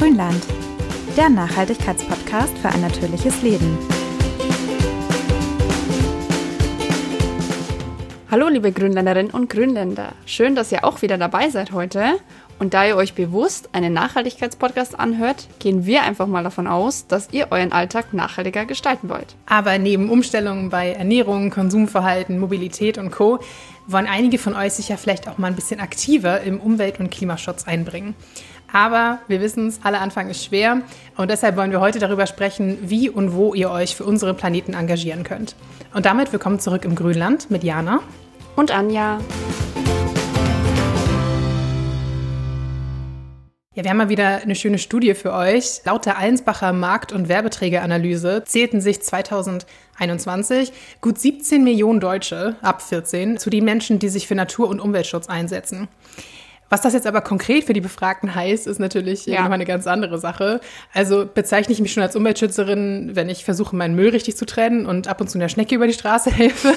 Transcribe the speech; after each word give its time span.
Grünland, 0.00 0.42
der 1.14 1.28
Nachhaltigkeitspodcast 1.28 2.56
für 2.56 2.70
ein 2.70 2.80
natürliches 2.80 3.42
Leben. 3.42 3.76
Hallo 8.30 8.48
liebe 8.48 8.72
Grünländerinnen 8.72 9.30
und 9.30 9.50
Grünländer, 9.50 10.12
schön, 10.24 10.54
dass 10.54 10.72
ihr 10.72 10.86
auch 10.86 11.02
wieder 11.02 11.18
dabei 11.18 11.50
seid 11.50 11.72
heute. 11.72 12.14
Und 12.58 12.72
da 12.72 12.86
ihr 12.86 12.96
euch 12.96 13.14
bewusst 13.14 13.70
einen 13.72 13.92
Nachhaltigkeitspodcast 13.92 14.98
anhört, 14.98 15.48
gehen 15.58 15.84
wir 15.84 16.02
einfach 16.02 16.26
mal 16.26 16.44
davon 16.44 16.66
aus, 16.66 17.06
dass 17.06 17.28
ihr 17.32 17.48
euren 17.50 17.72
Alltag 17.72 18.14
nachhaltiger 18.14 18.64
gestalten 18.64 19.10
wollt. 19.10 19.34
Aber 19.46 19.76
neben 19.78 20.08
Umstellungen 20.08 20.70
bei 20.70 20.92
Ernährung, 20.92 21.50
Konsumverhalten, 21.50 22.38
Mobilität 22.38 22.96
und 22.96 23.10
Co. 23.10 23.40
wollen 23.86 24.06
einige 24.06 24.38
von 24.38 24.54
euch 24.54 24.74
sich 24.74 24.88
ja 24.88 24.96
vielleicht 24.96 25.28
auch 25.28 25.36
mal 25.36 25.48
ein 25.48 25.56
bisschen 25.56 25.80
aktiver 25.80 26.40
im 26.40 26.58
Umwelt- 26.58 27.00
und 27.00 27.10
Klimaschutz 27.10 27.66
einbringen. 27.66 28.14
Aber 28.72 29.18
wir 29.28 29.40
wissen 29.40 29.68
es, 29.68 29.80
aller 29.82 30.00
Anfang 30.00 30.30
ist 30.30 30.44
schwer 30.44 30.82
und 31.16 31.30
deshalb 31.30 31.56
wollen 31.56 31.72
wir 31.72 31.80
heute 31.80 31.98
darüber 31.98 32.26
sprechen, 32.26 32.78
wie 32.82 33.08
und 33.08 33.34
wo 33.34 33.54
ihr 33.54 33.70
euch 33.70 33.96
für 33.96 34.04
unseren 34.04 34.36
Planeten 34.36 34.74
engagieren 34.74 35.24
könnt. 35.24 35.56
Und 35.92 36.06
damit 36.06 36.32
willkommen 36.32 36.60
zurück 36.60 36.84
im 36.84 36.94
Grünland 36.94 37.50
mit 37.50 37.64
Jana 37.64 38.00
und 38.56 38.70
Anja. 38.70 39.18
Ja, 43.74 43.84
wir 43.84 43.90
haben 43.90 43.98
mal 43.98 44.08
wieder 44.08 44.42
eine 44.42 44.56
schöne 44.56 44.78
Studie 44.78 45.14
für 45.14 45.32
euch. 45.32 45.80
Laut 45.84 46.04
der 46.04 46.18
Allensbacher 46.18 46.72
Markt- 46.72 47.12
und 47.12 47.28
Werbeträgeranalyse 47.28 48.44
zählten 48.44 48.80
sich 48.80 49.00
2021 49.00 50.72
gut 51.00 51.18
17 51.18 51.64
Millionen 51.64 52.00
Deutsche 52.00 52.56
ab 52.62 52.82
14 52.82 53.38
zu 53.38 53.48
den 53.48 53.64
Menschen, 53.64 53.98
die 53.98 54.08
sich 54.08 54.26
für 54.26 54.34
Natur- 54.34 54.68
und 54.68 54.80
Umweltschutz 54.80 55.28
einsetzen. 55.28 55.88
Was 56.70 56.80
das 56.82 56.92
jetzt 56.92 57.06
aber 57.08 57.20
konkret 57.20 57.64
für 57.64 57.72
die 57.72 57.80
Befragten 57.80 58.32
heißt, 58.32 58.68
ist 58.68 58.78
natürlich 58.78 59.26
ja. 59.26 59.40
nochmal 59.40 59.54
eine 59.54 59.64
ganz 59.64 59.88
andere 59.88 60.18
Sache. 60.18 60.60
Also 60.94 61.26
bezeichne 61.26 61.72
ich 61.72 61.80
mich 61.80 61.92
schon 61.92 62.04
als 62.04 62.14
Umweltschützerin, 62.14 63.10
wenn 63.14 63.28
ich 63.28 63.44
versuche, 63.44 63.74
meinen 63.74 63.96
Müll 63.96 64.10
richtig 64.10 64.36
zu 64.36 64.46
trennen 64.46 64.86
und 64.86 65.08
ab 65.08 65.20
und 65.20 65.28
zu 65.28 65.36
einer 65.36 65.48
Schnecke 65.48 65.74
über 65.74 65.88
die 65.88 65.92
Straße 65.92 66.30
helfe. 66.34 66.72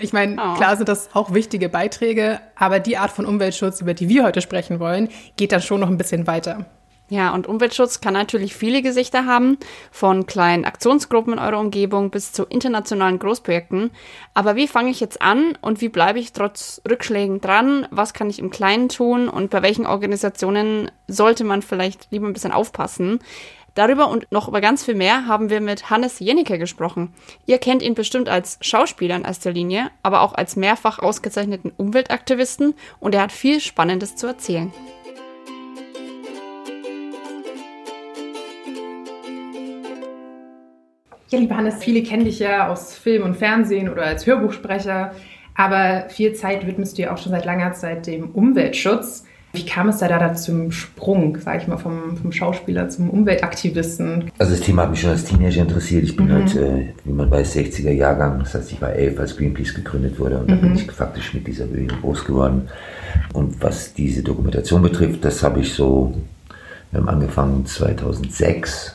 ich 0.00 0.12
meine, 0.12 0.36
oh. 0.44 0.54
klar 0.56 0.76
sind 0.76 0.88
das 0.88 1.10
auch 1.14 1.32
wichtige 1.32 1.68
Beiträge, 1.68 2.40
aber 2.56 2.80
die 2.80 2.96
Art 2.96 3.12
von 3.12 3.24
Umweltschutz, 3.24 3.80
über 3.80 3.94
die 3.94 4.08
wir 4.08 4.24
heute 4.24 4.40
sprechen 4.40 4.80
wollen, 4.80 5.08
geht 5.36 5.52
dann 5.52 5.62
schon 5.62 5.80
noch 5.80 5.88
ein 5.88 5.96
bisschen 5.96 6.26
weiter. 6.26 6.66
Ja, 7.10 7.34
und 7.34 7.46
Umweltschutz 7.46 8.00
kann 8.00 8.14
natürlich 8.14 8.56
viele 8.56 8.80
Gesichter 8.80 9.26
haben, 9.26 9.58
von 9.90 10.24
kleinen 10.24 10.64
Aktionsgruppen 10.64 11.34
in 11.34 11.38
eurer 11.38 11.60
Umgebung 11.60 12.10
bis 12.10 12.32
zu 12.32 12.44
internationalen 12.44 13.18
Großprojekten. 13.18 13.90
Aber 14.32 14.56
wie 14.56 14.66
fange 14.66 14.90
ich 14.90 15.00
jetzt 15.00 15.20
an 15.20 15.58
und 15.60 15.82
wie 15.82 15.90
bleibe 15.90 16.18
ich 16.18 16.32
trotz 16.32 16.80
Rückschlägen 16.88 17.42
dran? 17.42 17.86
Was 17.90 18.14
kann 18.14 18.30
ich 18.30 18.38
im 18.38 18.50
Kleinen 18.50 18.88
tun 18.88 19.28
und 19.28 19.50
bei 19.50 19.60
welchen 19.60 19.86
Organisationen 19.86 20.90
sollte 21.06 21.44
man 21.44 21.60
vielleicht 21.60 22.08
lieber 22.10 22.26
ein 22.26 22.32
bisschen 22.32 22.52
aufpassen? 22.52 23.20
Darüber 23.74 24.08
und 24.08 24.30
noch 24.30 24.48
über 24.48 24.60
ganz 24.60 24.84
viel 24.84 24.94
mehr 24.94 25.26
haben 25.26 25.50
wir 25.50 25.60
mit 25.60 25.90
Hannes 25.90 26.20
Jennecke 26.20 26.58
gesprochen. 26.58 27.12
Ihr 27.44 27.58
kennt 27.58 27.82
ihn 27.82 27.94
bestimmt 27.94 28.28
als 28.28 28.56
Schauspieler 28.62 29.16
in 29.16 29.24
erster 29.24 29.50
Linie, 29.52 29.90
aber 30.02 30.22
auch 30.22 30.32
als 30.32 30.56
mehrfach 30.56 31.00
ausgezeichneten 31.00 31.72
Umweltaktivisten 31.76 32.74
und 33.00 33.14
er 33.14 33.22
hat 33.22 33.32
viel 33.32 33.60
Spannendes 33.60 34.16
zu 34.16 34.26
erzählen. 34.26 34.72
Ja, 41.34 41.40
lieber 41.40 41.56
Hannes, 41.56 41.82
viele 41.82 42.04
kennen 42.04 42.24
dich 42.24 42.38
ja 42.38 42.68
aus 42.68 42.94
Film 42.94 43.24
und 43.24 43.36
Fernsehen 43.36 43.88
oder 43.88 44.04
als 44.04 44.24
Hörbuchsprecher, 44.24 45.10
aber 45.56 46.08
viel 46.08 46.32
Zeit 46.34 46.64
widmest 46.64 46.96
du 46.96 47.02
ja 47.02 47.12
auch 47.12 47.18
schon 47.18 47.32
seit 47.32 47.44
langer 47.44 47.72
Zeit 47.72 48.06
dem 48.06 48.30
Umweltschutz. 48.30 49.24
Wie 49.52 49.66
kam 49.66 49.88
es 49.88 49.98
da, 49.98 50.06
da 50.06 50.34
zum 50.34 50.70
Sprung, 50.70 51.36
sage 51.38 51.58
ich 51.58 51.66
mal, 51.66 51.76
vom, 51.76 52.16
vom, 52.16 52.30
Schauspieler 52.30 52.88
zum 52.88 53.10
Umweltaktivisten? 53.10 54.30
Also 54.38 54.52
das 54.52 54.60
Thema 54.60 54.82
hat 54.82 54.92
mich 54.92 55.00
schon 55.00 55.10
als 55.10 55.24
Teenager 55.24 55.62
interessiert. 55.62 56.04
Ich 56.04 56.14
bin 56.14 56.26
mhm. 56.28 56.32
halt, 56.34 56.54
äh, 56.54 56.88
wie 57.04 57.12
man 57.12 57.28
weiß, 57.28 57.56
60er 57.56 57.90
Jahrgang. 57.90 58.38
Das 58.38 58.54
heißt, 58.54 58.70
ich 58.70 58.80
war 58.80 58.92
elf, 58.92 59.18
als 59.18 59.36
Greenpeace 59.36 59.74
gegründet 59.74 60.20
wurde 60.20 60.38
und 60.38 60.46
mhm. 60.46 60.50
da 60.50 60.54
bin 60.54 60.74
ich 60.76 60.88
faktisch 60.88 61.34
mit 61.34 61.48
dieser 61.48 61.66
Bewegung 61.66 62.00
groß 62.00 62.26
geworden. 62.26 62.68
Und 63.32 63.60
was 63.60 63.92
diese 63.92 64.22
Dokumentation 64.22 64.82
betrifft, 64.82 65.24
das 65.24 65.42
habe 65.42 65.58
ich 65.58 65.74
so, 65.74 66.14
wir 66.92 67.00
haben 67.00 67.08
angefangen 67.08 67.66
2006 67.66 68.94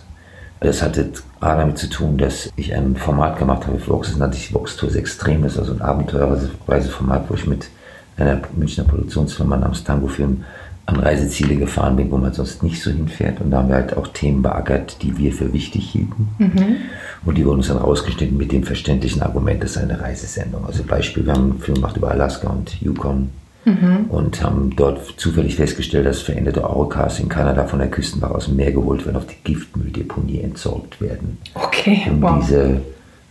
das 0.59 0.81
hatte 0.81 1.09
A 1.39 1.55
damit 1.55 1.77
zu 1.77 1.89
tun, 1.89 2.17
dass 2.17 2.51
ich 2.55 2.73
ein 2.73 2.95
Format 2.95 3.37
gemacht 3.39 3.65
habe 3.65 3.79
für 3.79 3.91
Vox, 3.91 4.09
das 4.09 4.17
nannte 4.17 4.37
sich 4.37 4.53
Vox 4.53 4.75
Tours 4.75 4.95
Extrem, 4.95 5.43
das 5.43 5.53
ist 5.53 5.59
also 5.59 5.73
ein 5.73 5.81
Abenteuerreiseformat, 5.81 7.29
wo 7.29 7.35
ich 7.35 7.47
mit 7.47 7.69
einer 8.17 8.41
Münchner 8.55 8.83
Produktionsfirma 8.83 9.55
namens 9.55 9.83
Tango 9.83 10.07
Film 10.07 10.43
an 10.85 10.99
Reiseziele 10.99 11.55
gefahren 11.55 11.95
bin, 11.95 12.11
wo 12.11 12.17
man 12.17 12.33
sonst 12.33 12.63
nicht 12.63 12.81
so 12.81 12.89
hinfährt. 12.89 13.39
Und 13.41 13.51
da 13.51 13.59
haben 13.59 13.69
wir 13.69 13.75
halt 13.75 13.95
auch 13.95 14.07
Themen 14.07 14.41
beackert, 14.41 15.01
die 15.03 15.17
wir 15.17 15.31
für 15.31 15.53
wichtig 15.53 15.89
hielten. 15.91 16.29
Mhm. 16.39 16.77
Und 17.25 17.37
die 17.37 17.45
wurden 17.45 17.57
uns 17.57 17.67
dann 17.67 17.77
rausgeschnitten 17.77 18.35
mit 18.35 18.51
dem 18.51 18.63
verständlichen 18.63 19.21
Argument, 19.21 19.63
das 19.63 19.71
ist 19.71 19.77
eine 19.77 20.01
Reisesendung. 20.01 20.65
Also 20.65 20.83
Beispiel, 20.83 21.25
wir 21.25 21.33
haben 21.33 21.51
einen 21.51 21.59
Film 21.59 21.75
gemacht 21.75 21.95
über 21.95 22.11
Alaska 22.11 22.49
und 22.49 22.81
Yukon 22.81 23.29
mhm. 23.69 24.05
und 24.09 24.43
haben 24.43 24.75
dort 24.75 25.15
zufällig 25.17 25.55
festgestellt, 25.55 26.05
dass 26.05 26.21
veränderte 26.21 26.67
Orcas 26.67 27.19
in 27.19 27.29
Kanada 27.29 27.65
von 27.65 27.79
der 27.79 27.89
Küstenwache 27.89 28.35
aus 28.35 28.45
dem 28.45 28.55
Meer 28.55 28.71
geholt 28.71 29.05
werden, 29.05 29.17
auf 29.17 29.27
die 29.27 29.35
Giftmülldeponie 29.43 30.41
entsorgt 30.41 31.01
werden. 31.01 31.37
Okay, 31.55 32.07
um 32.09 32.21
wow. 32.21 32.39
diese 32.39 32.81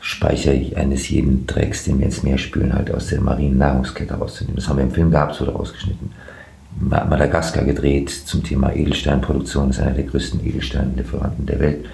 Speicher 0.00 0.52
eines 0.76 1.08
jeden 1.08 1.46
Drecks, 1.46 1.84
den 1.84 1.98
wir 1.98 2.06
ins 2.06 2.22
Meer 2.22 2.38
spülen, 2.38 2.72
halt 2.72 2.92
aus 2.92 3.08
der 3.08 3.20
marinen 3.20 3.58
Nahrungskette 3.58 4.14
rauszunehmen. 4.14 4.56
Das 4.56 4.68
haben 4.68 4.76
wir 4.76 4.84
im 4.84 4.92
Film 4.92 5.10
gehabt, 5.10 5.34
so 5.34 5.44
rausgeschnitten. 5.44 6.10
Madagaskar 6.80 7.64
gedreht 7.64 8.10
zum 8.10 8.44
Thema 8.44 8.74
Edelsteinproduktion, 8.74 9.68
das 9.68 9.78
ist 9.78 9.82
einer 9.82 9.94
der 9.94 10.04
größten 10.04 10.46
Edelsteinlieferanten 10.46 11.46
der 11.46 11.58
Welt. 11.58 11.86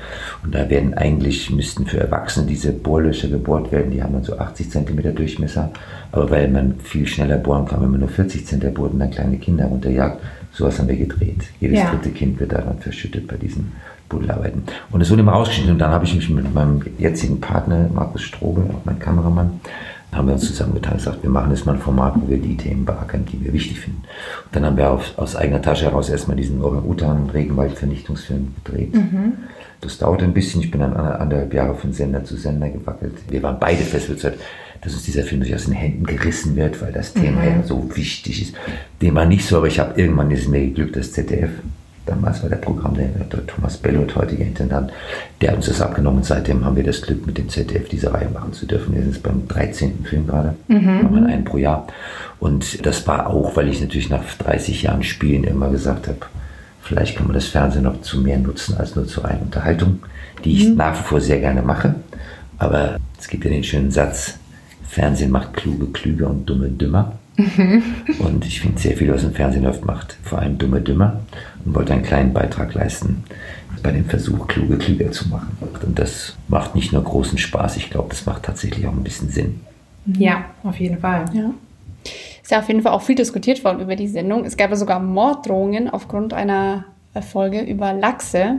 Und 0.43 0.55
da 0.55 0.69
werden 0.69 0.95
eigentlich, 0.95 1.51
müssten 1.51 1.87
für 1.87 2.01
Erwachsene 2.01 2.47
diese 2.47 2.73
Bohrlöcher 2.73 3.29
gebohrt 3.29 3.73
werden, 3.73 3.91
die 3.93 4.03
haben 4.03 4.13
dann 4.13 4.25
so 4.25 4.37
80 4.37 4.71
cm 4.71 5.15
Durchmesser. 5.15 5.71
Aber 6.13 6.31
weil 6.31 6.49
man 6.49 6.81
viel 6.81 7.07
schneller 7.07 7.39
bohren 7.39 7.67
kann, 7.67 7.81
wenn 7.83 7.93
man 7.93 8.01
nur 8.01 8.09
40 8.09 8.47
cm 8.47 8.75
bohrt 8.75 8.93
und 8.93 8.99
dann 8.99 9.11
kleine 9.11 9.39
Kinder 9.39 9.67
runterjagt, 9.67 10.21
sowas 10.53 10.79
haben 10.79 10.89
wir 10.89 10.97
gedreht. 10.97 11.45
Jedes 11.61 11.79
ja. 11.79 11.91
dritte 11.91 12.11
Kind 12.11 12.39
wird 12.39 12.53
daran 12.53 12.79
verschüttet 12.79 13.27
bei 13.27 13.37
diesen 13.37 13.73
Buddelarbeiten. 14.09 14.65
Und 14.91 15.01
es 15.01 15.11
wurde 15.11 15.23
immer 15.23 15.35
ausgeschnitten 15.35 15.73
und 15.73 15.79
dann 15.79 15.91
habe 15.91 16.05
ich 16.05 16.15
mich 16.15 16.29
mit 16.29 16.53
meinem 16.53 16.83
jetzigen 16.99 17.41
Partner, 17.41 17.89
Markus 17.93 18.23
Strobe, 18.23 18.63
auch 18.71 18.85
mein 18.85 18.99
Kameramann, 18.99 19.61
haben 20.15 20.29
wir 20.29 20.35
uns 20.35 20.47
zusammengetan 20.47 20.93
und 20.93 20.99
gesagt, 20.99 21.23
wir 21.23 21.31
machen 21.31 21.51
jetzt 21.51 21.67
mal 21.67 21.73
ein 21.73 21.81
Format, 21.81 22.15
wo 22.17 22.29
wir 22.29 22.39
die 22.39 22.57
Themen 22.57 22.85
beackern, 22.85 23.25
die 23.31 23.45
wir 23.45 23.53
wichtig 23.53 23.81
finden. 23.81 24.03
Und 24.47 24.57
dann 24.57 24.65
haben 24.65 24.77
wir 24.77 24.91
auf, 24.91 25.19
aus 25.19 25.37
eigener 25.37 25.63
Tasche 25.63 25.87
heraus 25.87 26.09
erstmal 26.09 26.37
diesen 26.37 26.63
Orang-Utan-Regenwaldvernichtungsfilm 26.63 28.55
gedreht. 28.65 28.95
Mhm. 28.95 29.33
Das 29.81 29.99
dauerte 29.99 30.25
ein 30.25 30.33
bisschen. 30.33 30.63
Ich 30.63 30.71
bin 30.71 30.81
dann 30.81 30.95
anderthalb 30.97 31.53
Jahre 31.53 31.75
von 31.75 31.93
Sender 31.93 32.25
zu 32.25 32.37
Sender 32.37 32.71
gewackelt. 32.71 33.15
Wir 33.29 33.43
waren 33.43 33.59
beide 33.61 33.83
fest 33.83 34.09
überzeugt, 34.09 34.41
dass 34.81 34.95
uns 34.95 35.03
dieser 35.03 35.25
Film 35.25 35.41
durch 35.41 35.55
aus 35.55 35.65
den 35.65 35.75
Händen 35.75 36.05
gerissen 36.05 36.57
wird, 36.57 36.81
weil 36.81 36.93
das 36.93 37.13
Thema 37.13 37.41
mhm. 37.43 37.47
ja 37.47 37.63
so 37.63 37.91
wichtig 37.95 38.43
ist. 38.43 38.55
Dem 39.03 39.15
war 39.15 39.27
nicht 39.27 39.47
so, 39.47 39.59
aber 39.59 39.67
ich 39.67 39.79
habe 39.79 40.01
irgendwann 40.01 40.31
ist 40.31 40.49
mir 40.49 40.61
geglückt, 40.61 40.97
das 40.97 41.13
ZDF 41.13 41.51
damals 42.07 42.43
war 42.43 42.51
der 42.51 42.57
Programmdirektor 42.57 43.47
Thomas 43.47 43.77
Bellot, 43.77 44.15
heutiger 44.17 44.45
Intendant, 44.45 44.93
der 45.41 45.51
hat 45.51 45.57
uns 45.57 45.67
das 45.67 45.81
abgenommen 45.81 46.23
seitdem 46.23 46.65
haben 46.65 46.77
wir 46.77 46.85
das 46.85 47.03
Glück, 47.03 47.27
mit 47.27 47.39
dem 47.39 47.49
ZDF 47.49 47.89
diese 47.89 48.13
Reihe 48.13 48.29
machen 48.29 48.53
zu 48.53 48.67
dürfen. 48.67 48.95
Wir 48.95 49.03
sind 49.03 49.15
jetzt 49.15 49.23
beim 49.23 49.47
13. 49.49 50.05
Film 50.05 50.27
gerade, 50.27 50.55
mhm. 50.69 51.03
machen 51.03 51.27
einen 51.27 51.45
pro 51.45 51.59
Jahr. 51.59 51.87
Und 52.41 52.85
das 52.85 53.07
war 53.07 53.29
auch, 53.29 53.57
weil 53.57 53.69
ich 53.69 53.81
natürlich 53.81 54.11
nach 54.11 54.23
30 54.39 54.83
Jahren 54.83 55.03
Spielen 55.03 55.45
immer 55.45 55.71
gesagt 55.71 56.09
habe, 56.09 56.19
vielleicht 56.83 57.17
kann 57.17 57.27
man 57.27 57.35
das 57.35 57.47
Fernsehen 57.47 57.85
noch 57.85 58.01
zu 58.03 58.21
mehr 58.21 58.39
nutzen 58.39 58.77
als 58.77 58.97
nur 58.97 59.07
zu 59.07 59.25
einer 59.25 59.41
Unterhaltung, 59.41 60.01
die 60.45 60.53
ich 60.53 60.69
mhm. 60.69 60.77
nach 60.77 60.99
wie 60.99 61.05
vor 61.05 61.21
sehr 61.21 61.41
gerne 61.41 61.63
mache. 61.63 61.95
Aber 62.59 62.97
es 63.19 63.29
gibt 63.29 63.45
ja 63.45 63.51
den 63.51 63.65
schönen 63.65 63.91
Satz, 63.91 64.39
Fernsehen 64.87 65.31
macht 65.31 65.55
kluge 65.55 65.87
klüger 65.87 66.31
und 66.31 66.47
dumme 66.47 66.69
dümmer. 66.69 67.15
Mhm. 67.37 67.83
Und 68.21 68.47
ich 68.47 68.61
finde 68.61 68.81
sehr 68.81 68.97
viel, 68.97 69.13
was 69.13 69.25
im 69.25 69.33
Fernsehen 69.33 69.67
oft 69.67 69.85
macht, 69.85 70.17
vor 70.23 70.39
allem 70.39 70.57
dumme 70.57 70.81
dümmer 70.81 71.21
und 71.65 71.75
wollte 71.75 71.93
einen 71.93 72.03
kleinen 72.03 72.33
Beitrag 72.33 72.75
leisten 72.75 73.25
bei 73.83 73.93
dem 73.93 74.07
Versuch, 74.07 74.49
kluge 74.49 74.79
klüger 74.79 75.13
zu 75.13 75.29
machen. 75.29 75.57
Und 75.61 75.99
das 75.99 76.37
macht 76.49 76.75
nicht 76.75 76.93
nur 76.93 77.05
großen 77.05 77.39
Spaß, 77.39 77.77
ich 77.77 77.91
glaube, 77.91 78.09
das 78.09 78.25
macht 78.27 78.45
tatsächlich 78.45 78.87
auch 78.87 78.93
ein 78.93 79.05
bisschen 79.05 79.29
Sinn. 79.29 79.61
Ja, 80.07 80.47
auf 80.63 80.79
jeden 80.81 80.99
Fall. 80.99 81.25
Ja. 81.33 81.51
Ist 82.43 82.51
ja 82.51 82.59
auf 82.59 82.69
jeden 82.69 82.83
Fall 82.83 82.93
auch 82.93 83.03
viel 83.03 83.15
diskutiert 83.15 83.65
worden 83.65 83.81
über 83.81 83.97
die 83.97 84.09
Sendung. 84.09 84.45
Es 84.45 84.57
gab 84.57 84.71
ja 84.71 84.77
sogar 84.77 85.01
Morddrohungen 85.01 85.89
aufgrund 85.89 86.35
einer 86.35 86.85
Folge 87.31 87.61
über 87.61 87.93
Lachse. 87.93 88.59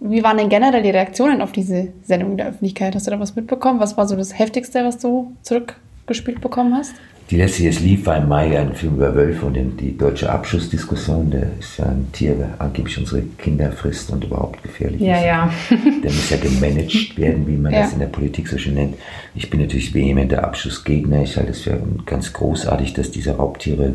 Wie 0.00 0.22
waren 0.22 0.38
denn 0.38 0.48
generell 0.48 0.82
die 0.82 0.90
Reaktionen 0.90 1.40
auf 1.40 1.52
diese 1.52 1.92
Sendung 2.02 2.32
in 2.32 2.36
der 2.38 2.48
Öffentlichkeit? 2.48 2.94
Hast 2.94 3.06
du 3.06 3.10
da 3.10 3.20
was 3.20 3.36
mitbekommen? 3.36 3.80
Was 3.80 3.96
war 3.96 4.06
so 4.06 4.16
das 4.16 4.38
Heftigste, 4.38 4.84
was 4.84 4.98
du 4.98 5.34
zurückgespielt 5.42 6.40
bekommen 6.40 6.74
hast? 6.74 6.94
Die 7.34 7.40
letzte, 7.40 7.62
die 7.62 7.68
es 7.68 7.80
lief, 7.80 8.06
war 8.06 8.18
im 8.18 8.28
Mai 8.28 8.56
ein 8.56 8.76
Film 8.76 8.94
über 8.94 9.12
Wölfe 9.12 9.46
und 9.46 9.56
die 9.80 9.98
deutsche 9.98 10.30
Abschussdiskussion. 10.30 11.32
Der 11.32 11.48
ist 11.58 11.78
ja 11.78 11.86
ein 11.86 12.06
Tier, 12.12 12.36
der 12.36 12.50
angeblich 12.60 12.96
unsere 12.96 13.22
Kinder 13.38 13.72
frisst 13.72 14.12
und 14.12 14.22
überhaupt 14.22 14.62
gefährlich 14.62 15.00
ja, 15.00 15.16
ist. 15.16 15.24
Ja. 15.24 15.50
Der 16.04 16.12
muss 16.12 16.30
ja 16.30 16.36
gemanagt 16.36 17.18
werden, 17.18 17.44
wie 17.48 17.56
man 17.56 17.72
ja. 17.72 17.80
das 17.82 17.92
in 17.92 17.98
der 17.98 18.06
Politik 18.06 18.46
so 18.46 18.56
schön 18.56 18.74
nennt. 18.74 18.94
Ich 19.34 19.50
bin 19.50 19.58
natürlich 19.58 19.92
vehementer 19.92 20.44
Abschussgegner. 20.44 21.22
Ich 21.24 21.36
halte 21.36 21.50
es 21.50 21.62
für 21.62 21.76
ganz 22.06 22.32
großartig, 22.32 22.94
dass 22.94 23.10
diese 23.10 23.32
Raubtiere 23.32 23.94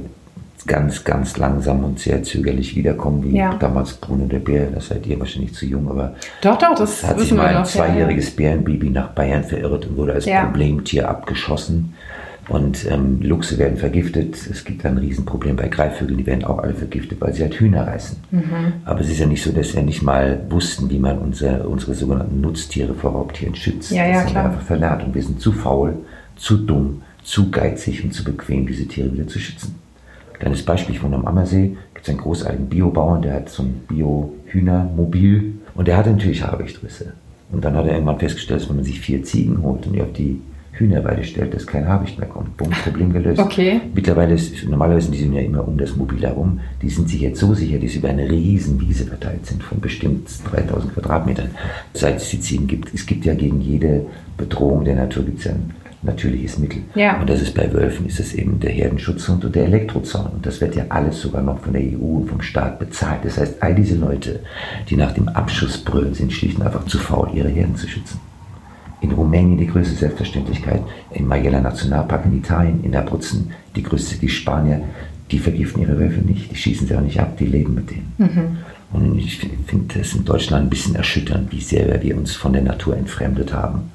ganz, 0.68 1.06
ganz 1.06 1.38
langsam 1.38 1.86
und 1.86 1.98
sehr 1.98 2.22
zögerlich 2.24 2.76
wiederkommen, 2.76 3.24
wie 3.24 3.38
Ja. 3.38 3.54
damals 3.54 3.94
Bruno 3.94 4.26
der 4.26 4.40
Bär. 4.40 4.68
Das 4.70 4.90
seid 4.90 5.08
ihr 5.08 5.18
wahrscheinlich 5.18 5.54
zu 5.54 5.66
jung, 5.66 5.90
aber 5.90 6.14
Doch, 6.42 6.58
doch, 6.58 6.76
das 6.76 7.06
hat 7.06 7.18
sich 7.18 7.32
mal 7.32 7.46
ein 7.48 7.54
noch. 7.54 7.60
ja, 7.60 7.64
zweijähriges 7.64 8.32
Bärenbaby 8.32 8.90
nach 8.90 9.12
Bayern 9.12 9.46
verirrt 9.46 9.86
und 9.86 9.96
wurde 9.96 10.14
als 10.16 10.26
Ja. 10.26 10.44
Problemtier 10.44 11.08
abgeschossen. 11.08 11.94
Und 12.50 12.90
ähm, 12.90 13.22
Luchse 13.22 13.60
werden 13.60 13.78
vergiftet. 13.78 14.36
Es 14.50 14.66
gibt 14.66 14.84
ein 14.84 14.98
Riesenproblem 14.98 15.56
bei 15.56 15.68
Greifvögeln, 15.68 16.18
die 16.18 16.26
werden 16.26 16.44
auch 16.44 16.58
alle 16.58 16.74
vergiftet, 16.74 17.22
weil 17.22 17.32
sie 17.32 17.44
halt 17.44 17.54
Hühner 17.54 17.86
reißen. 17.86 18.18
Mhm. 18.32 18.74
Aber 18.86 19.02
es 19.02 19.10
ist 19.10 19.20
ja 19.20 19.28
nicht 19.28 19.44
so, 19.44 19.52
dass 19.52 19.76
wir 19.76 19.84
nicht 19.84 20.02
mal 20.02 20.42
wussten, 20.50 20.90
wie 20.90 20.98
man 20.98 21.20
unsere, 21.20 21.68
unsere 21.68 21.94
sogenannten 21.94 22.42
Nutztiere 22.42 22.96
vor 22.96 23.12
Raubtieren 23.12 23.54
schützt. 23.54 23.92
Ja, 23.92 24.04
ja, 24.04 24.14
das 24.14 24.22
haben 24.24 24.32
klar. 24.32 24.44
wir 24.44 24.50
einfach 24.50 24.64
verlernt 24.64 25.04
und 25.04 25.14
wir 25.14 25.22
sind 25.22 25.40
zu 25.40 25.52
faul, 25.52 25.94
zu 26.38 26.58
dumm, 26.58 27.04
zu 27.24 27.52
geizig 27.52 28.04
und 28.04 28.14
zu 28.16 28.24
bequem, 28.24 28.66
diese 28.66 28.88
Tiere 28.88 29.14
wieder 29.14 29.28
zu 29.28 29.38
schützen. 29.38 29.76
Kleines 30.34 30.64
Beispiel, 30.64 30.96
ich 30.96 31.04
wohne 31.04 31.18
am 31.18 31.28
Ammersee, 31.28 31.76
gibt 31.94 32.08
es 32.08 32.10
einen 32.10 32.20
großartigen 32.20 32.68
Biobauern, 32.68 33.22
der 33.22 33.36
hat 33.36 33.50
so 33.50 33.62
ein 33.62 33.82
Bio-Hühnermobil 33.88 35.54
und 35.76 35.88
der 35.88 35.98
hatte 35.98 36.10
natürlich 36.10 36.44
Habichtrisse. 36.44 37.14
Und 37.52 37.64
dann 37.64 37.76
hat 37.76 37.86
er 37.86 37.94
irgendwann 37.94 38.20
festgestellt, 38.20 38.62
dass 38.62 38.70
wenn 38.70 38.78
man 38.78 38.86
sich 38.86 39.00
vier 39.00 39.24
Ziegen 39.24 39.62
holt 39.62 39.86
und 39.86 39.94
die 39.94 40.02
auf 40.02 40.14
die 40.14 40.42
Hühnerweide 40.80 41.24
stellt, 41.24 41.54
dass 41.54 41.68
kein 41.68 41.88
Habicht 41.88 42.18
mehr 42.18 42.28
kommt. 42.28 42.56
Bumm, 42.58 42.72
Problem 42.72 43.12
gelöst. 43.12 43.40
Okay. 43.40 43.82
Mittlerweile 43.94 44.36
ist, 44.36 44.68
normalerweise 44.68 45.08
sind 45.08 45.16
die 45.16 45.20
sind 45.20 45.34
ja 45.34 45.42
immer 45.42 45.68
um 45.68 45.78
das 45.78 45.96
Mobil 45.96 46.22
herum. 46.22 46.60
Die 46.82 46.90
sind 46.90 47.10
sich 47.10 47.22
jetzt 47.22 47.40
so 47.40 47.54
sicher, 47.54 47.78
dass 47.78 47.92
sie 47.92 48.00
über 48.00 48.10
eine 48.10 48.30
riesen 48.30 48.80
Wiese 48.80 49.06
verteilt 49.06 49.46
sind 49.46 49.62
von 49.62 49.80
bestimmt 49.82 50.30
3000 50.52 50.94
Quadratmetern. 50.94 51.50
Seit 51.94 52.18
es 52.18 52.30
die 52.30 52.40
Ziegen 52.40 52.68
gibt. 52.68 52.94
Es 52.94 53.06
gibt 53.06 53.26
ja 53.26 53.34
gegen 53.34 53.60
jede 53.60 54.06
Bedrohung 54.38 54.86
der 54.86 54.96
Natur 54.96 55.24
gibt's 55.24 55.44
ja 55.44 55.52
ein 55.52 55.74
natürliches 56.02 56.58
Mittel. 56.58 56.82
Ja. 56.96 57.20
Und 57.20 57.30
das 57.30 57.42
ist 57.42 57.54
bei 57.56 57.72
Wölfen 57.74 58.06
ist 58.08 58.20
es 58.20 58.34
eben 58.34 58.60
der 58.62 58.72
Herdenschutzhund 58.72 59.44
und 59.44 59.54
der 59.54 59.66
Elektrozaun. 59.66 60.28
Und 60.28 60.46
das 60.46 60.62
wird 60.62 60.76
ja 60.76 60.86
alles 60.88 61.20
sogar 61.20 61.42
noch 61.42 61.60
von 61.60 61.74
der 61.74 61.82
EU 61.82 62.20
und 62.20 62.30
vom 62.30 62.42
Staat 62.42 62.80
bezahlt. 62.80 63.26
Das 63.26 63.38
heißt, 63.38 63.62
all 63.62 63.76
diese 63.76 63.96
Leute, 63.96 64.40
die 64.90 64.96
nach 64.96 65.12
dem 65.12 65.28
Abschuss 65.28 65.78
brüllen, 65.78 66.14
sind 66.14 66.32
schlicht 66.32 66.58
und 66.58 66.66
einfach 66.66 66.86
zu 66.86 66.98
faul, 66.98 67.30
ihre 67.34 67.50
Herden 67.50 67.76
zu 67.76 67.88
schützen. 67.88 68.20
In 69.02 69.12
Rumänien 69.12 69.58
die 69.58 69.68
größte 69.68 69.96
Selbstverständlichkeit, 69.96 70.82
im 71.12 71.28
Majella 71.28 71.62
Nationalpark 71.62 72.26
in 72.26 72.38
Italien, 72.38 72.84
in 72.84 72.96
Abruzzen 72.96 73.52
die 73.76 73.84
größte, 73.84 74.18
die 74.18 74.30
Spanier, 74.30 74.82
die 75.32 75.40
vergiften 75.40 75.82
ihre 75.82 75.98
Wölfe 76.00 76.22
nicht, 76.22 76.52
die 76.52 76.56
schießen 76.56 76.88
sie 76.88 76.96
auch 76.96 77.02
nicht 77.02 77.20
ab, 77.20 77.38
die 77.38 77.46
leben 77.46 77.76
mit 77.76 77.92
denen. 77.92 78.14
Und 78.92 79.18
ich 79.18 79.40
finde 79.68 80.00
es 80.00 80.16
in 80.16 80.26
Deutschland 80.26 80.66
ein 80.66 80.70
bisschen 80.70 80.96
erschütternd, 80.96 81.52
wie 81.52 81.62
sehr 81.62 82.02
wir 82.02 82.18
uns 82.18 82.36
von 82.36 82.54
der 82.54 82.64
Natur 82.64 82.98
entfremdet 82.98 83.54
haben 83.54 83.92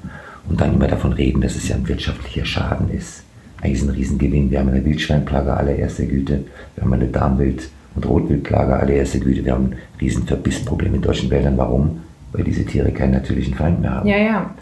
und 0.49 0.61
dann 0.61 0.73
immer 0.73 0.87
davon 0.87 1.13
reden, 1.13 1.41
dass 1.41 1.55
es 1.55 1.67
ja 1.67 1.75
ein 1.75 1.87
wirtschaftlicher 1.87 2.45
Schaden 2.45 2.89
ist. 2.89 3.23
Eigentlich 3.61 3.81
ist 3.81 3.89
ein 3.89 3.95
Riesengewinn. 3.95 4.51
Wir 4.51 4.59
haben 4.59 4.69
eine 4.69 4.85
Wildschweinplage 4.85 5.53
allererster 5.55 6.05
Güte, 6.05 6.43
wir 6.75 6.83
haben 6.83 6.93
eine 6.93 7.07
Darmwild- 7.07 7.69
und 7.95 8.05
Rotwildplage 8.05 8.75
allererster 8.75 9.19
Güte, 9.19 9.43
wir 9.43 9.53
haben 9.53 9.65
ein 9.71 9.77
Riesenverbissproblem 9.99 10.95
in 10.95 11.01
deutschen 11.01 11.29
Wäldern. 11.29 11.57
Warum? 11.57 12.01
Weil 12.31 12.43
diese 12.43 12.65
Tiere 12.65 12.91
keinen 12.91 13.11
natürlichen 13.11 13.53
Feind 13.55 13.81
mehr 13.81 13.91
haben. 13.91 14.07
ja. 14.07 14.17
ja. 14.17 14.55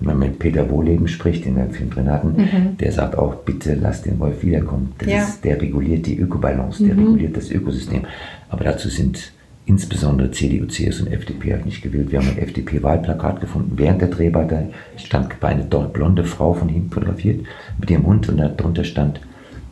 Wenn 0.00 0.18
man 0.18 0.30
mit 0.30 0.38
Peter 0.38 0.70
Wohleben 0.70 1.08
spricht, 1.08 1.44
den 1.44 1.56
wir 1.56 1.64
im 1.64 1.70
Film 1.72 1.90
drin 1.90 2.08
hatten, 2.10 2.76
der 2.80 2.90
sagt 2.92 3.18
auch, 3.18 3.34
bitte 3.36 3.74
lass 3.74 4.02
den 4.02 4.18
Wolf 4.18 4.42
wiederkommen. 4.42 4.92
Das 4.98 5.06
Mhm. 5.06 5.12
Ja. 5.12 5.18
Mhm. 5.18 5.28
ist, 5.28 5.44
der 5.44 5.60
reguliert 5.60 6.06
die 6.06 6.18
Ökobalance, 6.18 6.82
der 6.84 6.96
reguliert 6.96 7.36
das 7.36 7.50
Ökosystem. 7.50 8.02
Aber 8.48 8.64
dazu 8.64 8.88
sind 8.88 9.32
insbesondere 9.66 10.30
CDU, 10.30 10.66
CSU 10.66 11.04
und 11.04 11.12
FDP 11.12 11.52
halt 11.52 11.64
nicht 11.66 11.82
gewillt. 11.82 12.10
Wir 12.10 12.18
haben 12.18 12.28
ein 12.28 12.38
FDP-Wahlplakat 12.38 13.40
gefunden. 13.40 13.72
Während 13.76 14.00
der 14.00 14.08
Drehbarkeit 14.08 14.70
stand 14.96 15.28
eine 15.42 15.64
dort 15.64 15.92
blonde 15.92 16.24
Frau 16.24 16.54
von 16.54 16.68
ihm 16.68 16.90
fotografiert 16.90 17.44
mit 17.78 17.90
ihrem 17.90 18.06
Hund 18.06 18.28
und 18.28 18.38
darunter 18.38 18.84
stand, 18.84 19.20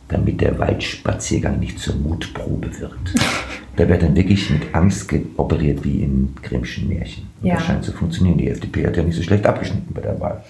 damit 0.09 0.41
der 0.41 0.57
Waldspaziergang 0.59 1.59
nicht 1.59 1.79
zur 1.79 1.95
Mutprobe 1.95 2.69
wird. 2.79 2.93
Da 3.75 3.87
wird 3.87 4.03
dann 4.03 4.13
wirklich 4.13 4.49
mit 4.49 4.75
Angst 4.75 5.09
operiert 5.37 5.85
wie 5.85 6.03
in 6.03 6.35
Grimmschen 6.43 6.89
Märchen. 6.89 7.29
Und 7.39 7.47
Ja. 7.47 7.55
das 7.55 7.63
scheint 7.63 7.85
zu 7.85 7.93
funktionieren. 7.93 8.37
Die 8.37 8.49
FDP 8.49 8.85
hat 8.85 8.97
ja 8.97 9.03
nicht 9.03 9.15
so 9.15 9.23
schlecht 9.23 9.45
abgeschnitten 9.45 9.93
bei 9.93 10.01
der 10.01 10.19
Wahl. 10.19 10.43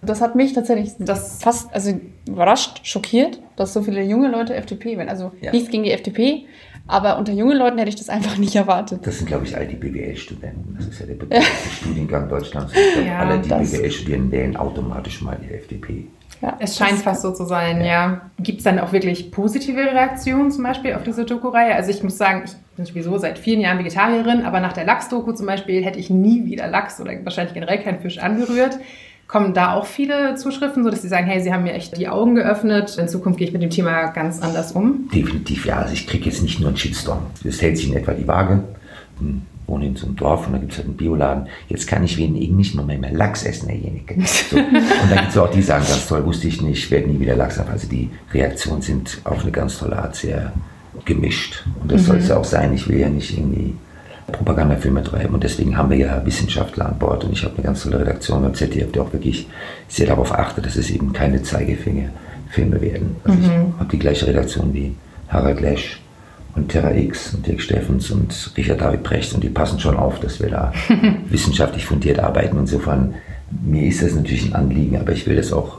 Das 0.00 0.22
hat 0.22 0.34
mich 0.36 0.54
tatsächlich 0.54 0.92
das 0.98 1.42
fast 1.42 1.68
also 1.74 2.00
überrascht, 2.26 2.80
schockiert, 2.84 3.38
dass 3.56 3.74
so 3.74 3.82
viele 3.82 4.02
junge 4.02 4.30
Leute 4.30 4.54
FDP 4.54 4.96
wählen. 4.96 5.10
Also 5.10 5.32
Ja. 5.42 5.52
nichts 5.52 5.68
gegen 5.70 5.82
die 5.82 5.90
FDP, 5.90 6.46
aber 6.86 7.18
unter 7.18 7.32
jungen 7.34 7.58
Leuten 7.58 7.76
hätte 7.76 7.90
ich 7.90 7.96
das 7.96 8.08
einfach 8.08 8.38
nicht 8.38 8.56
erwartet. 8.56 9.00
Das 9.06 9.18
sind, 9.18 9.26
glaube 9.26 9.44
ich, 9.44 9.54
all 9.54 9.66
die 9.66 9.76
BWL-Studenten. 9.76 10.76
Das 10.78 10.86
ist 10.86 10.98
ja 10.98 11.04
der 11.04 11.14
bedeutendste 11.16 11.68
Studiengang 11.82 12.26
Deutschlands. 12.30 12.72
Ja, 13.04 13.18
alle, 13.18 13.38
die 13.40 13.50
BWL 13.50 13.90
studieren, 13.90 14.30
wählen 14.32 14.56
automatisch 14.56 15.20
mal 15.20 15.36
die 15.46 15.52
FDP. 15.52 16.06
Ja, 16.42 16.56
Es 16.58 16.76
scheint 16.78 16.92
das- 16.92 17.02
fast 17.02 17.22
so 17.22 17.32
zu 17.32 17.44
sein, 17.44 17.84
ja. 17.84 18.22
Gibt 18.38 18.58
es 18.58 18.64
dann 18.64 18.78
auch 18.78 18.92
wirklich 18.92 19.30
positive 19.30 19.78
Reaktionen 19.80 20.50
zum 20.50 20.64
Beispiel 20.64 20.94
auf 20.94 21.02
diese 21.02 21.24
Doku-Reihe? 21.26 21.74
Also 21.74 21.90
ich 21.90 22.02
muss 22.02 22.16
sagen, 22.16 22.44
ich 22.46 22.52
bin 22.76 22.86
sowieso 22.86 23.18
seit 23.18 23.38
vielen 23.38 23.60
Jahren 23.60 23.78
Vegetarierin, 23.78 24.44
aber 24.44 24.60
nach 24.60 24.72
der 24.72 24.84
Lachs-Doku 24.84 25.32
zum 25.32 25.46
Beispiel 25.46 25.84
hätte 25.84 25.98
ich 25.98 26.08
nie 26.08 26.46
wieder 26.46 26.66
Lachs 26.66 26.98
oder 27.00 27.12
wahrscheinlich 27.24 27.52
generell 27.52 27.78
keinen 27.82 28.00
Fisch 28.00 28.18
angerührt. 28.18 28.78
Kommen 29.26 29.52
da 29.54 29.74
auch 29.74 29.84
viele 29.86 30.34
Zuschriften, 30.34 30.82
so 30.82 30.90
dass 30.90 31.02
sie 31.02 31.08
sagen, 31.08 31.26
hey, 31.26 31.40
sie 31.40 31.52
haben 31.52 31.62
mir 31.62 31.74
echt 31.74 31.96
die 31.98 32.08
Augen 32.08 32.34
geöffnet. 32.34 32.96
In 32.98 33.06
Zukunft 33.06 33.38
gehe 33.38 33.46
ich 33.46 33.52
mit 33.52 33.62
dem 33.62 33.70
Thema 33.70 34.06
ganz 34.06 34.40
anders 34.42 34.72
um. 34.72 35.08
Definitiv, 35.14 35.66
ja. 35.66 35.76
Also 35.76 35.92
ich 35.92 36.06
kriege 36.06 36.24
jetzt 36.24 36.42
nicht 36.42 36.58
nur 36.58 36.68
einen 36.70 36.76
Shitstorm. 36.78 37.26
Es 37.44 37.60
hält 37.62 37.76
sich 37.76 37.88
in 37.90 37.96
etwa 37.96 38.12
die 38.12 38.26
Waage. 38.26 38.64
Hm, 39.18 39.42
wohne 39.70 39.86
in 39.86 39.96
so 39.96 40.06
einem 40.06 40.16
Dorf 40.16 40.46
und 40.46 40.52
da 40.52 40.58
gibt 40.58 40.72
es 40.72 40.78
halt 40.78 40.88
einen 40.88 40.96
Bioladen. 40.96 41.46
Jetzt 41.68 41.86
kann 41.86 42.04
ich 42.04 42.18
wegen 42.18 42.34
nicht 42.56 42.74
mal 42.74 42.84
mehr 42.84 43.12
Lachs 43.12 43.44
essen, 43.44 43.68
derjenige. 43.68 44.16
So. 44.26 44.56
Und 44.58 45.10
dann 45.10 45.18
gibt 45.18 45.30
es 45.30 45.38
auch 45.38 45.50
die, 45.50 45.62
sagen, 45.62 45.84
ganz 45.88 46.06
toll, 46.06 46.24
wusste 46.26 46.48
ich 46.48 46.60
nicht, 46.60 46.90
werde 46.90 47.08
nie 47.08 47.20
wieder 47.20 47.36
Lachs 47.36 47.58
haben. 47.58 47.70
Also 47.70 47.88
die 47.88 48.10
Reaktionen 48.32 48.82
sind 48.82 49.20
auf 49.24 49.42
eine 49.42 49.52
ganz 49.52 49.78
tolle 49.78 49.98
Art 49.98 50.16
sehr 50.16 50.52
gemischt. 51.04 51.64
Und 51.80 51.90
das 51.90 52.04
soll 52.04 52.16
es 52.16 52.28
ja 52.28 52.36
auch 52.36 52.44
sein. 52.44 52.74
Ich 52.74 52.88
will 52.88 52.98
ja 52.98 53.08
nicht 53.08 53.36
irgendwie 53.36 53.74
Propagandafilme 54.30 55.02
treiben. 55.02 55.34
Und 55.34 55.44
deswegen 55.44 55.76
haben 55.76 55.90
wir 55.90 55.96
ja 55.96 56.24
Wissenschaftler 56.24 56.86
an 56.86 56.98
Bord. 56.98 57.24
Und 57.24 57.32
ich 57.32 57.44
habe 57.44 57.54
eine 57.54 57.64
ganz 57.64 57.82
tolle 57.82 58.00
Redaktion 58.00 58.42
beim 58.42 58.54
ZDF, 58.54 58.92
die 58.92 59.00
auch 59.00 59.12
wirklich 59.12 59.48
sehr 59.88 60.06
darauf 60.06 60.32
achtet, 60.32 60.66
dass 60.66 60.76
es 60.76 60.90
eben 60.90 61.12
keine 61.12 61.42
Zeigefingerfilme 61.42 62.80
werden. 62.80 63.16
Also 63.24 63.38
ich 63.38 63.48
habe 63.48 63.90
die 63.90 63.98
gleiche 63.98 64.26
Redaktion 64.26 64.74
wie 64.74 64.94
Harald 65.28 65.60
Lesch 65.60 65.99
und 66.54 66.68
Terra 66.68 66.94
X 66.94 67.34
und 67.34 67.46
Dirk 67.46 67.60
Steffens 67.60 68.10
und 68.10 68.52
Richard 68.56 68.80
David 68.80 69.02
Precht 69.02 69.34
und 69.34 69.42
die 69.42 69.48
passen 69.48 69.78
schon 69.78 69.96
auf, 69.96 70.20
dass 70.20 70.40
wir 70.40 70.50
da 70.50 70.72
wissenschaftlich 71.28 71.86
fundiert 71.86 72.18
arbeiten. 72.18 72.58
Insofern, 72.58 73.14
mir 73.62 73.86
ist 73.86 74.02
das 74.02 74.14
natürlich 74.14 74.46
ein 74.46 74.54
Anliegen, 74.54 74.98
aber 74.98 75.12
ich 75.12 75.26
will 75.26 75.36
das 75.36 75.52
auch 75.52 75.78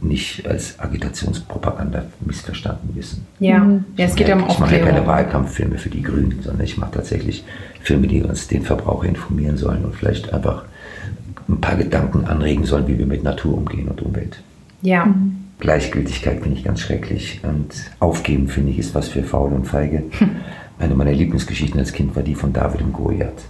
nicht 0.00 0.46
als 0.46 0.78
Agitationspropaganda 0.78 2.04
missverstanden 2.20 2.94
wissen. 2.94 3.26
Ja, 3.40 3.66
ja 3.96 4.04
es 4.04 4.14
geht 4.14 4.28
ja 4.28 4.36
um 4.36 4.46
Ich 4.48 4.58
mache 4.58 4.78
ja 4.78 4.84
keine. 4.84 5.06
Wahlkampffilme 5.06 5.78
für 5.78 5.88
die 5.88 6.02
Grünen, 6.02 6.40
sondern 6.42 6.64
ich 6.64 6.76
mache 6.76 6.92
tatsächlich 6.92 7.44
Filme, 7.80 8.06
die 8.06 8.22
uns 8.22 8.48
den 8.48 8.62
Verbraucher 8.62 9.08
informieren 9.08 9.56
sollen 9.56 9.84
und 9.84 9.94
vielleicht 9.94 10.32
einfach 10.32 10.64
ein 11.48 11.60
paar 11.60 11.76
Gedanken 11.76 12.26
anregen 12.26 12.64
sollen, 12.64 12.86
wie 12.88 12.98
wir 12.98 13.06
mit 13.06 13.22
Natur 13.22 13.56
umgehen 13.56 13.88
und 13.88 14.02
Umwelt. 14.02 14.42
Ja, 14.82 15.14
Gleichgültigkeit 15.58 16.42
finde 16.42 16.58
ich 16.58 16.64
ganz 16.64 16.80
schrecklich 16.80 17.40
und 17.42 17.68
Aufgeben 17.98 18.48
finde 18.48 18.72
ich 18.72 18.78
ist 18.78 18.94
was 18.94 19.08
für 19.08 19.22
faul 19.22 19.52
und 19.52 19.66
feige. 19.66 20.02
Eine 20.78 20.94
meiner 20.94 21.12
Lieblingsgeschichten 21.12 21.80
als 21.80 21.92
Kind 21.92 22.14
war 22.14 22.22
die 22.22 22.34
von 22.34 22.52
David 22.52 22.82
und 22.82 22.92
Goliath. 22.92 23.44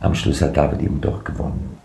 Am 0.00 0.14
Schluss 0.14 0.42
hat 0.42 0.56
David 0.56 0.82
eben 0.82 1.00
doch 1.00 1.22
gewonnen. 1.24 1.76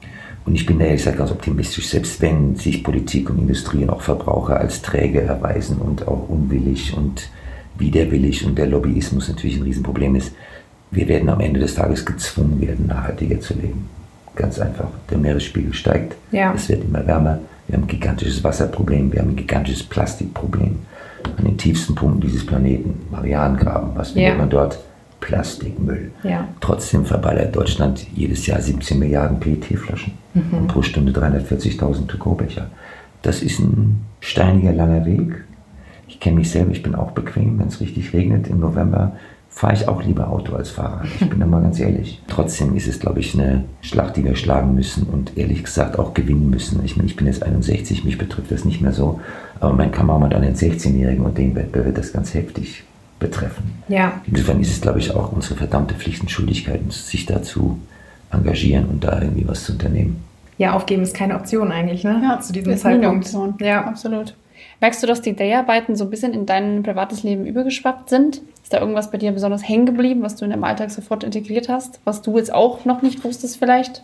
Und 0.46 0.56
ich 0.56 0.66
bin 0.66 0.80
da 0.80 0.86
ehrlich 0.86 1.02
gesagt 1.02 1.18
ganz 1.20 1.32
optimistisch, 1.32 1.88
selbst 1.88 2.20
wenn 2.22 2.56
sich 2.56 2.84
Politik 2.84 3.30
und 3.30 3.38
Industrie 3.40 3.84
und 3.84 3.92
auch 3.92 4.02
Verbraucher 4.02 4.60
als 4.60 4.82
träge 4.82 5.22
erweisen 5.22 5.78
und 5.78 6.08
auch 6.08 6.28
unwillig 6.30 6.96
und 6.96 7.30
widerwillig 7.78 8.46
und 8.46 8.58
der 8.58 8.66
Lobbyismus 8.68 9.28
natürlich 9.30 9.58
ein 9.58 9.64
Riesenproblem 9.64 10.16
ist, 10.16 10.34
wir 10.90 11.08
werden 11.08 11.30
am 11.30 11.40
Ende 11.40 11.60
des 11.60 11.76
Tages 11.76 12.06
gezwungen 12.06 12.60
werden, 12.60 12.88
nachhaltiger 12.88 13.40
zu 13.40 13.54
leben. 13.54 13.88
Ganz 14.36 14.60
einfach. 14.60 14.90
Der 15.10 15.18
Meeresspiegel 15.20 15.74
steigt, 15.74 16.16
Ja. 16.32 16.54
es 16.56 16.68
wird 16.70 16.84
immer 16.84 17.06
wärmer, 17.06 17.40
wir 17.72 17.78
haben 17.78 17.86
ein 17.86 17.88
gigantisches 17.88 18.44
Wasserproblem, 18.44 19.14
wir 19.14 19.22
haben 19.22 19.30
ein 19.30 19.36
gigantisches 19.38 19.84
Plastikproblem. 19.84 20.76
An 21.38 21.46
den 21.46 21.58
tiefsten 21.58 21.96
Punkten 21.96 22.20
dieses 22.22 22.46
Planeten, 22.46 22.96
Marianengraben, 23.10 23.92
was 23.96 24.10
Ja. 24.10 24.16
findet 24.16 24.38
man 24.40 24.50
dort? 24.50 24.80
Plastikmüll. 25.22 26.12
Ja. 26.24 26.48
Trotzdem 26.60 27.06
verballert 27.06 27.56
Deutschland 27.56 28.06
jedes 28.14 28.46
Jahr 28.48 28.60
17 28.60 29.00
Milliarden 29.00 29.40
PET-Flaschen 29.40 30.14
und 30.52 30.68
pro 30.68 30.82
Stunde 30.82 31.12
340.000 31.14 32.08
To-Go-Becher. 32.08 32.68
Das 33.22 33.42
ist 33.42 33.60
ein 33.60 34.02
steiniger, 34.20 34.74
langer 34.74 35.06
Weg. 35.06 35.44
Ich 36.08 36.20
kenne 36.20 36.38
mich 36.38 36.50
selber, 36.52 36.72
ich 36.72 36.84
bin 36.84 36.96
auch 36.96 37.12
bequem. 37.12 37.58
Wenn 37.60 37.68
es 37.68 37.80
richtig 37.80 38.12
regnet 38.14 38.48
im 38.48 38.60
November, 38.60 39.14
fahre 39.52 39.74
ich 39.74 39.88
auch 39.88 40.02
lieber 40.04 40.30
Auto 40.30 40.56
als 40.56 40.72
Fahrrad. 40.72 41.06
Ich 41.20 41.30
bin 41.30 41.40
da 41.40 41.46
mal 41.46 41.62
ganz 41.62 41.80
ehrlich. 41.80 42.22
Trotzdem 42.28 42.76
ist 42.76 42.88
es, 42.88 43.00
glaube 43.00 43.20
ich, 43.20 43.34
eine 43.36 43.66
Schlacht, 43.82 44.16
die 44.16 44.24
wir 44.24 44.36
schlagen 44.36 44.74
müssen 44.74 45.04
und 45.04 45.38
ehrlich 45.38 45.64
gesagt 45.64 46.00
auch 46.00 46.14
gewinnen 46.14 46.50
müssen. 46.50 46.84
Ich 46.84 46.98
meine, 46.98 47.08
ich 47.08 47.16
bin 47.16 47.28
jetzt 47.28 47.44
61, 47.44 48.04
mich 48.04 48.18
betrifft 48.18 48.52
das 48.52 48.66
nicht 48.66 48.82
mehr 48.82 48.94
so, 48.94 49.20
aber 49.60 49.74
mein 49.74 49.92
Kameramann 49.92 50.34
an 50.34 50.42
den 50.42 50.56
16-Jährigen 50.56 51.24
und 51.24 51.38
den 51.38 51.54
wird 51.54 51.74
wird 51.74 51.98
das 51.98 52.14
ganz 52.14 52.34
heftig 52.34 52.84
betreffen. 53.20 53.84
ja. 53.88 54.20
Insofern 54.26 54.60
ist 54.62 54.72
es, 54.72 54.82
glaube 54.82 54.98
ich, 54.98 55.14
auch 55.14 55.32
unsere 55.32 55.56
verdammte 55.56 55.94
Pflicht 55.94 56.22
und 56.22 56.32
Schuldigkeit, 56.32 56.82
uns 56.82 57.08
sich 57.08 57.28
dazu 57.28 57.78
engagieren 58.32 58.86
und 58.86 59.04
da 59.04 59.22
irgendwie 59.22 59.48
was 59.48 59.66
zu 59.66 59.74
unternehmen. 59.74 60.24
Ja, 60.58 60.74
aufgeben 60.74 61.04
ist 61.04 61.16
keine 61.16 61.36
Option 61.36 61.72
eigentlich, 61.72 62.04
ne? 62.04 62.22
Ja, 62.24 62.40
zu 62.40 62.54
diesem 62.54 62.72
ist 62.72 62.84
nie 62.84 62.92
eine 62.92 63.02
Zeitpunkt. 63.02 63.26
Option. 63.26 63.56
Ja. 63.60 63.86
absolut. 63.86 64.36
Merkst 64.82 65.02
du, 65.04 65.08
dass 65.08 65.22
die 65.22 65.36
Dreharbeiten 65.36 65.96
so 65.96 66.06
ein 66.06 66.10
bisschen 66.10 66.34
in 66.34 66.46
dein 66.46 66.82
privates 66.82 67.22
Leben 67.24 67.46
übergeschwappt 67.46 68.10
sind? 68.10 68.42
Ist 68.64 68.74
da 68.74 68.80
irgendwas 68.80 69.12
bei 69.12 69.20
dir 69.20 69.32
besonders 69.32 69.68
hängen 69.68 69.86
geblieben, 69.86 70.24
was 70.24 70.36
du 70.36 70.46
in 70.46 70.52
deinem 70.52 70.64
Alltag 70.64 70.90
sofort 70.90 71.24
integriert 71.24 71.70
hast, 71.70 72.00
was 72.04 72.22
du 72.24 72.38
jetzt 72.38 72.54
auch 72.54 72.84
noch 72.84 73.02
nicht 73.04 73.24
wusstest 73.24 73.58
vielleicht? 73.58 74.02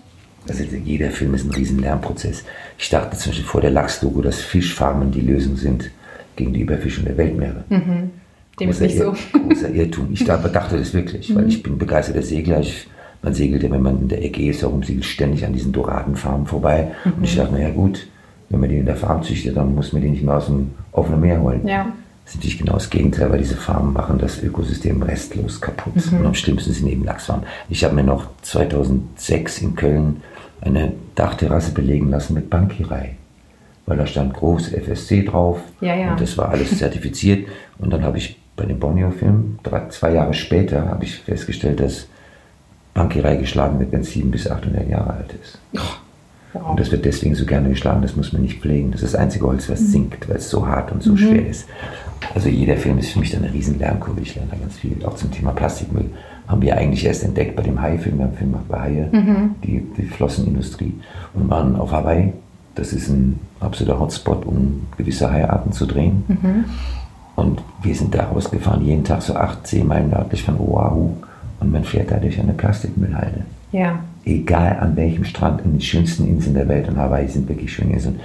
Also 0.48 0.63
jeder 0.63 1.10
Film 1.10 1.34
ist 1.34 1.46
ein 1.46 1.51
riesen 1.51 1.79
Lernprozess. 1.79 2.46
Ich 2.77 2.89
dachte 2.89 3.17
zum 3.17 3.31
Beispiel 3.31 3.46
vor 3.46 3.62
der 3.62 3.72
Lachs-Doku, 3.72 4.22
dass 4.22 4.39
Fischfarmen 4.39 5.12
die 5.12 5.22
Lösung 5.22 5.57
sind 5.57 5.89
gegen 6.36 6.53
die 6.53 6.62
Überfischung 6.62 7.05
der 7.05 7.17
Weltmeere. 7.17 7.63
Mhm. 7.69 8.12
Dem 8.60 8.69
ist 8.69 8.79
Großer 8.79 8.86
nicht 8.86 8.98
so. 8.98 9.12
Irr- 9.12 9.48
Großer 9.48 9.69
Irrtum. 9.69 10.10
Ich 10.13 10.24
dachte, 10.24 10.77
das 10.77 10.93
wirklich, 10.93 11.36
weil 11.36 11.48
ich 11.48 11.63
bin 11.63 11.77
begeisterter 11.77 12.22
Segler. 12.22 12.60
Ich, 12.60 12.88
man 13.22 13.34
segelt 13.34 13.63
ja, 13.63 13.72
wenn 13.72 13.81
man 13.81 14.01
in 14.01 14.07
der 14.07 14.24
Ägäis 14.24 14.62
herumsegelt, 14.62 15.05
ständig 15.05 15.43
an 15.43 15.53
diesen 15.53 15.74
Doradenfarmen 15.74 16.46
vorbei. 16.46 16.91
Und 17.03 17.24
ich 17.24 17.36
dachte, 17.36 17.53
naja 17.53 17.69
gut, 17.72 18.07
wenn 18.50 18.60
man 18.60 18.70
die 18.70 18.77
in 18.77 18.86
der 18.86 18.96
Farm 18.96 19.24
züchtet, 19.24 19.58
dann 19.58 19.75
muss 19.75 19.94
man 19.94 20.01
die 20.01 20.10
nicht 20.10 20.24
mehr 20.24 20.38
aus 20.38 20.46
dem 20.48 20.72
offenen 20.92 21.22
Meer 21.22 21.42
holen. 21.42 21.68
Ja. 21.68 21.88
Das 22.24 22.34
ist 22.34 22.39
natürlich 22.42 22.58
genau 22.60 22.74
das 22.74 22.89
Gegenteil, 22.89 23.30
weil 23.32 23.39
diese 23.39 23.56
Farmen 23.56 23.94
machen 23.94 24.18
das 24.18 24.44
Ökosystem 24.44 25.01
restlos 25.01 25.62
kaputt. 25.62 25.94
Und 26.12 26.25
am 26.25 26.34
schlimmsten 26.34 26.74
sind 26.74 26.88
eben 26.88 27.06
Lachsfarmen. 27.06 27.46
Ich 27.70 27.86
habe 27.86 27.96
mir 27.96 28.04
noch 28.04 28.27
2006 28.42 29.62
in 29.62 29.75
Köln 29.75 30.18
eine 30.60 30.92
Dachterrasse 31.16 31.72
belegen 31.72 32.10
lassen 32.10 32.34
mit 32.34 32.50
Bankierei. 32.50 33.16
Weil 33.86 33.98
da 33.98 34.06
stand 34.06 34.34
groß 34.34 34.74
FSC 34.74 35.24
drauf 35.24 35.60
Ja, 35.80 35.96
ja. 35.96 36.12
und 36.12 36.20
das 36.20 36.38
war 36.38 36.50
alles 36.50 36.77
zertifiziert. 36.77 37.48
Und 37.80 37.94
dann 37.94 38.04
habe 38.04 38.18
ich 38.18 38.38
bei 38.56 38.66
dem 38.66 38.80
Borneo-Film, 38.80 39.60
zwei 39.89 40.13
Jahre 40.13 40.34
später, 40.34 40.88
habe 40.89 41.06
ich 41.06 41.16
festgestellt, 41.20 41.80
dass 41.80 42.08
Bankierei 42.96 43.36
geschlagen 43.36 43.80
wird, 43.80 43.92
wenn 43.92 44.01
es 44.01 44.12
700 44.12 44.32
bis 44.32 44.50
800 44.50 44.89
Jahre 44.89 45.13
alt 45.13 45.34
ist. 45.42 45.60
Und 46.54 46.80
das 46.80 46.92
wird 46.92 47.06
deswegen 47.06 47.36
so 47.36 47.46
gerne 47.46 47.70
geschlagen, 47.70 48.01
das 48.01 48.16
muss 48.16 48.34
man 48.34 48.42
nicht 48.42 48.60
pflegen. 48.62 48.92
Das 48.92 49.04
ist 49.04 49.13
das 49.13 49.20
einzige 49.22 49.46
Holz, 49.46 49.68
Mhm. 49.68 49.74
was 49.74 49.80
sinkt, 49.92 50.27
weil 50.30 50.38
es 50.38 50.50
so 50.50 50.66
hart 50.66 50.92
und 50.92 51.04
so 51.04 51.16
schwer 51.16 51.48
ist. 51.48 51.68
Also 52.34 52.50
jeder 52.50 52.77
Film 52.77 52.98
ist 52.98 53.12
für 53.12 53.20
mich 53.20 53.32
dann 53.32 53.44
eine 53.44 53.54
riesen 53.54 53.77
Lernkurve. 53.77 54.22
Ich 54.22 54.34
lerne 54.36 54.50
da 54.51 54.58
ganz 54.58 54.77
viel. 54.77 54.98
Auch 55.06 55.16
zum 55.16 55.30
Thema 55.32 55.51
Plastikmüll 55.51 56.06
haben 56.48 56.62
wir 56.62 56.75
eigentlich 56.77 57.06
erst 57.06 57.24
entdeckt 57.24 57.56
bei 57.56 57.62
dem 57.63 57.80
Hai-Film. 57.82 58.18
Wir 58.18 58.24
haben 58.25 58.30
einen 58.32 58.38
Film 58.38 58.51
gemacht 58.51 58.68
bei 58.70 58.80
Haie, 58.80 59.10
Mhm. 59.12 59.56
die, 59.63 59.86
die 59.98 60.04
Flossenindustrie. 60.04 60.94
Und 61.36 61.50
waren 61.50 61.75
auf 61.75 61.92
Hawaii. 61.92 62.34
Das 62.75 62.94
ist 62.94 63.10
ein 63.10 63.39
absoluter 63.60 64.00
Hotspot, 64.00 64.46
um 64.46 64.88
gewisse 64.98 65.30
Haiarten 65.32 65.72
zu 65.74 65.86
drehen. 65.86 66.24
Mhm. 66.27 66.66
Und 67.36 67.62
wir 67.84 67.94
sind 67.94 68.16
da 68.16 68.24
rausgefahren, 68.25 68.84
jeden 68.84 69.04
Tag 69.04 69.22
so 69.22 69.36
acht, 69.36 69.68
zehn 69.68 69.86
Meilen 69.88 70.10
nördlich 70.10 70.44
von 70.44 70.58
Oahu. 70.60 71.12
Und 71.60 71.72
man 71.72 71.84
fährt 71.84 72.10
da 72.12 72.18
durch 72.18 72.39
eine 72.39 72.54
Plastikmüllhalde 72.54 73.42
Ja. 73.72 74.00
Egal 74.27 74.77
an 74.79 74.96
welchem 74.96 75.24
Strand, 75.24 75.62
in 75.62 75.72
den 75.74 75.81
schönsten 75.81 76.27
Inseln 76.27 76.55
der 76.55 76.67
Welt, 76.67 76.88
und 76.88 76.98
Hawaii 76.98 77.27
sind 77.27 77.48
wirklich 77.50 77.74
schöne 77.74 77.93
Inseln, 77.93 78.19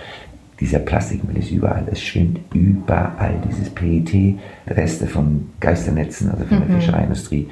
dieser 0.61 0.79
Plastikmüll 0.79 1.37
ist 1.39 1.51
überall. 1.51 1.83
Es 1.91 2.01
schwimmt 2.01 2.39
überall. 2.55 3.35
Dieses 3.49 3.69
PET, 3.71 4.39
Reste 4.69 5.09
von 5.09 5.49
Geisternetzen, 5.59 6.31
also 6.31 6.45
von 6.45 6.61
der 6.61 6.79
Fischereiindustrie. 6.79 7.49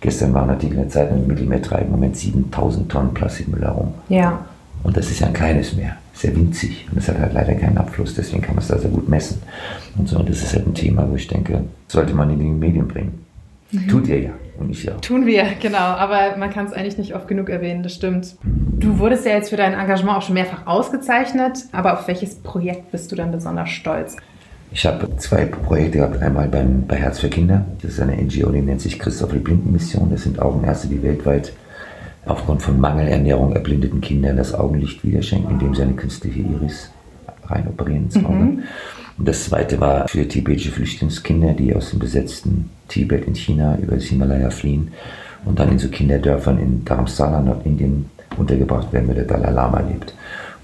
Gestern 0.00 0.32
war 0.32 0.44
ein 0.44 0.50
Artikel 0.50 0.76
in 0.76 0.82
der 0.82 0.88
Zeitung, 0.88 1.22
im 1.22 1.26
Mittelmeer 1.26 1.60
treiben 1.60 1.86
im 1.86 1.90
Moment 1.92 2.16
7000 2.16 2.90
Tonnen 2.90 3.12
Plastikmüll 3.12 3.60
herum. 3.60 3.92
Ja. 4.08 4.46
Und 4.82 4.96
das 4.96 5.10
ist 5.10 5.20
ja 5.20 5.26
ein 5.26 5.34
kleines 5.34 5.76
Meer, 5.76 5.96
sehr 6.14 6.34
winzig. 6.34 6.86
Und 6.90 6.96
es 6.96 7.08
hat 7.08 7.18
halt 7.18 7.34
leider 7.34 7.54
keinen 7.54 7.76
Abfluss, 7.76 8.14
deswegen 8.14 8.42
kann 8.42 8.54
man 8.54 8.62
es 8.62 8.68
da 8.68 8.78
sehr 8.78 8.90
gut 8.90 9.10
messen. 9.10 9.42
Und 9.96 10.08
so, 10.08 10.18
und 10.18 10.28
das 10.28 10.42
ist 10.42 10.54
halt 10.54 10.66
ein 10.66 10.74
Thema, 10.74 11.06
wo 11.10 11.16
ich 11.16 11.26
denke, 11.26 11.64
sollte 11.88 12.14
man 12.14 12.30
in 12.30 12.38
die 12.38 12.44
Medien 12.46 12.88
bringen. 12.88 13.12
Tut 13.88 14.08
ihr 14.08 14.20
ja, 14.20 14.30
und 14.58 14.70
ich 14.70 14.84
ja. 14.84 14.94
Tun 14.94 15.26
wir, 15.26 15.44
genau. 15.60 15.78
Aber 15.78 16.36
man 16.36 16.50
kann 16.50 16.66
es 16.66 16.72
eigentlich 16.72 16.98
nicht 16.98 17.14
oft 17.14 17.28
genug 17.28 17.48
erwähnen, 17.48 17.82
das 17.82 17.94
stimmt. 17.94 18.36
Du 18.42 18.98
wurdest 18.98 19.26
ja 19.26 19.32
jetzt 19.32 19.50
für 19.50 19.56
dein 19.56 19.74
Engagement 19.74 20.18
auch 20.18 20.22
schon 20.22 20.34
mehrfach 20.34 20.66
ausgezeichnet. 20.66 21.64
Aber 21.72 21.94
auf 21.98 22.08
welches 22.08 22.36
Projekt 22.36 22.92
bist 22.92 23.10
du 23.10 23.16
dann 23.16 23.32
besonders 23.32 23.70
stolz? 23.70 24.16
Ich 24.72 24.84
habe 24.86 25.16
zwei 25.18 25.44
Projekte 25.44 25.98
gehabt. 25.98 26.20
Einmal 26.20 26.48
beim, 26.48 26.86
bei 26.86 26.96
Herz 26.96 27.20
für 27.20 27.28
Kinder. 27.28 27.64
Das 27.82 27.92
ist 27.92 28.00
eine 28.00 28.16
NGO, 28.16 28.50
die 28.50 28.60
nennt 28.60 28.80
sich 28.80 28.98
Christoph 28.98 29.30
Blindenmission. 29.30 30.10
Das 30.10 30.24
sind 30.24 30.40
Augenärzte, 30.40 30.88
die 30.88 31.02
weltweit 31.02 31.52
aufgrund 32.26 32.62
von 32.62 32.80
Mangelernährung 32.80 33.52
erblindeten 33.52 34.00
Kindern 34.00 34.36
das 34.36 34.54
Augenlicht 34.54 35.04
wiederschenken, 35.04 35.52
indem 35.52 35.74
sie 35.74 35.82
eine 35.82 35.92
künstliche 35.92 36.40
Iris 36.40 36.90
reinoperieren 37.46 38.04
ins 38.04 38.16
Auge. 38.16 38.58
Und 39.16 39.28
das 39.28 39.44
zweite 39.44 39.80
war 39.80 40.08
für 40.08 40.26
tibetische 40.26 40.72
Flüchtlingskinder, 40.72 41.52
die 41.52 41.74
aus 41.74 41.90
dem 41.90 42.00
besetzten 42.00 42.70
Tibet 42.88 43.26
in 43.26 43.34
China 43.34 43.78
über 43.78 43.94
das 43.94 44.04
Himalaya 44.04 44.50
fliehen 44.50 44.92
und 45.44 45.58
dann 45.58 45.70
in 45.70 45.78
so 45.78 45.88
Kinderdörfern 45.88 46.58
in 46.58 46.84
Dharamsala, 46.84 47.40
Nordindien, 47.40 48.06
untergebracht 48.36 48.92
werden, 48.92 49.08
wo 49.08 49.12
der 49.12 49.24
Dalai 49.24 49.50
Lama 49.50 49.80
lebt. 49.80 50.12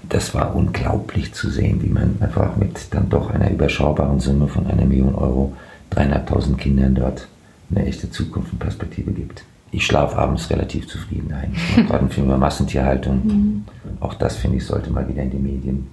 Das 0.09 0.33
war 0.33 0.53
unglaublich 0.55 1.33
zu 1.33 1.49
sehen, 1.49 1.81
wie 1.81 1.89
man 1.89 2.17
einfach 2.19 2.57
mit 2.57 2.93
dann 2.93 3.09
doch 3.09 3.29
einer 3.29 3.49
überschaubaren 3.49 4.19
Summe 4.19 4.47
von 4.47 4.67
einer 4.67 4.85
Million 4.85 5.15
Euro 5.15 5.53
dreieinhalbtausend 5.89 6.57
Kindern 6.57 6.95
dort 6.95 7.27
eine 7.73 7.85
echte 7.85 8.09
Zukunft 8.09 8.51
und 8.51 8.59
Perspektive 8.59 9.11
gibt. 9.11 9.45
Ich 9.73 9.85
schlafe 9.85 10.17
abends 10.17 10.49
relativ 10.49 10.87
zufrieden 10.87 11.33
ein. 11.33 11.53
Gerade 11.87 11.99
einen 11.99 12.09
Film 12.09 12.27
über 12.27 12.37
Massentierhaltung. 12.37 13.65
Auch 14.01 14.13
das, 14.15 14.35
finde 14.35 14.57
ich, 14.57 14.65
sollte 14.65 14.91
mal 14.91 15.07
wieder 15.07 15.23
in 15.23 15.29
die 15.29 15.37
Medien. 15.37 15.87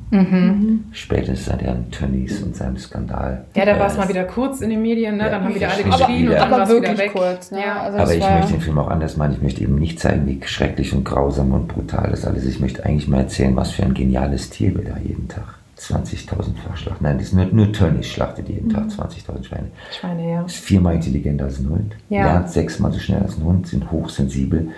Spätestens 0.93 1.45
seit 1.47 1.63
Herrn 1.63 1.91
Tönnies 1.91 2.43
und 2.43 2.57
seinem 2.57 2.77
Skandal. 2.77 3.45
Ja, 3.55 3.65
da 3.65 3.79
war 3.79 3.87
es 3.87 3.95
Äh, 3.95 3.99
mal 3.99 4.09
wieder 4.09 4.25
kurz 4.25 4.61
in 4.63 4.71
den 4.71 4.83
Medien, 4.83 5.17
ne? 5.17 5.25
Ja, 5.25 5.31
dann 5.31 5.45
haben 5.45 5.55
wieder 5.55 5.71
alle 5.71 5.85
geschrien 5.85 6.29
und 6.29 6.35
dann 6.35 6.51
war 6.51 6.61
aber 6.61 6.63
es 6.65 6.69
wieder 6.71 6.81
wirklich 6.83 6.99
weg. 6.99 7.13
kurz. 7.13 7.51
Ne? 7.53 7.61
Ja. 7.61 7.83
Also 7.83 7.99
Aber 7.99 8.15
ich 8.15 8.21
möchte 8.29 8.53
den 8.53 8.61
Film 8.61 8.79
auch 8.79 8.89
anders 8.89 9.17
machen. 9.17 9.33
Ich 9.35 9.43
möchte 9.43 9.63
eben 9.63 9.77
nicht 9.77 10.01
zeigen, 10.01 10.27
wie 10.27 10.41
schrecklich 10.45 10.93
und 10.93 11.05
grausam 11.05 11.53
und 11.53 11.69
brutal 11.69 12.09
das 12.11 12.25
alles 12.25 12.45
ist. 12.45 12.55
Ich 12.57 12.61
möchte 12.61 12.85
eigentlich 12.85 13.07
mal 13.09 13.19
erzählen, 13.21 13.55
was 13.55 13.71
für 13.71 13.85
ein 13.85 13.95
geniales 13.95 14.51
Tier 14.51 14.75
wir 14.77 14.85
da 14.85 14.97
jeden 14.99 15.29
Tag. 15.29 15.58
20.000-fach 15.79 16.77
schlachten. 16.77 17.05
Nein, 17.05 17.19
das 17.19 17.29
ist 17.29 17.35
nur, 17.35 17.47
nur 17.47 17.73
Tönnies 17.73 18.07
schlachtet 18.09 18.49
jeden 18.49 18.69
Mhm. 18.69 18.73
Tag 18.75 18.89
20.000 18.89 19.45
Schweine. 19.45 19.69
Schweine, 19.99 20.31
ja. 20.31 20.43
Ist 20.43 20.57
viermal 20.57 20.95
intelligenter 20.97 21.45
als 21.45 21.59
ein 21.61 21.69
Hund. 21.71 21.97
Ja. 22.09 22.25
Lernt 22.25 22.51
sechsmal 22.51 22.93
so 22.93 22.99
schnell 22.99 23.23
als 23.23 23.37
ein 23.39 23.45
Hund, 23.45 23.67
sind 23.69 23.91
hochsensibel. 23.91 24.69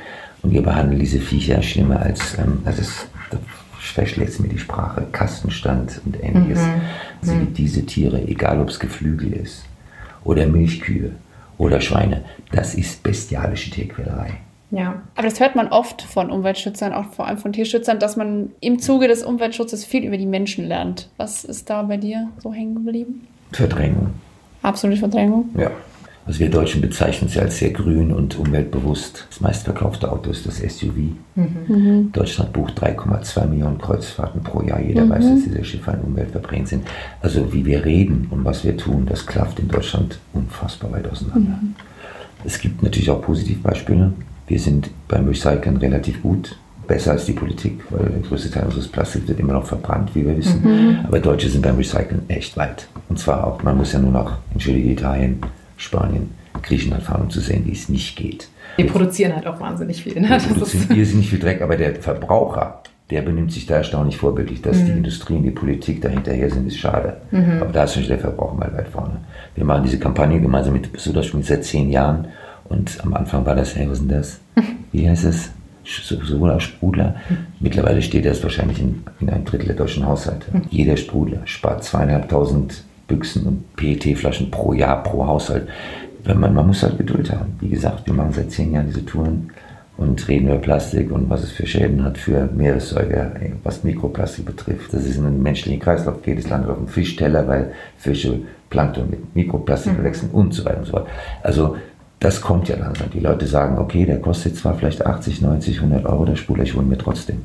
Und 0.42 0.52
wir 0.52 0.62
behandeln 0.62 1.00
diese 1.00 1.18
Viecher 1.20 1.62
schlimmer 1.62 2.00
als, 2.00 2.38
ähm, 2.38 2.60
also 2.64 2.80
es, 2.82 3.06
da 3.30 3.38
verschlägt 3.78 4.40
mir 4.40 4.48
die 4.48 4.58
Sprache, 4.58 5.06
Kastenstand 5.12 6.00
und 6.04 6.22
ähnliches. 6.22 6.62
Mhm. 6.62 6.80
Also 7.22 7.34
diese 7.56 7.84
Tiere, 7.86 8.22
egal 8.26 8.60
ob 8.60 8.68
es 8.68 8.78
Geflügel 8.78 9.32
ist 9.32 9.64
oder 10.24 10.46
Milchkühe 10.46 11.12
oder 11.58 11.80
Schweine, 11.80 12.24
das 12.52 12.74
ist 12.74 13.02
bestialische 13.02 13.70
Tierquälerei. 13.70 14.38
Ja. 14.70 15.02
Aber 15.14 15.28
das 15.28 15.40
hört 15.40 15.56
man 15.56 15.68
oft 15.68 16.02
von 16.02 16.30
Umweltschützern, 16.30 16.92
auch 16.92 17.06
vor 17.12 17.26
allem 17.26 17.38
von 17.38 17.52
Tierschützern, 17.52 17.98
dass 17.98 18.16
man 18.16 18.50
im 18.60 18.78
Zuge 18.78 19.08
des 19.08 19.22
Umweltschutzes 19.22 19.84
viel 19.84 20.04
über 20.04 20.16
die 20.16 20.26
Menschen 20.26 20.66
lernt. 20.66 21.08
Was 21.16 21.44
ist 21.44 21.70
da 21.70 21.82
bei 21.82 21.96
dir 21.96 22.28
so 22.38 22.52
hängen 22.52 22.74
geblieben? 22.74 23.26
Verdrängung. 23.52 24.10
Absolute 24.62 25.00
Verdrängung. 25.00 25.48
Ja. 25.56 25.70
Also 26.26 26.38
wir 26.38 26.50
Deutschen 26.50 26.80
bezeichnen 26.80 27.28
es 27.28 27.34
ja 27.34 27.42
als 27.42 27.58
sehr 27.58 27.70
grün 27.70 28.12
und 28.12 28.38
umweltbewusst. 28.38 29.26
Das 29.30 29.40
meistverkaufte 29.40 30.12
Auto 30.12 30.30
ist 30.30 30.46
das 30.46 30.58
SUV. 30.58 31.16
Deutschland 32.12 32.52
bucht 32.52 32.80
3,2 32.80 33.46
Millionen 33.46 33.78
Kreuzfahrten 33.78 34.42
pro 34.42 34.62
Jahr. 34.62 34.80
Jeder 34.80 35.08
weiß, 35.08 35.24
dass 35.24 35.44
diese 35.44 35.64
Schiffe 35.64 35.92
ein 35.92 36.02
Umweltverbrechen 36.02 36.66
sind. 36.66 36.86
Also 37.20 37.52
wie 37.52 37.64
wir 37.64 37.84
reden 37.84 38.28
und 38.30 38.44
was 38.44 38.64
wir 38.64 38.76
tun, 38.76 39.06
das 39.08 39.26
klafft 39.26 39.58
in 39.58 39.68
Deutschland 39.68 40.20
unfassbar 40.32 40.92
weit 40.92 41.10
auseinander. 41.10 41.58
Es 42.44 42.60
gibt 42.60 42.82
natürlich 42.82 43.10
auch 43.10 43.22
Positivbeispiele. 43.22 44.12
Wir 44.50 44.58
sind 44.58 44.90
beim 45.06 45.28
Recyceln 45.28 45.76
relativ 45.76 46.20
gut. 46.22 46.58
Besser 46.88 47.12
als 47.12 47.24
die 47.24 47.34
Politik, 47.34 47.84
weil 47.90 48.08
der 48.08 48.28
größte 48.28 48.50
Teil 48.50 48.64
unseres 48.64 48.88
Plastiks 48.88 49.28
wird 49.28 49.38
immer 49.38 49.52
noch 49.52 49.64
verbrannt, 49.64 50.10
wie 50.14 50.26
wir 50.26 50.36
wissen. 50.36 50.98
Aber 51.06 51.20
Deutsche 51.20 51.48
sind 51.48 51.62
beim 51.62 51.76
Recyceln 51.76 52.22
echt 52.26 52.56
weit. 52.56 52.88
Und 53.08 53.16
zwar 53.16 53.46
auch, 53.46 53.62
man 53.62 53.76
muss 53.76 53.92
ja 53.92 54.00
nur 54.00 54.10
nach, 54.10 54.38
entschuldige, 54.52 54.90
Italien, 54.90 55.38
Spanien, 55.76 56.30
Griechenland 56.62 57.04
fahren, 57.04 57.22
um 57.22 57.30
zu 57.30 57.38
sehen, 57.38 57.62
wie 57.64 57.70
es 57.70 57.88
nicht 57.88 58.16
geht. 58.16 58.48
Wir 58.74 58.88
produzieren 58.88 59.36
halt 59.36 59.46
auch 59.46 59.60
wahnsinnig 59.60 60.02
viel. 60.02 60.20
Ne? 60.20 60.36
Ist, 60.36 60.48
produzieren 60.48 60.96
irrsinnig 60.96 61.30
viel 61.30 61.38
Dreck, 61.38 61.62
aber 61.62 61.76
der 61.76 61.94
Verbraucher, 61.94 62.82
der 63.08 63.22
benimmt 63.22 63.52
sich 63.52 63.66
da 63.66 63.76
erstaunlich 63.76 64.16
vorbildlich. 64.16 64.62
Dass 64.62 64.84
die 64.84 64.90
Industrie 64.90 65.36
und 65.36 65.44
die 65.44 65.52
Politik 65.52 66.02
da 66.02 66.08
hinterher 66.08 66.50
sind, 66.50 66.66
ist 66.66 66.78
schade. 66.78 67.18
Aber 67.60 67.70
da 67.70 67.84
ist 67.84 67.94
schon 67.94 68.04
der 68.04 68.18
Verbraucher 68.18 68.56
mal 68.56 68.72
weit 68.76 68.88
vorne. 68.88 69.20
Wir 69.54 69.64
machen 69.64 69.84
diese 69.84 70.00
Kampagne 70.00 70.40
gemeinsam 70.40 70.72
mit 70.72 70.90
Sodaschmied 70.98 71.46
seit 71.46 71.64
zehn 71.64 71.88
Jahren 71.88 72.26
und 72.70 72.98
am 73.04 73.12
Anfang 73.14 73.44
war 73.44 73.54
das, 73.54 73.76
hey, 73.76 73.86
was 73.86 73.98
ist 73.98 74.08
denn 74.08 74.16
das? 74.16 74.40
Wie 74.92 75.08
heißt 75.08 75.24
es? 75.24 75.50
Soda 75.84 76.60
Sprudler. 76.60 77.16
Mittlerweile 77.58 78.00
steht 78.00 78.24
das 78.24 78.42
wahrscheinlich 78.42 78.80
in, 78.80 79.02
in 79.18 79.28
einem 79.28 79.44
Drittel 79.44 79.66
der 79.66 79.76
deutschen 79.76 80.06
Haushalte. 80.06 80.46
Jeder 80.70 80.96
Sprudler 80.96 81.40
spart 81.46 81.82
zweieinhalbtausend 81.82 82.84
Büchsen 83.08 83.46
und 83.46 83.76
PET-Flaschen 83.76 84.50
pro 84.50 84.72
Jahr, 84.72 85.02
pro 85.02 85.26
Haushalt. 85.26 85.68
Wenn 86.22 86.38
man, 86.38 86.54
man 86.54 86.66
muss 86.66 86.82
halt 86.82 86.98
Geduld 86.98 87.32
haben. 87.32 87.56
Wie 87.60 87.70
gesagt, 87.70 88.06
wir 88.06 88.14
machen 88.14 88.32
seit 88.32 88.52
zehn 88.52 88.72
Jahren 88.72 88.86
diese 88.86 89.04
Touren 89.04 89.50
und 89.96 90.28
reden 90.28 90.48
über 90.48 90.58
Plastik 90.58 91.10
und 91.10 91.28
was 91.28 91.42
es 91.42 91.50
für 91.50 91.66
Schäden 91.66 92.04
hat 92.04 92.16
für 92.16 92.48
Meeressäuger, 92.54 93.32
was 93.64 93.84
Mikroplastik 93.84 94.46
betrifft. 94.46 94.94
Das 94.94 95.04
ist 95.04 95.16
in 95.16 95.26
einem 95.26 95.42
menschlichen 95.42 95.80
Kreislauf, 95.80 96.24
jedes 96.24 96.48
landet 96.48 96.70
auf 96.70 96.78
dem 96.78 96.88
Fischteller, 96.88 97.46
weil 97.48 97.72
Fische 97.98 98.40
Plankton 98.70 99.10
mit 99.10 99.34
Mikroplastik 99.34 99.94
verwechseln 99.94 100.30
und 100.30 100.54
so 100.54 100.64
weiter 100.64 100.78
und 100.78 100.84
so 100.86 100.92
fort. 100.92 101.08
Also 101.42 101.76
das 102.20 102.40
kommt 102.40 102.68
ja 102.68 102.76
langsam. 102.76 103.10
Die 103.10 103.20
Leute 103.20 103.46
sagen, 103.46 103.78
okay, 103.78 104.04
der 104.04 104.20
kostet 104.20 104.56
zwar 104.56 104.74
vielleicht 104.74 105.04
80, 105.04 105.40
90, 105.40 105.78
100 105.78 106.04
Euro, 106.04 106.26
der 106.26 106.36
Spuler, 106.36 106.62
ich 106.62 106.74
hole 106.74 106.84
mir 106.84 106.98
trotzdem. 106.98 107.42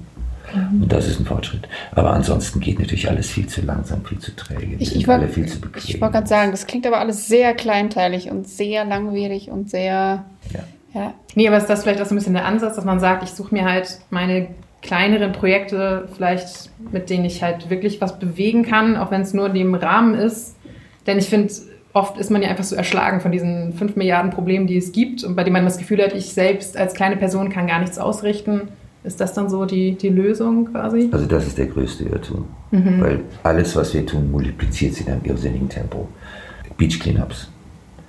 Mhm. 0.53 0.84
Und 0.84 0.91
das 0.91 1.08
ist 1.08 1.20
ein 1.20 1.25
Fortschritt. 1.25 1.67
Aber 1.94 2.12
ansonsten 2.12 2.60
geht 2.60 2.79
natürlich 2.79 3.10
alles 3.10 3.29
viel 3.29 3.48
zu 3.48 3.62
langsam, 3.62 4.03
viel 4.05 4.20
zu 4.20 4.36
träge. 4.36 4.75
Ich, 4.77 4.89
sind 4.89 5.00
ich 5.00 5.08
wollte 5.08 5.24
alle 5.24 5.32
viel 5.32 5.48
zu 5.48 5.62
bequem. 5.62 5.82
ich 5.86 6.01
wollt 6.01 6.12
gerade 6.12 6.27
sagen, 6.27 6.51
das 6.51 6.67
klingt 6.67 6.86
aber 6.86 7.00
alles 7.00 7.27
sehr 7.27 7.53
kleinteilig 7.53 8.29
und 8.29 8.48
sehr 8.48 8.84
langwierig 8.86 9.50
und 9.50 9.70
sehr. 9.70 10.25
Ja. 10.53 10.60
Ja. 10.94 11.13
Nee, 11.36 11.48
aber 11.48 11.58
ist 11.58 11.67
das 11.67 11.84
vielleicht 11.84 12.01
auch 12.01 12.05
so 12.05 12.13
ein 12.13 12.17
bisschen 12.17 12.34
der 12.34 12.46
Ansatz, 12.46 12.75
dass 12.75 12.86
man 12.86 13.01
sagt, 13.01 13.24
ich 13.24 13.32
suche 13.32 13.53
mir 13.53 13.65
halt 13.65 14.00
meine 14.10 14.48
kleineren 14.82 15.32
Projekte, 15.32 16.08
vielleicht 16.15 16.70
mit 16.91 17.10
denen 17.10 17.25
ich 17.25 17.44
halt 17.44 17.70
wirklich 17.70 18.00
was 18.00 18.20
bewegen 18.20 18.63
kann, 18.63 18.96
auch 18.96 19.12
wenn 19.12 19.22
es 19.22 19.34
nur 19.34 19.48
in 19.48 19.53
dem 19.55 19.75
Rahmen 19.75 20.15
ist. 20.15 20.55
Denn 21.08 21.17
ich 21.17 21.27
finde, 21.27 21.51
oft 21.96 22.18
ist 22.18 22.30
man 22.30 22.44
ja 22.44 22.50
einfach 22.50 22.66
so 22.66 22.75
erschlagen 22.75 23.22
von 23.22 23.32
diesen 23.32 23.74
5 23.74 23.96
Milliarden 23.96 24.30
Problemen, 24.30 24.68
die 24.68 24.78
es 24.78 24.92
gibt 24.92 25.24
und 25.24 25.36
bei 25.36 25.44
denen 25.44 25.54
man 25.54 25.64
das 25.64 25.78
Gefühl 25.78 26.04
hat, 26.04 26.14
ich 26.14 26.34
selbst 26.34 26.78
als 26.78 26.94
kleine 26.94 27.16
Person 27.16 27.50
kann 27.50 27.68
gar 27.68 27.80
nichts 27.80 27.98
ausrichten. 27.98 28.68
Ist 29.06 29.22
das 29.22 29.34
dann 29.34 29.50
so 29.50 29.66
die, 29.66 29.96
die 29.96 30.10
Lösung 30.10 30.72
quasi? 30.72 31.10
Also 31.12 31.25
das 31.25 31.48
ist 31.48 31.58
der 31.58 31.68
größte 31.68 32.04
Irrtum. 32.04 32.46
Mhm. 32.72 33.02
Weil 33.02 33.20
alles, 33.44 33.75
was 33.75 33.94
wir 33.94 34.06
tun, 34.06 34.30
multipliziert 34.30 34.94
sich 34.94 35.08
in 35.08 35.14
einem 35.14 35.24
irrsinnigen 35.24 35.70
Tempo. 35.70 36.08
Beach 36.75 37.00
Cleanups. 37.00 37.50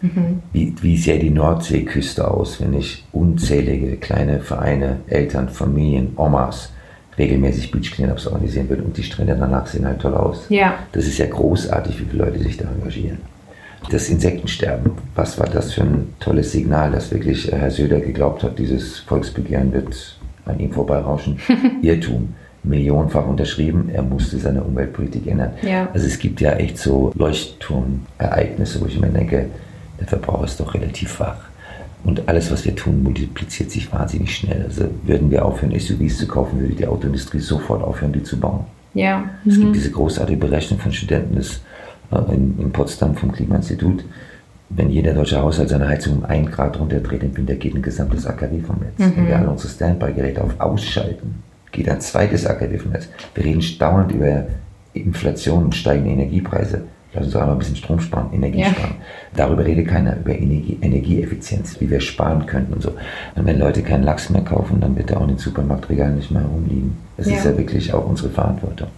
Mhm. 0.03 0.43
Wie, 0.53 0.75
wie 0.83 0.97
sähe 0.97 1.21
die 1.21 1.31
Nordseeküste 1.31 2.29
aus, 2.29 2.61
wenn 2.61 2.75
ich 2.75 3.05
unzählige 3.13 3.99
kleine 3.99 4.41
Vereine, 4.41 4.97
Eltern, 5.07 5.49
Familien, 5.49 6.13
Omas 6.17 6.73
regelmäßig 7.17 7.71
Beach 7.71 7.93
Cleanups 7.93 8.27
organisieren 8.27 8.69
würde 8.69 8.83
und 8.83 8.97
die 8.97 9.03
Strände 9.05 9.37
danach 9.39 9.67
sehen 9.67 9.87
halt 9.87 10.01
toll 10.01 10.15
aus. 10.15 10.47
Ja. 10.49 10.75
Das 10.93 11.07
ist 11.07 11.19
ja 11.19 11.27
großartig, 11.27 12.01
wie 12.01 12.05
viele 12.05 12.25
Leute 12.25 12.41
sich 12.41 12.57
da 12.57 12.65
engagieren. 12.69 13.19
Das 13.91 14.09
Insektensterben, 14.09 14.93
was 15.15 15.39
war 15.39 15.47
das 15.47 15.75
für 15.75 15.83
ein 15.83 16.15
tolles 16.19 16.53
Signal, 16.53 16.91
dass 16.91 17.11
wirklich 17.13 17.53
äh, 17.53 17.57
Herr 17.57 17.71
Söder 17.71 18.01
geglaubt 18.01 18.43
hat, 18.43 18.59
dieses 18.59 18.99
Volksbegehren 19.01 19.73
wird 19.73 20.19
an 20.45 20.59
ihm 20.59 20.73
vorbeirauschen. 20.73 21.39
Irrtum. 21.83 22.35
Millionenfach 22.67 23.27
unterschrieben, 23.27 23.91
er 23.93 24.03
musste 24.03 24.39
seine 24.39 24.63
Umweltpolitik 24.63 25.27
ändern. 25.27 25.53
Ja. 25.63 25.89
Also 25.95 26.07
es 26.07 26.19
gibt 26.19 26.41
ja 26.41 26.53
echt 26.55 26.79
so 26.79 27.13
Leuchtturmereignisse, 27.15 28.81
wo 28.81 28.87
ich 28.87 28.99
mir 28.99 29.09
denke, 29.09 29.47
der 30.01 30.07
Verbrauch 30.07 30.43
ist 30.45 30.59
doch 30.59 30.75
relativ 30.75 31.21
wach. 31.21 31.39
Und 32.05 32.29
alles, 32.29 32.51
was 32.51 32.65
wir 32.65 32.75
tun, 32.75 33.03
multipliziert 33.03 33.71
sich 33.71 33.93
wahnsinnig 33.93 34.37
schnell. 34.37 34.65
Also 34.65 34.85
würden 35.05 35.31
wir 35.31 35.45
aufhören, 35.45 35.79
SUVs 35.79 36.19
zu 36.19 36.27
kaufen, 36.27 36.61
würde 36.61 36.75
die 36.75 36.87
Autoindustrie 36.87 37.41
sofort 37.41 37.83
aufhören, 37.83 38.13
die 38.13 38.23
zu 38.23 38.39
bauen. 38.39 38.65
Ja. 38.95 39.25
Es 39.47 39.59
gibt 39.59 39.75
diese 39.75 39.91
großartige 39.91 40.39
Berechnung 40.39 40.79
von 40.81 40.93
Studenten 40.93 41.37
äh, 41.39 41.43
in, 42.33 42.59
in 42.59 42.71
Potsdam 42.73 43.15
vom 43.15 43.33
Klimainstitut. 43.33 44.05
Wenn 44.69 44.91
jeder 44.91 45.15
deutsche 45.15 45.41
Haushalt 45.41 45.69
seine 45.69 45.87
Heizung 45.89 46.19
um 46.19 46.25
ein 46.25 46.47
Grad 46.47 46.79
runterdreht 46.79 47.23
im 47.23 47.37
Winter, 47.37 47.55
geht 47.55 47.75
ein 47.75 47.83
gesamtes 47.83 48.27
AKW 48.27 48.61
vom 48.61 48.77
Netz. 48.81 48.95
Wenn 49.17 49.29
wir 49.29 49.39
alle 49.39 49.49
unsere 49.51 49.69
Standby-Geräte 49.73 50.43
auf 50.43 50.59
ausschalten, 50.59 51.37
geht 51.71 51.89
ein 51.89 52.01
zweites 52.01 52.47
AKW 52.47 52.79
vom 52.79 52.91
Netz. 52.93 53.09
Wir 53.35 53.45
reden 53.45 53.63
dauernd 53.79 54.11
über 54.13 54.47
Inflation 54.93 55.65
und 55.67 55.75
steigende 55.75 56.11
Energiepreise. 56.11 56.83
Lass 57.15 57.25
uns 57.27 57.33
doch 57.35 57.41
einmal 57.43 57.55
ein 57.57 57.59
bisschen 57.61 57.77
Strom 57.77 58.01
sparen, 58.01 58.33
Energie 58.33 58.61
Ja. 58.61 58.67
sparen. 58.71 58.95
Darüber 59.37 59.65
redet 59.65 59.87
keiner, 59.89 60.17
über 60.17 60.33
Energie, 60.37 60.79
Energieeffizienz, 60.83 61.81
wie 61.81 61.89
wir 61.89 62.01
sparen 62.01 62.45
könnten 62.47 62.73
und 62.75 62.83
so. 62.83 62.91
Und 63.37 63.47
wenn 63.47 63.59
Leute 63.59 63.83
keinen 63.83 64.03
Lachs 64.03 64.29
mehr 64.31 64.43
kaufen, 64.43 64.81
dann 64.81 64.97
wird 64.97 65.11
er 65.13 65.19
auch 65.19 65.23
in 65.23 65.29
den 65.29 65.39
Supermarktregalen 65.39 66.17
nicht 66.17 66.31
mehr 66.31 66.43
herumliegen. 66.43 66.97
Das 67.17 67.29
Ja. 67.29 67.37
ist 67.37 67.45
ja 67.45 67.57
wirklich 67.57 67.95
auch 67.95 68.07
unsere 68.07 68.31
Verantwortung 68.31 68.89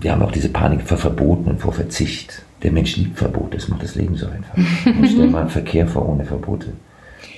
wir 0.00 0.12
haben 0.12 0.22
auch 0.22 0.32
diese 0.32 0.48
Panik 0.48 0.82
vor 0.82 0.98
Verboten 0.98 1.50
und 1.50 1.60
vor 1.60 1.72
Verzicht. 1.72 2.42
Der 2.62 2.72
Mensch 2.72 2.96
liebt 2.96 3.18
Verbote, 3.18 3.56
das 3.58 3.68
macht 3.68 3.82
das 3.82 3.94
Leben 3.94 4.16
so 4.16 4.26
einfach. 4.26 4.56
Und 4.86 5.06
stell 5.08 5.26
mal 5.28 5.42
einen 5.42 5.50
Verkehr 5.50 5.86
vor 5.86 6.08
ohne 6.08 6.24
Verbote. 6.24 6.68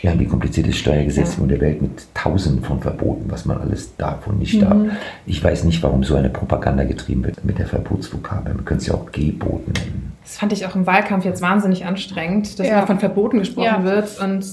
Wir 0.03 0.11
haben 0.11 0.19
die 0.19 0.27
komplizierte 0.27 0.73
Steuergesetzgebung 0.73 1.49
der 1.49 1.61
Welt 1.61 1.83
mit 1.83 1.91
tausenden 2.15 2.63
von 2.63 2.81
Verboten, 2.81 3.25
was 3.29 3.45
man 3.45 3.59
alles 3.59 3.97
darf 3.97 4.27
und 4.27 4.39
nicht 4.39 4.61
darf. 4.63 4.77
Ich 5.25 5.43
weiß 5.43 5.65
nicht, 5.65 5.83
warum 5.83 6.05
so 6.05 6.15
eine 6.15 6.29
Propaganda 6.29 6.85
getrieben 6.85 7.25
wird 7.25 7.45
mit 7.45 7.59
der 7.59 7.67
Verbotsvokabel. 7.67 8.55
Man 8.55 8.65
könnte 8.65 8.83
es 8.83 8.87
ja 8.89 8.95
auch 8.95 9.11
Geboten 9.11 9.73
nennen. 9.73 10.13
Das 10.23 10.37
fand 10.39 10.53
ich 10.53 10.67
auch 10.67 10.77
im 10.77 10.87
Wahlkampf 10.87 11.25
jetzt 11.25 11.41
wahnsinnig 11.43 11.87
anstrengend, 11.87 12.59
dass 12.59 12.67
Ja. 12.67 12.79
immer 12.79 12.87
von 12.87 12.99
Verboten 13.01 13.39
gesprochen 13.39 13.65
Ja. 13.65 13.85
wird 13.85 14.21
und 14.23 14.45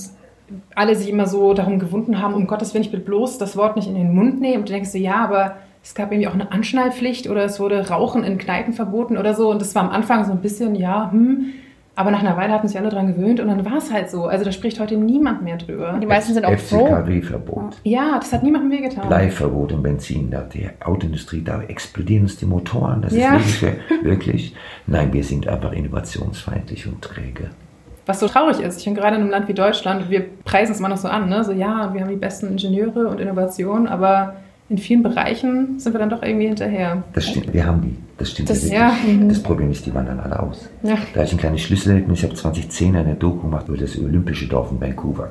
alle 0.76 0.96
sich 0.96 1.10
immer 1.10 1.28
so 1.28 1.54
darum 1.54 1.78
gewunden 1.78 2.22
haben, 2.22 2.34
um 2.34 2.48
Gottes 2.48 2.74
Willen, 2.74 2.84
ich 2.84 2.92
bitte 2.92 3.04
bloß 3.04 3.38
das 3.38 3.56
Wort 3.58 3.76
nicht 3.76 3.88
in 3.88 3.96
den 3.96 4.14
Mund 4.16 4.40
nehmen. 4.40 4.62
Und 4.62 4.70
du 4.70 4.74
denkst 4.74 4.90
so, 4.92 4.98
ja, 4.98 5.24
aber 5.24 5.56
es 5.84 5.94
gab 5.96 6.12
irgendwie 6.12 6.28
auch 6.30 6.34
eine 6.34 6.52
Anschnallpflicht 6.52 7.30
oder 7.30 7.44
es 7.44 7.60
wurde 7.60 7.90
Rauchen 7.90 8.24
in 8.24 8.38
Kneipen 8.38 8.74
verboten 8.74 9.18
oder 9.18 9.34
so. 9.34 9.52
Und 9.52 9.62
das 9.62 9.76
war 9.76 9.84
am 9.84 9.90
Anfang 9.90 10.24
so 10.26 10.32
ein 10.32 10.40
bisschen, 10.42 10.76
ja, 10.76 11.12
hm. 11.12 11.46
Aber 11.96 12.10
nach 12.10 12.22
einer 12.22 12.36
Weile 12.38 12.52
hatten 12.54 12.68
sich 12.68 12.80
alle 12.80 12.90
dran 12.90 13.06
gewöhnt 13.14 13.40
und 13.40 13.50
dann 13.50 13.66
war 13.66 13.78
es 13.78 13.94
halt 13.94 14.10
so. 14.10 14.26
Also 14.26 14.44
da 14.44 14.52
spricht 14.52 14.80
heute 14.80 14.98
niemand 14.98 15.44
mehr 15.44 15.58
drüber. 15.58 16.00
Die 16.02 16.08
meisten 16.08 16.34
sind 16.34 16.44
auch 16.44 16.58
froh. 16.58 16.88
FCKW-Verbot. 16.88 17.76
Ja, 17.84 18.18
das 18.20 18.34
hat 18.34 18.42
niemandem 18.42 18.72
wehgetan. 18.72 19.08
Bleiverbot 19.08 19.74
im 19.74 19.84
Benzin. 19.84 20.32
Da 20.32 20.42
die 20.42 20.68
Autoindustrie, 20.84 21.44
da 21.44 21.62
explodieren 21.62 22.24
uns 22.24 22.38
die 22.38 22.48
Motoren. 22.48 23.04
Das 23.04 23.14
Ja. 23.14 23.36
ist 23.36 23.62
wirklich, 23.62 23.80
wirklich. 24.04 24.56
Nein, 24.88 25.14
wir 25.14 25.24
sind 25.24 25.48
einfach 25.48 25.72
innovationsfeindlich 25.72 26.88
und 26.88 27.00
träge. 27.04 27.52
Was 28.08 28.20
so 28.20 28.28
traurig 28.28 28.60
ist, 28.60 28.80
ich 28.80 28.86
bin 28.86 28.96
gerade 28.96 29.16
in 29.16 29.22
einem 29.22 29.30
Land 29.32 29.48
wie 29.48 29.54
Deutschland, 29.54 30.10
wir 30.10 30.26
preisen 30.46 30.72
es 30.74 30.80
immer 30.80 30.90
noch 30.90 30.98
so 30.98 31.08
an, 31.08 31.30
ne? 31.30 31.44
so 31.44 31.52
ja, 31.52 31.94
wir 31.94 32.02
haben 32.02 32.10
die 32.10 32.16
besten 32.18 32.48
Ingenieure 32.48 33.08
und 33.08 33.22
Innovationen, 33.22 33.88
aber 33.88 34.34
in 34.74 34.78
vielen 34.80 35.04
Bereichen 35.04 35.80
sind 35.80 35.94
wir 35.94 36.00
dann 36.00 36.10
doch 36.10 36.24
irgendwie 36.24 36.48
hinterher. 36.48 37.04
Das 37.14 37.28
stimmt, 37.28 37.54
wir 37.54 37.66
haben 37.66 37.82
die. 37.82 37.96
Das 38.18 38.32
stimmt 38.32 38.50
Das- 38.50 38.70
ja. 38.70 38.92
Das 39.28 39.42
Problem 39.42 39.70
ist, 39.72 39.86
die 39.86 39.94
wandern 39.94 40.20
alle 40.20 40.40
aus. 40.40 40.68
Ja. 40.82 40.96
Da 41.14 41.24
ich 41.24 41.32
ein 41.32 41.38
kleines 41.38 41.62
Schlüsselerlebnis. 41.62 42.20
Ich 42.20 42.24
habe 42.26 42.34
2010 42.36 42.96
eine 42.96 43.14
Doku 43.16 43.42
gemacht 43.44 43.68
über 43.68 43.78
das 43.78 43.98
olympische 43.98 44.48
Dorf 44.48 44.72
in 44.72 44.82
Vancouver. 44.82 45.30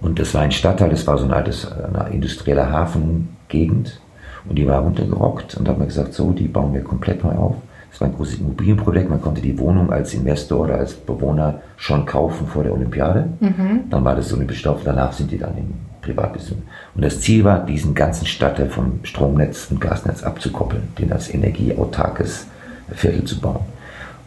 Und 0.00 0.18
das 0.18 0.34
war 0.34 0.42
ein 0.42 0.50
Stadtteil, 0.50 0.90
das 0.90 1.06
war 1.06 1.16
so 1.18 1.24
ein 1.26 1.32
altes, 1.32 1.70
eine 1.70 2.08
industrielle 2.12 2.70
Hafengegend. 2.72 4.00
Und 4.48 4.56
die 4.58 4.66
war 4.66 4.80
runtergerockt 4.80 5.54
und 5.56 5.68
da 5.68 5.72
haben 5.72 5.78
wir 5.80 5.86
gesagt, 5.86 6.14
so, 6.14 6.32
die 6.32 6.48
bauen 6.48 6.72
wir 6.74 6.82
komplett 6.82 7.22
neu 7.22 7.30
auf. 7.32 7.54
Das 7.90 8.00
war 8.00 8.08
ein 8.08 8.14
großes 8.14 8.40
Immobilienprojekt. 8.40 9.08
Man 9.10 9.20
konnte 9.22 9.40
die 9.42 9.56
Wohnung 9.58 9.92
als 9.92 10.14
Investor 10.14 10.60
oder 10.64 10.76
als 10.78 10.94
Bewohner 10.94 11.60
schon 11.76 12.04
kaufen 12.06 12.46
vor 12.46 12.62
der 12.64 12.72
Olympiade. 12.72 13.28
Dann 13.90 14.04
war 14.04 14.16
das 14.16 14.32
olympische 14.32 14.64
Dorf. 14.64 14.80
Danach 14.84 15.12
sind 15.12 15.30
die 15.30 15.38
dann 15.38 15.56
in 15.58 15.74
Privatbesitz. 16.02 16.56
Und 16.94 17.02
das 17.02 17.20
Ziel 17.20 17.44
war, 17.44 17.64
diesen 17.64 17.94
ganzen 17.94 18.26
Stadtteil 18.26 18.68
vom 18.68 19.00
Stromnetz 19.04 19.68
und 19.70 19.80
Gasnetz 19.80 20.22
abzukoppeln, 20.22 20.82
den 20.98 21.12
als 21.12 21.32
energieautarkes 21.32 22.46
Viertel 22.90 23.24
zu 23.24 23.40
bauen. 23.40 23.60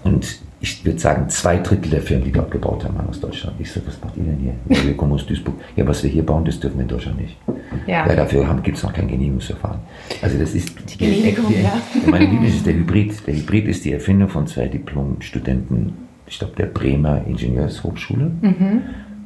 Und 0.04 0.40
ich 0.62 0.84
würde 0.84 0.98
sagen, 1.00 1.30
zwei 1.30 1.58
Drittel 1.58 1.92
der 1.92 2.02
Firmen, 2.02 2.26
die 2.26 2.32
dort 2.32 2.50
gebaut 2.50 2.84
haben, 2.84 2.96
waren 2.96 3.10
aus 3.10 3.20
Deutschland. 3.20 3.56
Ich 3.60 3.72
so, 3.72 3.82
was 3.86 4.02
macht 4.02 4.18
ihr 4.18 4.24
denn 4.24 4.38
hier? 4.38 4.84
Wir 4.84 4.98
kommen 4.98 5.12
aus 5.12 5.26
Duisburg. 5.26 5.56
Ja, 5.76 5.86
was 5.86 6.02
wir 6.02 6.10
hier 6.10 6.26
bauen, 6.26 6.46
das 6.46 6.60
dürfen 6.60 6.78
wir 6.78 6.84
in 6.84 6.88
Deutschland 6.88 7.22
nicht. 7.22 7.38
Ja. 7.86 8.08
Ja, 8.08 8.16
dafür 8.16 8.60
gibt 8.64 8.78
es 8.78 8.84
noch 8.84 8.94
kein 8.94 9.08
Genehmigungsverfahren. 9.08 9.80
Also 10.22 10.40
das 10.40 10.56
ist 10.56 10.76
die 10.92 10.98
Genehmigung, 10.98 11.46
die, 11.50 11.62
ja. 11.62 11.82
Meine 12.10 12.26
Lieblings 12.26 12.56
ist 12.56 12.66
der 12.66 12.74
Hybrid. 12.74 13.28
Der 13.28 13.36
Hybrid 13.36 13.68
ist 13.68 13.86
die 13.86 13.94
Erfindung 13.94 14.30
von 14.30 14.48
zwei 14.48 14.68
Diplom-Studenten, 14.68 15.94
ich 16.26 16.40
glaube 16.40 16.56
der 16.58 16.66
Bremer 16.66 17.22
Ingenieurshochschule. 17.28 18.32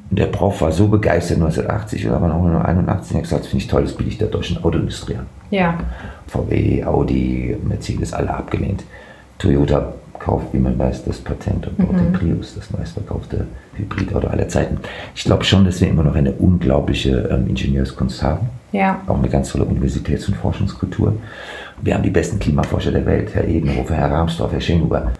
Und 0.10 0.17
der 0.17 0.26
Prof 0.28 0.62
war 0.62 0.72
so 0.72 0.88
begeistert 0.88 1.38
1980 1.38 2.08
oder 2.08 2.22
wann 2.22 2.32
auch 2.32 2.43
immer 2.43 2.65
81 2.65 3.15
hat 3.15 3.24
gesagt, 3.24 3.43
das 3.43 3.50
finde 3.50 3.63
ich 3.63 3.69
toll, 3.69 3.84
das 3.84 3.93
biete 3.93 4.10
ich 4.10 4.17
der 4.17 4.28
deutschen 4.28 4.63
Autoindustrie 4.63 5.15
an. 5.15 5.28
Ja, 5.52 5.78
VW, 6.28 6.84
Audi, 6.84 7.58
Mercedes, 7.63 8.13
alle 8.13 8.34
abgelehnt. 8.34 8.84
Toyota 9.38 9.93
kauft, 10.19 10.48
wie 10.54 10.60
man 10.60 10.78
weiß, 10.78 11.06
das 11.06 11.17
Patent 11.19 11.67
und 11.67 11.78
baut 11.78 11.98
den 11.98 12.12
Prius, 12.12 12.54
das 12.56 12.69
meistverkaufte 12.72 13.48
Hybridauto 13.76 14.28
aller 14.28 14.48
Zeiten. 14.50 14.78
Ich 15.15 15.24
glaube 15.24 15.45
schon, 15.45 15.63
dass 15.63 15.80
wir 15.80 15.88
immer 15.88 16.04
noch 16.04 16.15
eine 16.15 16.34
unglaubliche 16.34 17.30
ähm, 17.32 17.48
Ingenieurskunst 17.48 18.22
haben. 18.22 18.50
ja, 18.74 19.02
Auch 19.08 19.17
eine 19.17 19.30
ganz 19.30 19.52
tolle 19.52 19.63
Universitäts- 19.65 20.28
und 20.28 20.36
Forschungskultur. 20.36 21.15
Wir 21.82 21.93
haben 21.95 22.04
die 22.04 22.10
besten 22.10 22.38
Klimaforscher 22.38 22.91
der 22.91 23.06
Welt, 23.06 23.34
Herr 23.34 23.48
Edenhofer, 23.48 23.95
Herr 23.95 24.12
Rahmstorff, 24.12 24.52
Herr 24.52 24.62
Schenhuber. 24.62 25.13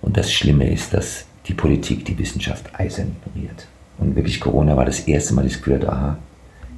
Und 0.00 0.16
das 0.16 0.32
Schlimme 0.32 0.70
ist, 0.72 0.94
dass 0.94 1.26
die 1.46 1.54
Politik 1.54 2.04
die 2.06 2.18
Wissenschaft 2.18 2.64
eisern 2.78 3.14
ignoriert. 3.26 3.66
Und 3.98 4.14
wirklich 4.16 4.40
Corona 4.40 4.76
war 4.76 4.84
das 4.84 5.00
erste 5.00 5.34
Mal, 5.34 5.42
dass 5.42 5.52
ich 5.56 5.62
gehört 5.62 5.84
habe, 5.86 5.92
aha, 5.96 6.16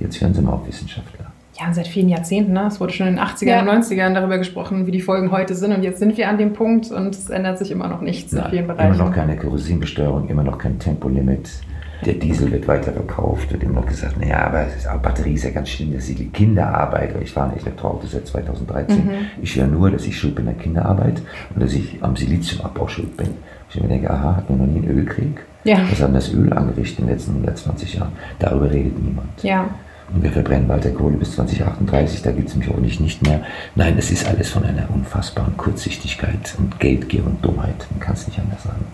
jetzt 0.01 0.21
hören 0.21 0.35
Sie 0.35 0.41
mal 0.43 0.53
auf 0.53 0.67
Wissenschaftler. 0.67 1.27
ja, 1.61 1.67
und 1.67 1.75
seit 1.75 1.89
vielen 1.89 2.09
Jahrzehnten, 2.09 2.53
ne? 2.53 2.67
es 2.69 2.79
wurde 2.81 2.93
schon 2.93 3.09
in 3.09 3.17
den 3.17 3.25
80er 3.25 3.47
Ja. 3.47 3.61
und 3.63 3.69
90ern 3.69 4.15
darüber 4.15 4.39
gesprochen, 4.39 4.87
wie 4.87 4.93
die 4.93 5.01
Folgen 5.01 5.33
heute 5.33 5.55
sind 5.57 5.73
und 5.73 5.83
jetzt 5.83 5.99
sind 5.99 6.17
wir 6.17 6.29
an 6.29 6.39
dem 6.39 6.53
Punkt 6.53 6.91
und 6.93 7.15
es 7.15 7.29
ändert 7.31 7.59
sich 7.59 7.71
immer 7.73 7.89
noch 7.89 8.01
nichts 8.01 8.33
in 8.33 8.43
vielen 8.45 8.65
immer 8.65 8.75
Bereichen. 8.75 8.99
noch 8.99 9.13
keine 9.13 9.37
Kerosinbesteuerung, 9.37 10.29
immer 10.29 10.45
noch 10.45 10.59
kein 10.59 10.79
Tempolimit. 10.79 11.51
Der 12.07 12.15
Diesel 12.15 12.53
wird 12.53 12.69
weiter 12.69 12.93
verkauft, 12.93 13.51
wird 13.51 13.65
immer 13.65 13.81
noch 13.81 13.87
gesagt, 13.87 14.21
naja, 14.21 14.47
aber 14.47 14.65
es 14.69 14.77
ist, 14.77 14.89
auch 14.89 14.99
Batterie 15.01 15.33
ist 15.35 15.43
ja 15.43 15.51
ganz 15.51 15.69
schlimm, 15.69 15.93
dass 15.93 16.07
die 16.07 16.29
Kinderarbeit, 16.29 17.13
weil 17.13 17.25
ich 17.25 17.33
fahre 17.33 17.51
ein 17.51 17.59
Elektroauto 17.59 18.07
seit 18.07 18.25
2013, 18.29 19.11
ich 19.43 19.57
höre 19.57 19.67
nur, 19.67 19.91
dass 19.91 20.07
ich 20.07 20.17
schuld 20.17 20.37
bin 20.37 20.47
an 20.47 20.57
Kinderarbeit 20.59 21.21
und 21.53 21.61
dass 21.61 21.73
ich 21.73 21.99
am 22.01 22.15
Siliziumabbau 22.15 22.87
schuld 22.87 23.17
bin. 23.17 23.31
Ich 23.71 23.81
mir 23.83 23.89
denke, 23.89 24.09
aha, 24.11 24.37
hat 24.37 24.49
man 24.49 24.61
noch 24.61 24.67
nie 24.67 24.79
einen 24.87 24.97
Ölkrieg? 24.97 25.45
Ja. 25.65 25.81
Was 25.91 26.01
hat 26.01 26.09
denn 26.09 26.15
das 26.15 26.33
Öl 26.33 26.53
angerichtet 26.53 27.01
in 27.01 27.07
den 27.07 27.15
letzten 27.15 27.31
120 27.33 27.95
Jahren? 27.95 28.13
Darüber 28.39 28.71
redet 28.71 29.03
niemand. 29.03 29.43
Ja, 29.43 29.69
Und 30.15 30.23
wir 30.23 30.31
verbrennen 30.31 30.69
weiter 30.69 30.91
Kohle 30.91 31.17
bis 31.17 31.33
2038, 31.33 32.23
da 32.23 32.33
gibt 32.33 32.49
es 32.49 32.57
mich 32.57 32.69
hoffentlich 32.69 33.01
nicht 33.01 33.23
mehr. 33.27 33.43
Nein, 33.75 33.97
es 33.99 34.11
ist 34.11 34.27
alles 34.27 34.51
von 34.51 34.65
einer 34.65 34.89
unfassbaren 34.93 35.57
Kurzsichtigkeit 35.57 36.55
und 36.59 36.79
Geldgier 36.81 37.27
und 37.27 37.45
Dummheit. 37.45 37.87
Man 37.91 38.01
kann 38.01 38.15
es 38.15 38.27
nicht 38.27 38.39
anders 38.39 38.63
sagen. 38.63 38.87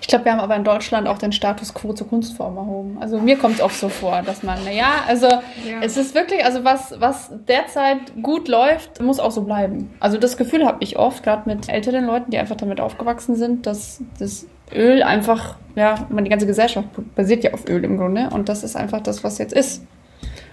Ich 0.00 0.06
glaube, 0.06 0.24
wir 0.26 0.32
haben 0.32 0.40
aber 0.40 0.54
in 0.56 0.64
Deutschland 0.64 1.08
auch 1.08 1.18
den 1.18 1.32
Status 1.32 1.74
quo 1.74 1.92
zur 1.92 2.08
Kunstform 2.08 2.56
erhoben. 2.56 2.98
Also 3.00 3.18
mir 3.18 3.36
kommt 3.36 3.56
es 3.56 3.60
oft 3.60 3.78
so 3.78 3.88
vor, 3.88 4.22
dass 4.22 4.42
man, 4.42 4.62
naja, 4.64 4.90
also 5.08 5.26
ja. 5.26 5.80
es 5.80 5.96
ist 5.96 6.14
wirklich, 6.14 6.44
also 6.44 6.64
was, 6.64 6.94
was 6.98 7.30
derzeit 7.48 7.98
gut 8.22 8.48
läuft, 8.48 9.00
muss 9.00 9.18
auch 9.18 9.32
so 9.32 9.42
bleiben. 9.42 9.90
Also 9.98 10.18
das 10.18 10.36
Gefühl 10.36 10.66
habe 10.66 10.78
ich 10.80 10.98
oft, 10.98 11.22
gerade 11.22 11.48
mit 11.48 11.68
älteren 11.68 12.06
Leuten, 12.06 12.30
die 12.30 12.38
einfach 12.38 12.56
damit 12.56 12.80
aufgewachsen 12.80 13.34
sind, 13.36 13.66
dass 13.66 14.02
das 14.18 14.46
Öl 14.74 15.02
einfach, 15.02 15.56
ja, 15.74 16.06
die 16.10 16.28
ganze 16.28 16.46
Gesellschaft 16.46 16.88
basiert 17.14 17.44
ja 17.44 17.52
auf 17.52 17.68
Öl 17.68 17.84
im 17.84 17.98
Grunde 17.98 18.30
und 18.32 18.48
das 18.48 18.62
ist 18.62 18.76
einfach 18.76 19.00
das, 19.00 19.24
was 19.24 19.38
jetzt 19.38 19.52
ist. 19.52 19.82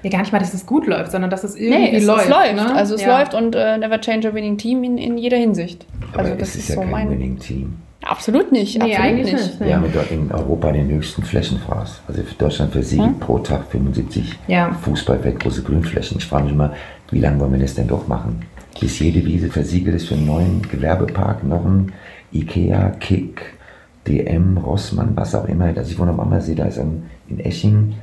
Ja, 0.01 0.09
gar 0.09 0.19
nicht 0.19 0.31
mal, 0.31 0.39
dass 0.39 0.53
es 0.53 0.65
gut 0.65 0.87
läuft, 0.87 1.11
sondern 1.11 1.29
dass 1.29 1.43
es 1.43 1.55
irgendwie 1.55 1.91
nee, 1.91 1.97
es, 1.97 2.05
läuft. 2.05 2.25
Es 2.25 2.29
läuft. 2.29 2.55
Ne? 2.55 2.73
Also 2.73 2.95
es 2.95 3.01
ja. 3.01 3.19
läuft 3.19 3.33
und 3.33 3.55
uh, 3.55 3.77
never 3.77 3.99
change 3.99 4.29
a 4.29 4.33
winning 4.33 4.57
team 4.57 4.83
in, 4.83 4.97
in 4.97 5.17
jeder 5.17 5.37
Hinsicht. 5.37 5.85
Aber 6.13 6.23
also 6.23 6.35
das 6.35 6.49
ist, 6.49 6.55
ist 6.55 6.69
ja 6.69 6.75
so 6.75 6.81
kein 6.81 6.91
mein 6.91 7.09
winning 7.09 7.37
Team. 7.37 7.75
Absolut 8.01 8.51
nicht. 8.51 8.81
Nee, 8.81 8.95
absolut 8.95 9.11
eigentlich 9.11 9.33
nicht. 9.33 9.59
nicht. 9.59 9.59
Wir 9.59 9.75
haben 9.75 9.85
in 10.09 10.31
Europa 10.31 10.71
den 10.71 10.89
höchsten 10.89 11.21
Flächenfraß. 11.23 12.01
Also 12.07 12.23
für 12.23 12.35
Deutschland 12.35 12.71
versiegelt 12.71 13.09
hm? 13.09 13.19
pro 13.19 13.39
Tag 13.39 13.65
75 13.69 14.39
ja. 14.47 14.71
Fußballfeld 14.81 15.39
große 15.39 15.63
Grünflächen. 15.63 16.17
Ich 16.17 16.25
frage 16.25 16.45
mich 16.45 16.55
mal, 16.55 16.73
wie 17.11 17.19
lange 17.19 17.39
wollen 17.41 17.51
wir 17.51 17.59
das 17.59 17.75
denn 17.75 17.87
doch 17.87 18.07
machen? 18.07 18.45
Bis 18.79 18.99
jede 18.99 19.25
Wiese 19.25 19.49
versiegelt 19.49 19.97
ist 19.97 20.07
für 20.07 20.15
einen 20.15 20.25
neuen 20.25 20.61
Gewerbepark 20.61 21.43
noch 21.43 21.65
ein 21.65 21.91
Ikea, 22.31 22.91
Kick, 23.01 23.57
DM, 24.07 24.57
Rossmann, 24.57 25.15
was 25.15 25.35
auch 25.35 25.45
immer. 25.45 25.65
Also 25.65 25.91
ich 25.91 25.99
wohne 25.99 26.11
am 26.11 26.19
Ammersee, 26.19 26.55
da 26.55 26.65
ist 26.65 26.79
ein, 26.79 27.03
in 27.27 27.39
Esching 27.39 27.93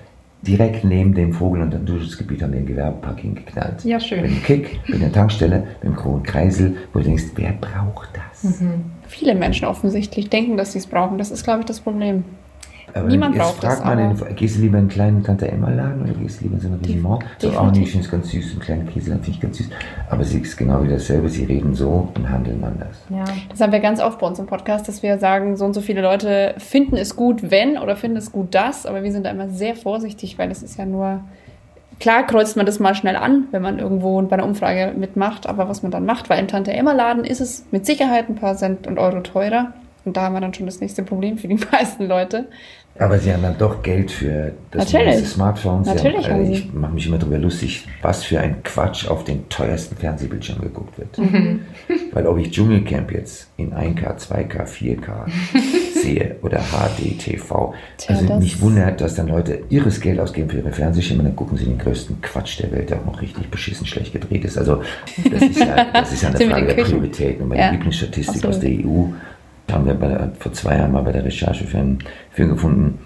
direkt 0.42 0.84
neben 0.84 1.14
dem 1.14 1.32
Vogel- 1.32 1.62
und 1.62 1.70
Naturschutzgebiet 1.70 2.42
haben 2.42 2.52
wir 2.52 2.60
den 2.60 2.66
Gewerbepark 2.66 3.20
hingeknallt. 3.20 3.84
Ja, 3.84 3.98
schön. 3.98 4.22
Mit 4.22 4.30
dem 4.30 4.42
Kick, 4.42 4.80
mit 4.86 5.00
der 5.00 5.12
Tankstelle, 5.12 5.60
mit 5.82 5.84
dem 5.84 5.96
Kronen 5.96 6.22
Kreisel, 6.22 6.76
wo 6.92 7.00
du 7.00 7.06
denkst, 7.06 7.24
wer 7.34 7.52
braucht 7.52 8.10
das? 8.14 8.60
Mhm. 8.60 8.84
Viele 9.08 9.34
Menschen 9.34 9.66
offensichtlich 9.66 10.30
denken, 10.30 10.56
dass 10.56 10.72
sie 10.72 10.78
es 10.78 10.86
brauchen. 10.86 11.18
Das 11.18 11.30
ist, 11.30 11.44
glaube 11.44 11.60
ich, 11.60 11.66
das 11.66 11.80
Problem. 11.80 12.24
Aber 12.94 13.08
Niemand 13.08 13.36
braucht 13.36 13.56
fragt 13.56 13.80
das. 13.80 13.84
Man 13.84 14.16
den, 14.16 14.36
gehst 14.36 14.56
du 14.56 14.62
lieber 14.62 14.78
in 14.78 14.84
einen 14.84 14.88
kleinen 14.88 15.24
Tante 15.24 15.48
Emma 15.48 15.70
Laden 15.70 16.02
oder 16.02 16.12
gehst 16.12 16.40
du 16.40 16.44
lieber 16.44 16.56
in 16.56 16.60
so 16.60 16.68
ein 16.68 16.74
Restaurant? 16.74 17.24
So, 17.38 17.50
auch 17.50 17.70
nicht, 17.70 17.82
ich 17.82 17.90
finde 17.90 18.04
es 18.04 18.10
ganz 18.10 18.30
süß, 18.30 18.54
ein 18.54 18.60
kleiner 18.60 18.84
Käseladen 18.84 19.24
finde 19.24 19.36
ich 19.36 19.42
ganz 19.42 19.56
süß. 19.58 19.68
Aber 20.10 20.24
sie 20.24 20.38
ist 20.38 20.56
genau 20.56 20.82
wie 20.82 20.88
dasselbe, 20.88 21.28
sie 21.28 21.44
reden 21.44 21.74
so 21.74 22.08
und 22.14 22.28
handeln 22.28 22.62
anders. 22.64 22.96
Ja, 23.10 23.24
das 23.48 23.60
haben 23.60 23.72
wir 23.72 23.80
ganz 23.80 24.00
oft 24.00 24.18
bei 24.18 24.26
uns 24.26 24.38
im 24.38 24.46
Podcast, 24.46 24.88
dass 24.88 25.02
wir 25.02 25.18
sagen, 25.18 25.56
so 25.56 25.64
und 25.64 25.74
so 25.74 25.80
viele 25.80 26.02
Leute 26.02 26.54
finden 26.58 26.96
es 26.96 27.16
gut, 27.16 27.50
wenn 27.50 27.78
oder 27.78 27.96
finden 27.96 28.16
es 28.16 28.32
gut, 28.32 28.54
das. 28.54 28.86
Aber 28.86 29.02
wir 29.02 29.12
sind 29.12 29.26
da 29.26 29.30
immer 29.30 29.48
sehr 29.48 29.74
vorsichtig, 29.74 30.38
weil 30.38 30.50
es 30.50 30.62
ist 30.62 30.78
ja 30.78 30.86
nur 30.86 31.20
Klar 31.98 32.26
kreuzt 32.26 32.56
man 32.56 32.66
das 32.66 32.78
mal 32.78 32.94
schnell 32.94 33.16
an, 33.16 33.48
wenn 33.52 33.62
man 33.62 33.78
irgendwo 33.78 34.20
bei 34.20 34.36
einer 34.36 34.44
Umfrage 34.44 34.92
mitmacht, 34.96 35.46
aber 35.46 35.68
was 35.68 35.82
man 35.82 35.90
dann 35.90 36.04
macht, 36.04 36.28
weil 36.28 36.38
im 36.38 36.48
Tante-Emma-Laden 36.48 37.24
ist 37.24 37.40
es 37.40 37.64
mit 37.70 37.86
Sicherheit 37.86 38.28
ein 38.28 38.34
paar 38.34 38.54
Cent 38.56 38.86
und 38.86 38.98
Euro 38.98 39.20
teurer. 39.20 39.72
Und 40.06 40.16
da 40.16 40.22
haben 40.22 40.34
wir 40.34 40.40
dann 40.40 40.54
schon 40.54 40.66
das 40.66 40.80
nächste 40.80 41.02
Problem 41.02 41.36
für 41.36 41.48
die 41.48 41.58
meisten 41.72 42.06
Leute, 42.06 42.48
aber 42.98 43.18
sie 43.18 43.32
haben 43.32 43.42
dann 43.42 43.58
doch 43.58 43.82
Geld 43.82 44.10
für 44.10 44.52
das 44.70 44.92
Natürlich. 44.92 45.28
Smartphone. 45.28 45.82
Natürlich 45.82 46.30
haben, 46.30 46.46
äh, 46.46 46.52
ich 46.52 46.72
mache 46.72 46.94
mich 46.94 47.06
immer 47.06 47.18
darüber 47.18 47.38
lustig, 47.38 47.86
was 48.00 48.24
für 48.24 48.40
ein 48.40 48.62
Quatsch 48.62 49.06
auf 49.06 49.24
den 49.24 49.48
teuersten 49.48 49.96
Fernsehbildschirm 49.96 50.60
geguckt 50.60 50.98
wird. 50.98 51.18
Mhm. 51.18 51.60
Weil 52.12 52.26
ob 52.26 52.38
ich 52.38 52.50
Dschungelcamp 52.50 53.12
jetzt 53.12 53.50
in 53.58 53.74
1K, 53.74 54.16
2K, 54.16 54.66
4K 54.66 55.30
sehe 56.02 56.36
oder 56.42 56.60
HD, 56.60 57.18
TV, 57.18 57.74
Tja, 57.98 58.16
also 58.16 58.38
mich 58.38 58.60
wundert, 58.60 59.00
dass 59.00 59.14
dann 59.14 59.28
Leute 59.28 59.64
irres 59.68 60.00
Geld 60.00 60.18
ausgeben 60.18 60.48
für 60.48 60.58
ihre 60.58 60.72
Fernsehschirme, 60.72 61.22
dann 61.22 61.36
gucken 61.36 61.58
sie 61.58 61.66
den 61.66 61.78
größten 61.78 62.22
Quatsch 62.22 62.60
der 62.60 62.72
Welt, 62.72 62.90
der 62.90 63.00
auch 63.00 63.06
noch 63.06 63.20
richtig 63.20 63.50
beschissen 63.50 63.86
schlecht 63.86 64.12
gedreht 64.12 64.44
ist. 64.44 64.56
Also 64.56 64.82
das 65.30 65.42
ist 65.42 65.58
ja, 65.58 65.84
das 65.92 66.12
ist 66.12 66.22
ja 66.22 66.30
eine 66.30 66.50
Frage 66.50 66.74
der 66.74 66.84
Prioritäten. 66.84 67.42
Und 67.42 67.48
meine 67.50 67.60
ja. 67.60 67.70
Lieblingsstatistik 67.72 68.36
Absolut. 68.36 68.56
aus 68.56 68.60
der 68.60 68.70
EU 68.70 69.04
haben 69.72 69.86
wir 69.86 69.94
bei, 69.94 70.30
vor 70.38 70.52
zwei 70.52 70.76
Jahren 70.76 70.92
mal 70.92 71.02
bei 71.02 71.12
der 71.12 71.24
Recherche 71.24 71.64
für 71.64 71.78
einen 71.78 71.98
Film 72.30 72.50
gefunden. 72.50 72.98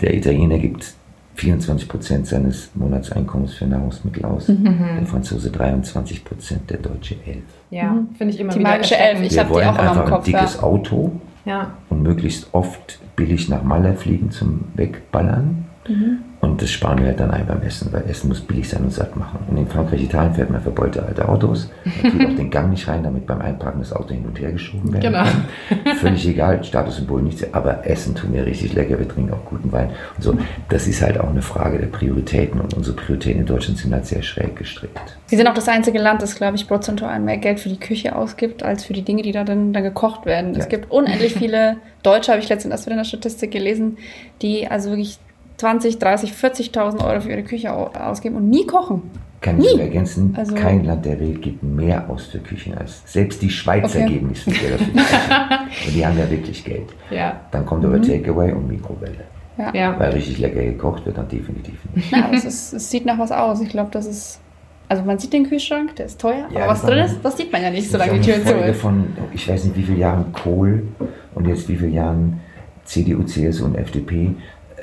Der 0.00 0.14
Italiener 0.14 0.58
gibt 0.58 0.94
24 1.36 1.88
Prozent 1.88 2.26
seines 2.26 2.70
Monatseinkommens 2.74 3.54
für 3.54 3.66
Nahrungsmittel 3.66 4.24
aus, 4.24 4.48
mhm. 4.48 4.78
der 4.98 5.06
Franzose 5.06 5.50
23 5.50 6.24
Prozent, 6.24 6.70
der 6.70 6.78
Deutsche 6.78 7.16
11. 7.26 7.36
Ja, 7.70 7.92
mhm. 7.92 8.08
finde 8.16 8.34
ich 8.34 8.40
immer 8.40 8.52
die 8.52 8.60
magische 8.60 8.96
11. 8.96 9.22
Ich 9.22 9.38
habe 9.38 9.54
die 9.54 9.66
auch 9.66 9.78
immer 9.78 10.04
im 10.04 10.10
Kopf. 10.10 10.26
Ein 10.26 10.32
dickes 10.32 10.56
ja. 10.56 10.62
Auto 10.62 11.12
ja. 11.44 11.72
und 11.90 12.02
möglichst 12.02 12.48
oft 12.52 13.00
billig 13.16 13.48
nach 13.48 13.62
Malle 13.62 13.94
fliegen 13.94 14.30
zum 14.30 14.64
Wegballern. 14.74 15.65
Mhm. 15.88 16.18
Und 16.40 16.62
das 16.62 16.70
sparen 16.70 16.98
wir 16.98 17.06
halt 17.06 17.20
dann 17.20 17.30
ein 17.30 17.46
beim 17.46 17.62
Essen, 17.62 17.92
weil 17.92 18.04
Essen 18.08 18.28
muss 18.28 18.40
billig 18.40 18.68
sein 18.68 18.84
und 18.84 18.92
satt 18.92 19.16
machen. 19.16 19.40
Und 19.48 19.56
in 19.56 19.66
Frankreich, 19.66 20.02
Italien 20.02 20.34
fährt 20.34 20.50
man 20.50 20.60
verbeulte 20.60 21.02
alte 21.02 21.28
Autos. 21.28 21.70
Man 22.02 22.12
tut 22.18 22.26
auch 22.26 22.36
den 22.36 22.50
Gang 22.50 22.70
nicht 22.70 22.86
rein, 22.86 23.02
damit 23.02 23.26
beim 23.26 23.40
Einparken 23.40 23.80
das 23.80 23.92
Auto 23.92 24.14
hin 24.14 24.24
und 24.24 24.38
her 24.38 24.52
geschoben 24.52 24.92
werden 24.92 25.12
genau. 25.12 25.24
kann. 25.24 25.96
Völlig 25.96 26.26
egal, 26.28 26.62
Statussymbol 26.62 27.22
nichts. 27.22 27.42
Aber 27.52 27.86
Essen 27.86 28.14
tun 28.14 28.32
wir 28.32 28.46
richtig 28.46 28.74
lecker, 28.74 28.98
wir 28.98 29.08
trinken 29.08 29.32
auch 29.32 29.44
guten 29.44 29.72
Wein. 29.72 29.90
Und 30.16 30.22
so, 30.22 30.38
das 30.68 30.86
ist 30.86 31.02
halt 31.02 31.18
auch 31.18 31.30
eine 31.30 31.42
Frage 31.42 31.78
der 31.78 31.86
Prioritäten. 31.86 32.60
Und 32.60 32.74
unsere 32.74 32.96
Prioritäten 32.96 33.40
in 33.40 33.46
Deutschland 33.46 33.78
sind 33.78 33.92
halt 33.92 34.06
sehr 34.06 34.22
schräg 34.22 34.56
gestrickt. 34.56 35.00
Wir 35.28 35.38
sind 35.38 35.48
auch 35.48 35.54
das 35.54 35.68
einzige 35.68 35.98
Land, 35.98 36.22
das, 36.22 36.36
glaube 36.36 36.56
ich, 36.56 36.68
prozentual 36.68 37.18
mehr 37.18 37.38
Geld 37.38 37.60
für 37.60 37.68
die 37.68 37.80
Küche 37.80 38.14
ausgibt, 38.14 38.62
als 38.62 38.84
für 38.84 38.92
die 38.92 39.02
Dinge, 39.02 39.22
die 39.22 39.32
da 39.32 39.42
dann, 39.42 39.72
dann 39.72 39.82
gekocht 39.82 40.26
werden. 40.26 40.52
Ja. 40.54 40.60
Es 40.60 40.68
gibt 40.68 40.90
unendlich 40.90 41.34
viele 41.34 41.78
Deutsche, 42.02 42.30
habe 42.30 42.40
ich 42.40 42.48
letztens 42.48 42.72
erst 42.72 42.86
wieder 42.86 42.94
in 42.94 42.98
der 42.98 43.04
Statistik 43.04 43.50
gelesen, 43.50 43.98
die 44.42 44.68
also 44.68 44.90
wirklich 44.90 45.18
20, 45.58 45.98
30, 45.98 46.32
40.000 46.32 47.04
Euro 47.04 47.20
für 47.20 47.30
ihre 47.30 47.42
Küche 47.42 47.72
ausgeben 47.72 48.36
und 48.36 48.50
nie 48.50 48.66
kochen. 48.66 49.02
Kann 49.40 49.60
ich 49.60 49.78
ergänzen, 49.78 50.34
also, 50.36 50.54
kein 50.54 50.84
Land 50.84 51.04
der 51.04 51.20
Welt 51.20 51.42
gibt 51.42 51.62
mehr 51.62 52.08
aus 52.08 52.26
für 52.26 52.38
Küchen 52.38 52.76
als 52.76 53.02
selbst 53.04 53.40
die 53.42 53.50
Schweizer 53.50 54.00
okay. 54.00 54.08
geben 54.08 54.28
nicht 54.28 54.42
so 54.42 54.50
viel 54.50 54.68
Geld 54.68 54.80
aus 54.80 54.86
für 54.86 54.92
Küchen. 54.92 55.86
und 55.86 55.94
die 55.94 56.06
haben 56.06 56.18
ja 56.18 56.30
wirklich 56.30 56.64
Geld. 56.64 56.88
Ja. 57.10 57.40
Dann 57.50 57.64
kommt 57.64 57.84
aber 57.84 57.98
mhm. 57.98 58.02
Takeaway 58.02 58.52
und 58.52 58.66
Mikrowelle. 58.68 59.24
Ja. 59.58 59.74
ja. 59.74 60.00
Weil 60.00 60.12
richtig 60.12 60.38
lecker 60.38 60.62
gekocht 60.62 61.06
wird, 61.06 61.18
dann 61.18 61.28
definitiv 61.28 61.78
nicht. 61.94 62.10
Ja, 62.10 62.30
es, 62.32 62.44
ist, 62.44 62.72
es 62.72 62.90
sieht 62.90 63.06
nach 63.06 63.18
was 63.18 63.30
aus. 63.30 63.60
Ich 63.60 63.68
glaube, 63.68 63.90
das 63.92 64.06
ist. 64.06 64.40
Also 64.88 65.02
man 65.02 65.18
sieht 65.18 65.32
den 65.32 65.48
Kühlschrank, 65.48 65.96
der 65.96 66.06
ist 66.06 66.20
teuer, 66.20 66.48
ja, 66.52 66.60
aber 66.60 66.72
was 66.72 66.82
drin 66.82 66.98
ist, 66.98 67.18
das 67.20 67.36
sieht 67.36 67.50
man 67.50 67.60
ja 67.60 67.70
nicht, 67.70 67.90
solange 67.90 68.20
die 68.20 68.20
Tür 68.20 68.44
zu 68.44 68.54
ist. 68.54 68.80
Von, 68.80 69.16
ich 69.32 69.48
weiß 69.48 69.64
nicht, 69.64 69.76
wie 69.76 69.82
viele 69.82 69.98
Jahren 69.98 70.32
Kohl 70.32 70.86
und 71.34 71.48
jetzt 71.48 71.68
wie 71.68 71.74
viele 71.74 71.90
Jahren 71.90 72.40
CDU, 72.84 73.24
CSU 73.24 73.64
und 73.64 73.74
FDP 73.74 74.36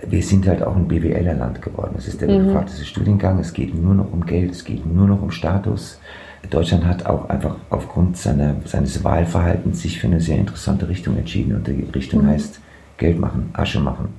wir 0.07 0.23
sind 0.23 0.47
halt 0.47 0.63
auch 0.63 0.75
ein 0.75 0.87
BWLer-Land 0.87 1.61
geworden. 1.61 1.93
Das 1.95 2.07
ist 2.07 2.21
der 2.21 2.29
mhm. 2.29 2.47
gefragteste 2.47 2.85
Studiengang. 2.85 3.39
Es 3.39 3.53
geht 3.53 3.75
nur 3.75 3.93
noch 3.93 4.11
um 4.11 4.25
Geld, 4.25 4.51
es 4.51 4.63
geht 4.63 4.85
nur 4.85 5.07
noch 5.07 5.21
um 5.21 5.31
Status. 5.31 5.99
Deutschland 6.49 6.85
hat 6.85 7.05
auch 7.05 7.29
einfach 7.29 7.55
aufgrund 7.69 8.17
seiner, 8.17 8.55
seines 8.65 9.03
Wahlverhaltens 9.03 9.81
sich 9.81 9.99
für 9.99 10.07
eine 10.07 10.19
sehr 10.19 10.37
interessante 10.37 10.89
Richtung 10.89 11.17
entschieden. 11.17 11.55
Und 11.55 11.67
die 11.67 11.87
Richtung 11.95 12.23
mhm. 12.23 12.29
heißt 12.29 12.59
Geld 12.97 13.19
machen, 13.19 13.49
Asche 13.53 13.79
machen. 13.79 14.09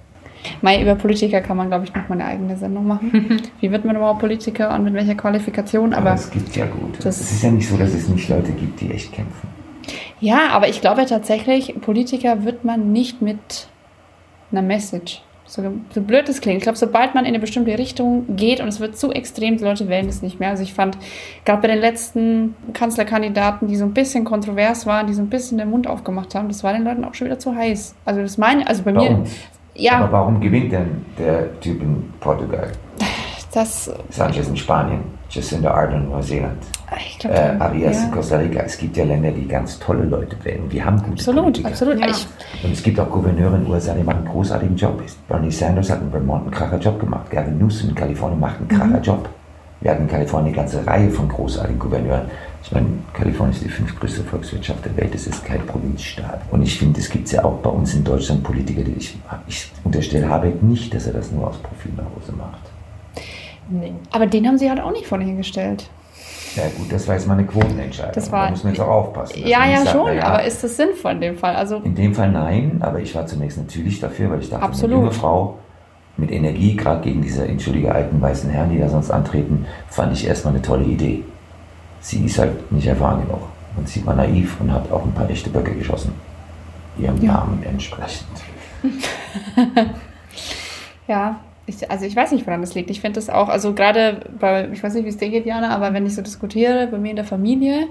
Mai, 0.61 0.83
über 0.83 0.94
Politiker 0.94 1.40
kann 1.40 1.57
man, 1.57 1.68
glaube 1.68 1.85
ich, 1.85 1.94
noch 1.94 2.09
mal 2.09 2.16
eine 2.16 2.27
eigene 2.27 2.57
Sendung 2.57 2.87
machen. 2.87 3.40
Wie 3.61 3.70
wird 3.70 3.85
man 3.85 3.97
überhaupt 3.97 4.20
Politiker 4.20 4.75
und 4.75 4.85
mit 4.85 4.94
welcher 4.94 5.14
Qualifikation? 5.14 5.94
Aber, 5.94 6.11
aber 6.11 6.20
es 6.20 6.31
gibt 6.31 6.55
ja 6.57 6.66
gut. 6.66 7.05
Es 7.05 7.20
ist 7.20 7.42
ja 7.42 7.51
nicht 7.51 7.68
so, 7.68 7.77
dass 7.77 7.94
es 7.94 8.09
nicht 8.09 8.29
Leute 8.29 8.53
gibt, 8.53 8.81
die 8.81 8.90
echt 8.90 9.12
kämpfen. 9.12 9.49
Ja, 10.20 10.49
aber 10.51 10.68
ich 10.68 10.81
glaube 10.81 11.05
tatsächlich, 11.07 11.75
Politiker 11.81 12.44
wird 12.44 12.64
man 12.64 12.92
nicht 12.92 13.20
mit 13.23 13.68
einer 14.51 14.62
Message 14.62 15.23
so, 15.46 15.62
so 15.90 16.00
blöd 16.00 16.28
es 16.28 16.40
klingt. 16.40 16.59
Ich 16.59 16.62
glaube, 16.62 16.78
sobald 16.78 17.14
man 17.14 17.24
in 17.24 17.30
eine 17.30 17.38
bestimmte 17.38 17.76
Richtung 17.78 18.37
geht 18.37 18.61
und 18.61 18.68
es 18.68 18.80
wird 18.80 18.96
zu 18.96 19.12
extrem, 19.12 19.57
die 19.57 19.64
Leute 19.64 19.88
wählen 19.88 20.09
es 20.09 20.22
nicht 20.22 20.40
mehr. 20.40 20.50
Also 20.50 20.62
ich 20.62 20.74
fand, 20.74 20.96
gerade 21.44 21.61
bei 21.61 21.68
den 21.68 21.78
letzten 21.78 22.54
Kanzlerkandidaten, 22.72 23.68
die 23.68 23.76
so 23.76 23.85
ein 23.85 23.92
bisschen 23.92 24.24
kontrovers 24.24 24.87
waren, 24.87 25.07
die 25.07 25.14
so 25.14 25.22
ein 25.22 25.28
bisschen 25.28 25.59
den 25.59 25.70
Mund 25.70 25.87
aufgemacht 25.87 26.35
haben, 26.35 26.48
das 26.48 26.64
war 26.64 26.72
den 26.72 26.85
Leuten 26.85 27.04
auch 27.04 27.14
schon 27.14 27.26
wieder 27.26 27.38
zu 27.38 27.54
heiß. 27.54 27.94
Also 28.04 28.22
das 28.22 28.38
meine, 28.38 28.66
also 28.66 28.83
bei 28.83 28.94
warum? 28.94 29.22
mir. 29.22 29.28
Ja. 29.74 29.98
Aber 29.98 30.12
warum 30.12 30.40
gewinnt 30.40 30.72
denn 30.72 31.04
der 31.18 31.61
Typ 31.61 31.83
in 31.83 32.12
Portugal? 32.20 32.72
Das. 33.52 33.90
Sanchez 34.11 34.48
in 34.48 34.57
Spanien, 34.57 35.00
Jacinda 35.30 35.72
Ardern 35.72 36.04
in 36.04 36.11
Neuseeland. 36.11 36.59
Ich 36.98 37.18
glaub, 37.18 37.33
äh, 37.33 37.57
Arias 37.59 37.98
ja. 37.98 38.04
in 38.04 38.11
Costa 38.11 38.37
Rica. 38.38 38.61
Es 38.61 38.78
gibt 38.78 38.96
ja 38.96 39.04
Länder, 39.04 39.30
die 39.30 39.46
ganz 39.46 39.78
tolle 39.78 40.04
Leute 40.04 40.37
wählen. 40.44 40.68
Die 40.68 40.83
haben 40.83 40.98
gute 40.98 41.12
Absolut, 41.12 41.44
Politiker. 41.44 41.68
absolut. 41.68 42.00
Ja. 42.00 42.07
Und 42.07 42.72
es 42.72 42.83
gibt 42.83 43.00
auch 43.00 43.11
Gouverneure 43.11 43.57
in 43.57 43.64
den 43.64 43.72
USA, 43.72 43.94
die 43.94 44.02
machen 44.02 44.18
einen 44.18 44.28
großartigen 44.28 44.76
Job. 44.76 45.02
Bernie 45.28 45.50
Sanders 45.50 45.90
hat 45.90 46.00
in 46.02 46.11
Vermont 46.11 46.42
einen 46.42 46.50
kracher 46.50 46.78
Job 46.78 47.00
gemacht. 47.00 47.30
Gavin 47.30 47.59
Newsom 47.59 47.90
in 47.90 47.94
Kalifornien 47.94 48.40
macht 48.40 48.59
einen 48.59 48.68
kracher 48.68 48.98
mhm. 48.98 49.02
Job. 49.02 49.28
Wir 49.80 49.90
hatten 49.90 50.04
in 50.04 50.09
Kalifornien 50.09 50.54
eine 50.54 50.57
ganze 50.57 50.87
Reihe 50.87 51.11
von 51.11 51.28
großartigen 51.28 51.78
Gouverneuren. 51.78 52.30
Ich 52.62 52.72
meine, 52.72 52.87
Kalifornien 53.12 53.54
ist 53.54 53.62
die 53.62 53.68
fünftgrößte 53.68 54.24
Volkswirtschaft 54.24 54.83
der 54.83 54.96
Welt, 54.96 55.14
es 55.14 55.26
ist 55.26 55.44
kein 55.44 55.61
Provinzstaat. 55.66 56.40
Und 56.50 56.62
ich 56.62 56.78
finde, 56.78 56.98
es 57.00 57.11
gibt 57.11 57.30
ja 57.30 57.44
auch 57.44 57.59
bei 57.59 57.68
uns 57.68 57.92
in 57.92 58.02
Deutschland 58.02 58.42
Politiker, 58.42 58.83
die 58.83 58.92
ich, 58.92 59.14
ich 59.46 59.70
unterstelle 59.85 60.26
Habeck 60.26 60.62
nicht, 60.62 60.94
dass 60.94 61.07
er 61.07 61.12
das 61.12 61.30
nur 61.30 61.48
aus 61.48 61.59
Profil 61.59 61.92
nach 61.96 62.04
Hause 62.04 62.33
macht. 62.33 62.62
Nee. 63.68 63.92
Aber 64.11 64.26
den 64.26 64.46
haben 64.46 64.57
sie 64.57 64.70
halt 64.70 64.80
auch 64.80 64.92
nicht 64.92 65.07
vorne 65.07 65.37
gestellt. 65.37 65.88
Ja 66.56 66.64
gut, 66.76 66.92
das 66.92 67.08
war 67.08 67.14
jetzt 67.14 67.26
mal 67.26 67.34
eine 67.34 67.46
Quotenentscheidung. 67.46 68.14
Das 68.14 68.30
war, 68.30 68.44
da 68.44 68.50
muss 68.50 68.64
man 68.64 68.72
jetzt 68.72 68.80
auch 68.80 68.88
aufpassen. 68.88 69.38
Ja, 69.38 69.66
ja, 69.66 69.78
sagt, 69.78 69.90
schon, 69.90 70.16
ja, 70.16 70.24
aber 70.24 70.44
ist 70.44 70.62
das 70.62 70.76
sinnvoll 70.76 71.12
in 71.12 71.20
dem 71.20 71.36
Fall? 71.36 71.56
Also 71.56 71.76
in 71.78 71.94
dem 71.94 72.14
Fall 72.14 72.30
nein, 72.30 72.78
aber 72.80 73.00
ich 73.00 73.14
war 73.14 73.26
zunächst 73.26 73.58
natürlich 73.58 74.00
dafür, 74.00 74.30
weil 74.30 74.40
ich 74.40 74.50
dachte, 74.50 74.64
absolut. 74.64 74.94
eine 74.94 75.02
junge 75.02 75.12
Frau 75.12 75.58
mit 76.16 76.30
Energie, 76.30 76.76
gerade 76.76 77.02
gegen 77.02 77.22
diese, 77.22 77.46
entschuldige, 77.46 77.92
alten 77.92 78.20
weißen 78.20 78.48
Herren, 78.50 78.70
die 78.70 78.78
da 78.78 78.88
sonst 78.88 79.10
antreten, 79.10 79.66
fand 79.88 80.12
ich 80.12 80.26
erstmal 80.26 80.54
eine 80.54 80.62
tolle 80.62 80.84
Idee. 80.84 81.24
Sie 82.00 82.24
ist 82.24 82.38
halt 82.38 82.70
nicht 82.70 82.86
erfahren 82.86 83.22
genug. 83.26 83.40
Und 83.76 83.88
sie 83.88 84.06
war 84.06 84.14
naiv 84.14 84.60
und 84.60 84.72
hat 84.72 84.90
auch 84.92 85.04
ein 85.04 85.12
paar 85.12 85.28
echte 85.28 85.50
Böcke 85.50 85.74
geschossen. 85.74 86.12
ihrem 86.96 87.18
Namen 87.24 87.62
entsprechend. 87.64 88.28
Ja, 91.06 91.40
ich, 91.66 91.90
also 91.90 92.05
ich 92.05 92.14
weiß 92.14 92.33
nicht, 92.33 92.46
woran 92.46 92.61
das 92.61 92.74
liegt. 92.74 92.90
Ich 92.90 93.00
finde 93.00 93.16
das 93.16 93.31
auch, 93.31 93.48
also 93.48 93.72
gerade 93.72 94.20
bei, 94.38 94.68
ich 94.72 94.83
weiß 94.83 94.94
nicht, 94.94 95.05
wie 95.05 95.09
es 95.09 95.16
dir 95.16 95.31
geht, 95.31 95.46
Jana, 95.46 95.70
aber 95.74 95.92
wenn 95.94 96.07
ich 96.07 96.14
so 96.14 96.22
diskutiere, 96.22 96.88
bei 96.88 96.98
mir 96.98 97.11
in 97.11 97.16
der 97.16 97.24
Familie, 97.24 97.88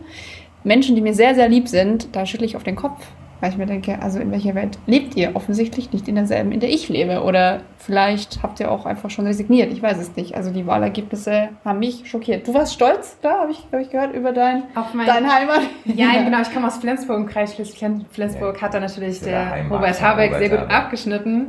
Menschen, 0.64 0.96
die 0.96 1.02
mir 1.02 1.14
sehr, 1.14 1.36
sehr 1.36 1.50
lieb 1.50 1.68
sind, 1.68 2.16
da 2.16 2.26
schüttle 2.26 2.46
ich 2.46 2.56
auf 2.56 2.64
den 2.64 2.76
Kopf. 2.76 3.06
Weil 3.44 3.50
ich 3.52 3.58
mir 3.58 3.66
denke, 3.66 4.02
also 4.02 4.20
in 4.20 4.32
welcher 4.32 4.56
Welt 4.56 4.80
lebt 4.88 5.18
ihr? 5.18 5.32
Offensichtlich 5.36 5.92
nicht 5.92 6.08
in 6.08 6.16
derselben, 6.16 6.54
in 6.54 6.62
der 6.62 6.70
ich 6.70 6.88
lebe. 6.88 7.24
Oder 7.24 7.60
vielleicht 7.78 8.42
habt 8.42 8.62
ihr 8.62 8.72
auch 8.72 8.86
einfach 8.86 9.10
schon 9.10 9.28
resigniert. 9.28 9.74
Ich 9.74 9.84
weiß 9.84 9.98
es 10.00 10.16
nicht. 10.16 10.34
Also 10.38 10.50
die 10.50 10.66
Wahlergebnisse 10.66 11.50
haben 11.66 11.80
mich 11.80 12.10
schockiert. 12.10 12.48
Du 12.48 12.54
warst 12.54 12.74
stolz, 12.74 13.18
da 13.22 13.40
habe 13.42 13.52
ich, 13.52 13.60
hab 13.70 13.82
ich 13.82 13.90
gehört, 13.90 14.14
über 14.16 14.32
dein, 14.32 14.64
Auf 14.76 14.94
mein- 14.94 15.08
dein 15.08 15.30
Heimat. 15.30 15.60
Ja, 15.84 16.12
genau. 16.24 16.40
Ich 16.42 16.54
komme 16.54 16.68
aus 16.68 16.78
Flensburg, 16.78 17.18
im 17.18 17.26
Kreis 17.26 17.54
Schleswig-Flensburg 17.56 18.62
hat 18.62 18.74
da 18.74 18.80
natürlich 18.80 19.20
Ja, 19.20 19.26
der 19.26 19.34
der 19.44 19.50
Heimat 19.52 19.72
Robert 19.78 20.02
Habeck 20.02 20.26
Robert 20.28 20.40
sehr 20.40 20.50
gut 20.50 20.60
Habeck. 20.60 20.74
abgeschnitten. 20.76 21.48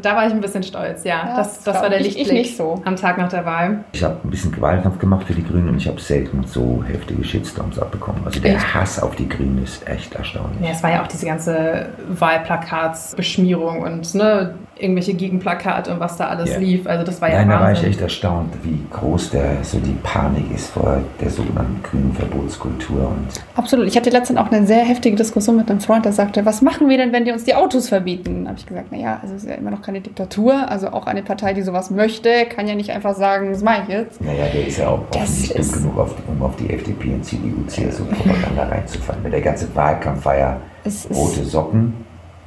Da 0.00 0.16
war 0.16 0.26
ich 0.26 0.32
ein 0.32 0.40
bisschen 0.40 0.62
stolz, 0.62 1.04
ja. 1.04 1.26
Ja, 1.28 1.36
das, 1.36 1.62
das 1.62 1.80
war 1.82 1.90
der 1.90 2.00
ich- 2.00 2.08
ich 2.08 2.14
Lichtblick 2.16 2.38
nicht 2.38 2.56
so. 2.56 2.80
am 2.86 2.96
Tag 2.96 3.18
nach 3.18 3.28
der 3.28 3.44
Wahl. 3.44 3.84
Ich 3.92 4.02
habe 4.02 4.16
ein 4.24 4.30
bisschen 4.30 4.58
Wahlkampf 4.60 4.98
gemacht 4.98 5.26
für 5.26 5.34
die 5.34 5.44
Grünen 5.44 5.68
und 5.68 5.76
ich 5.76 5.86
habe 5.88 6.00
selten 6.00 6.42
so 6.46 6.82
heftige 6.86 7.22
Shitstorms 7.22 7.78
abbekommen. 7.78 8.22
Also 8.24 8.40
der? 8.40 8.74
Hass 8.74 8.98
auf 9.02 9.14
die 9.16 9.28
Grünen 9.28 9.62
ist 9.62 9.86
echt 9.86 10.14
erstaunlich. 10.14 10.60
Ja, 10.62 10.70
es 10.72 10.82
war 10.82 10.90
ja 10.90 11.02
auch 11.02 11.06
diese 11.06 11.26
ganze 11.34 11.86
Wahlplakatsbeschmierung 12.08 13.80
und 13.82 14.14
ne, 14.14 14.54
irgendwelche 14.76 15.14
Gegenplakate 15.14 15.92
und 15.92 16.00
was 16.00 16.16
da 16.16 16.26
alles 16.28 16.50
Ja. 16.52 16.58
lief. 16.58 16.86
Also 16.86 17.04
das 17.04 17.20
war 17.20 17.28
ja 17.30 17.36
Nein, 17.38 17.48
da 17.50 17.60
war 17.60 17.70
ich 17.72 17.76
Wahnsinn. 17.78 17.90
echt 17.90 18.00
erstaunt, 18.00 18.52
wie 18.64 18.78
groß 18.92 19.30
der, 19.30 19.62
so 19.62 19.78
die 19.78 19.96
Panik 20.02 20.50
ist 20.52 20.70
vor 20.70 21.00
der 21.20 21.30
sogenannten 21.30 21.80
grünen 21.82 22.12
Verbotskultur. 22.12 23.08
Und 23.08 23.28
Absolut. 23.56 23.86
Ich 23.86 23.96
hatte 23.96 24.10
letztens 24.10 24.38
auch 24.38 24.50
eine 24.50 24.66
sehr 24.66 24.84
heftige 24.84 25.14
Diskussion 25.16 25.56
mit 25.56 25.70
einem 25.70 25.80
Freund, 25.80 26.04
der 26.04 26.12
sagte, 26.12 26.44
was 26.44 26.60
machen 26.60 26.88
wir 26.88 26.96
denn, 26.98 27.12
wenn 27.12 27.24
die 27.24 27.30
uns 27.32 27.44
die 27.44 27.54
Autos 27.54 27.88
verbieten? 27.88 28.44
Da 28.44 28.50
habe 28.50 28.58
ich 28.58 28.66
gesagt, 28.66 28.90
naja, 28.90 29.18
also 29.22 29.34
es 29.36 29.44
ist 29.44 29.48
ja 29.48 29.54
immer 29.56 29.70
noch 29.70 29.82
keine 29.82 30.00
Diktatur. 30.00 30.68
Also 30.68 30.88
auch 30.88 31.06
eine 31.06 31.22
Partei, 31.22 31.52
die 31.54 31.62
sowas 31.62 31.90
möchte, 31.90 32.30
kann 32.46 32.66
ja 32.66 32.74
nicht 32.74 32.90
einfach 32.90 33.14
sagen, 33.14 33.50
das 33.52 33.62
mache 33.62 33.82
ich 33.82 33.88
jetzt. 33.88 34.20
naja, 34.20 34.44
der 34.52 34.66
ist 34.66 34.78
ja 34.78 34.88
auch 34.88 35.00
Das 35.12 35.22
offensichtlich 35.22 35.58
ist- 35.60 35.72
genug, 35.74 35.98
auf, 35.98 36.14
um 36.26 36.42
auf 36.42 36.56
die 36.56 36.70
FDP 36.70 37.14
und 37.14 37.24
CDU, 37.24 37.64
CSU-Propaganda 37.68 38.64
reinzufallen. 38.70 39.30
Der 39.30 39.40
ganze 39.40 39.72
Wahlkampf 39.76 40.24
war 40.24 40.36
ja 40.36 40.56
rote 41.14 41.44
Socken 41.44 41.94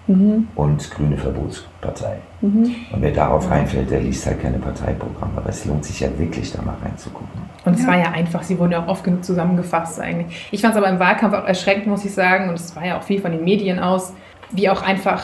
Mhm. 0.08 0.48
und 0.56 0.90
grüne 0.92 1.18
Verbotspartei. 1.18 2.20
Und 2.42 2.74
wer 2.96 3.12
darauf 3.12 3.52
reinfällt, 3.52 3.92
der 3.92 4.00
liest 4.00 4.26
halt 4.26 4.42
keine 4.42 4.58
Parteiprogramme. 4.58 5.34
Aber 5.36 5.50
es 5.50 5.66
lohnt 5.66 5.84
sich 5.84 6.00
ja 6.00 6.08
wirklich, 6.18 6.50
da 6.54 6.62
mal 6.62 6.76
reinzugucken. 6.82 7.42
Und 7.66 7.78
es 7.78 7.86
war 7.86 7.98
ja 7.98 8.12
einfach, 8.12 8.42
sie 8.42 8.58
wurden 8.58 8.72
ja 8.72 8.84
auch 8.84 8.88
oft 8.88 9.04
genug 9.04 9.26
zusammengefasst 9.26 10.00
eigentlich. 10.00 10.48
Ich 10.52 10.62
fand 10.62 10.76
es 10.76 10.78
aber 10.78 10.88
im 10.90 11.00
Wahlkampf 11.00 11.34
auch 11.34 11.44
erschreckend, 11.46 11.88
muss 11.88 12.06
ich 12.06 12.14
sagen, 12.14 12.48
und 12.48 12.56
es 12.56 12.74
war 12.74 12.86
ja 12.86 12.98
auch 12.98 13.04
viel 13.04 13.20
von 13.20 13.34
den 13.34 13.44
Medien 13.44 13.80
aus, 13.80 14.14
wie 14.52 14.70
auch 14.70 14.82
einfach 14.82 15.24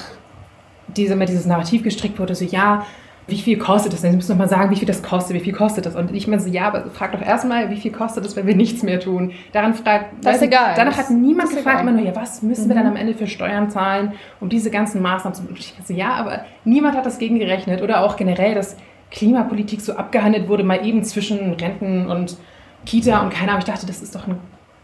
diese, 0.88 1.14
immer 1.14 1.26
dieses 1.26 1.46
Narrativ 1.46 1.82
gestrickt 1.84 2.20
wurde, 2.20 2.36
so 2.36 2.44
ja, 2.44 2.86
wie 3.28 3.38
viel 3.40 3.58
kostet 3.58 3.94
das 3.94 4.02
denn? 4.02 4.12
Sie 4.12 4.18
müssen 4.18 4.32
doch 4.32 4.38
mal 4.38 4.50
sagen, 4.50 4.70
wie 4.72 4.76
viel 4.76 4.88
das 4.88 5.02
kostet, 5.02 5.36
wie 5.36 5.40
viel 5.40 5.54
kostet 5.54 5.86
das? 5.86 5.96
Und 5.96 6.14
ich 6.14 6.28
meine 6.28 6.42
so, 6.42 6.50
ja, 6.50 6.68
aber 6.68 6.90
frag 6.92 7.14
doch 7.14 7.22
erstmal, 7.22 7.70
wie 7.70 7.78
viel 7.78 7.92
kostet 7.92 8.26
das, 8.26 8.36
wenn 8.36 8.48
wir 8.48 8.56
nichts 8.56 8.84
mehr 8.84 9.00
tun? 9.00 9.32
Daran 9.54 9.74
fragt, 9.74 10.08
Das 10.24 10.36
ist 10.36 10.42
weil- 10.42 10.48
egal. 10.50 10.74
Danach 10.76 10.98
Das 10.98 11.10
hat 11.10 11.16
niemand 11.16 11.50
ist 11.50 11.56
gefragt, 11.56 11.82
immer 11.82 11.92
nur, 11.92 12.02
ja, 12.06 12.16
was 12.16 12.42
müssen 12.42 12.68
wir 12.68 12.76
dann 12.76 12.88
am 12.88 12.96
Ende 12.98 13.14
für 13.14 13.28
Steuern 13.28 13.70
zahlen, 13.70 14.14
um 14.42 14.50
diese 14.50 14.70
ganzen 14.72 15.02
Maßnahmen 15.02 15.36
zu... 15.36 15.44
Und 15.48 15.58
ich 15.58 15.74
so, 15.86 15.94
ja, 15.94 16.14
aber 16.14 16.46
niemand 16.66 16.98
hat 16.98 17.06
das 17.06 17.18
gegengerechnet 17.18 17.82
oder 17.82 18.04
auch 18.04 18.18
generell, 18.18 18.56
dass 18.56 18.76
Klimapolitik 19.12 19.80
so 19.82 19.94
abgehandelt 19.96 20.48
wurde, 20.50 20.64
mal 20.64 20.86
eben 20.86 21.04
zwischen 21.04 21.54
Renten 21.54 22.08
und 22.08 22.38
Kita 22.86 23.22
und 23.22 23.32
keine 23.34 23.50
Ahnung. 23.52 23.60
Ich 23.60 23.72
dachte, 23.72 23.86
das 23.86 24.02
ist 24.02 24.16
doch 24.16 24.28
ein 24.28 24.38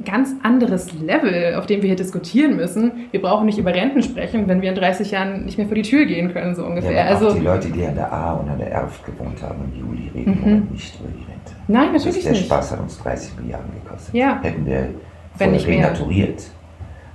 ganz 0.05 0.29
anderes 0.43 0.93
Level, 0.99 1.55
auf 1.55 1.65
dem 1.65 1.81
wir 1.81 1.87
hier 1.87 1.95
diskutieren 1.95 2.55
müssen. 2.55 2.91
Wir 3.11 3.21
brauchen 3.21 3.45
nicht 3.45 3.57
über 3.57 3.73
Renten 3.73 4.01
sprechen, 4.01 4.47
wenn 4.47 4.61
wir 4.61 4.69
in 4.69 4.75
30 4.75 5.11
Jahren 5.11 5.45
nicht 5.45 5.57
mehr 5.57 5.67
vor 5.67 5.75
die 5.75 5.81
Tür 5.81 6.05
gehen 6.05 6.31
können, 6.33 6.55
so 6.55 6.63
ungefähr. 6.65 6.91
Ja, 6.91 7.03
also, 7.05 7.33
die 7.33 7.41
Leute, 7.41 7.69
die 7.69 7.85
an 7.85 7.95
der 7.95 8.11
A 8.11 8.33
und 8.33 8.49
an 8.49 8.57
der 8.59 8.71
Erft 8.71 9.05
gewohnt 9.05 9.41
haben 9.43 9.59
im 9.73 9.79
Juli, 9.79 10.09
reden 10.13 10.39
Moment 10.39 10.71
nicht 10.71 10.99
über 10.99 11.09
die 11.09 11.19
Rente. 11.19 11.53
nein, 11.67 11.93
Das 11.93 12.03
natürlich 12.05 12.23
der 12.23 12.31
nicht. 12.33 12.45
Spaß 12.45 12.71
hat 12.71 12.79
uns 12.79 12.97
30 12.99 13.31
Milliarden 13.41 13.71
gekostet. 13.83 14.13
Ja. 14.15 14.39
Hätten 14.41 14.65
wir 14.65 14.89
Wenn 15.37 15.51
nicht 15.51 15.67
mehr. 15.67 15.77
renaturiert 15.77 16.43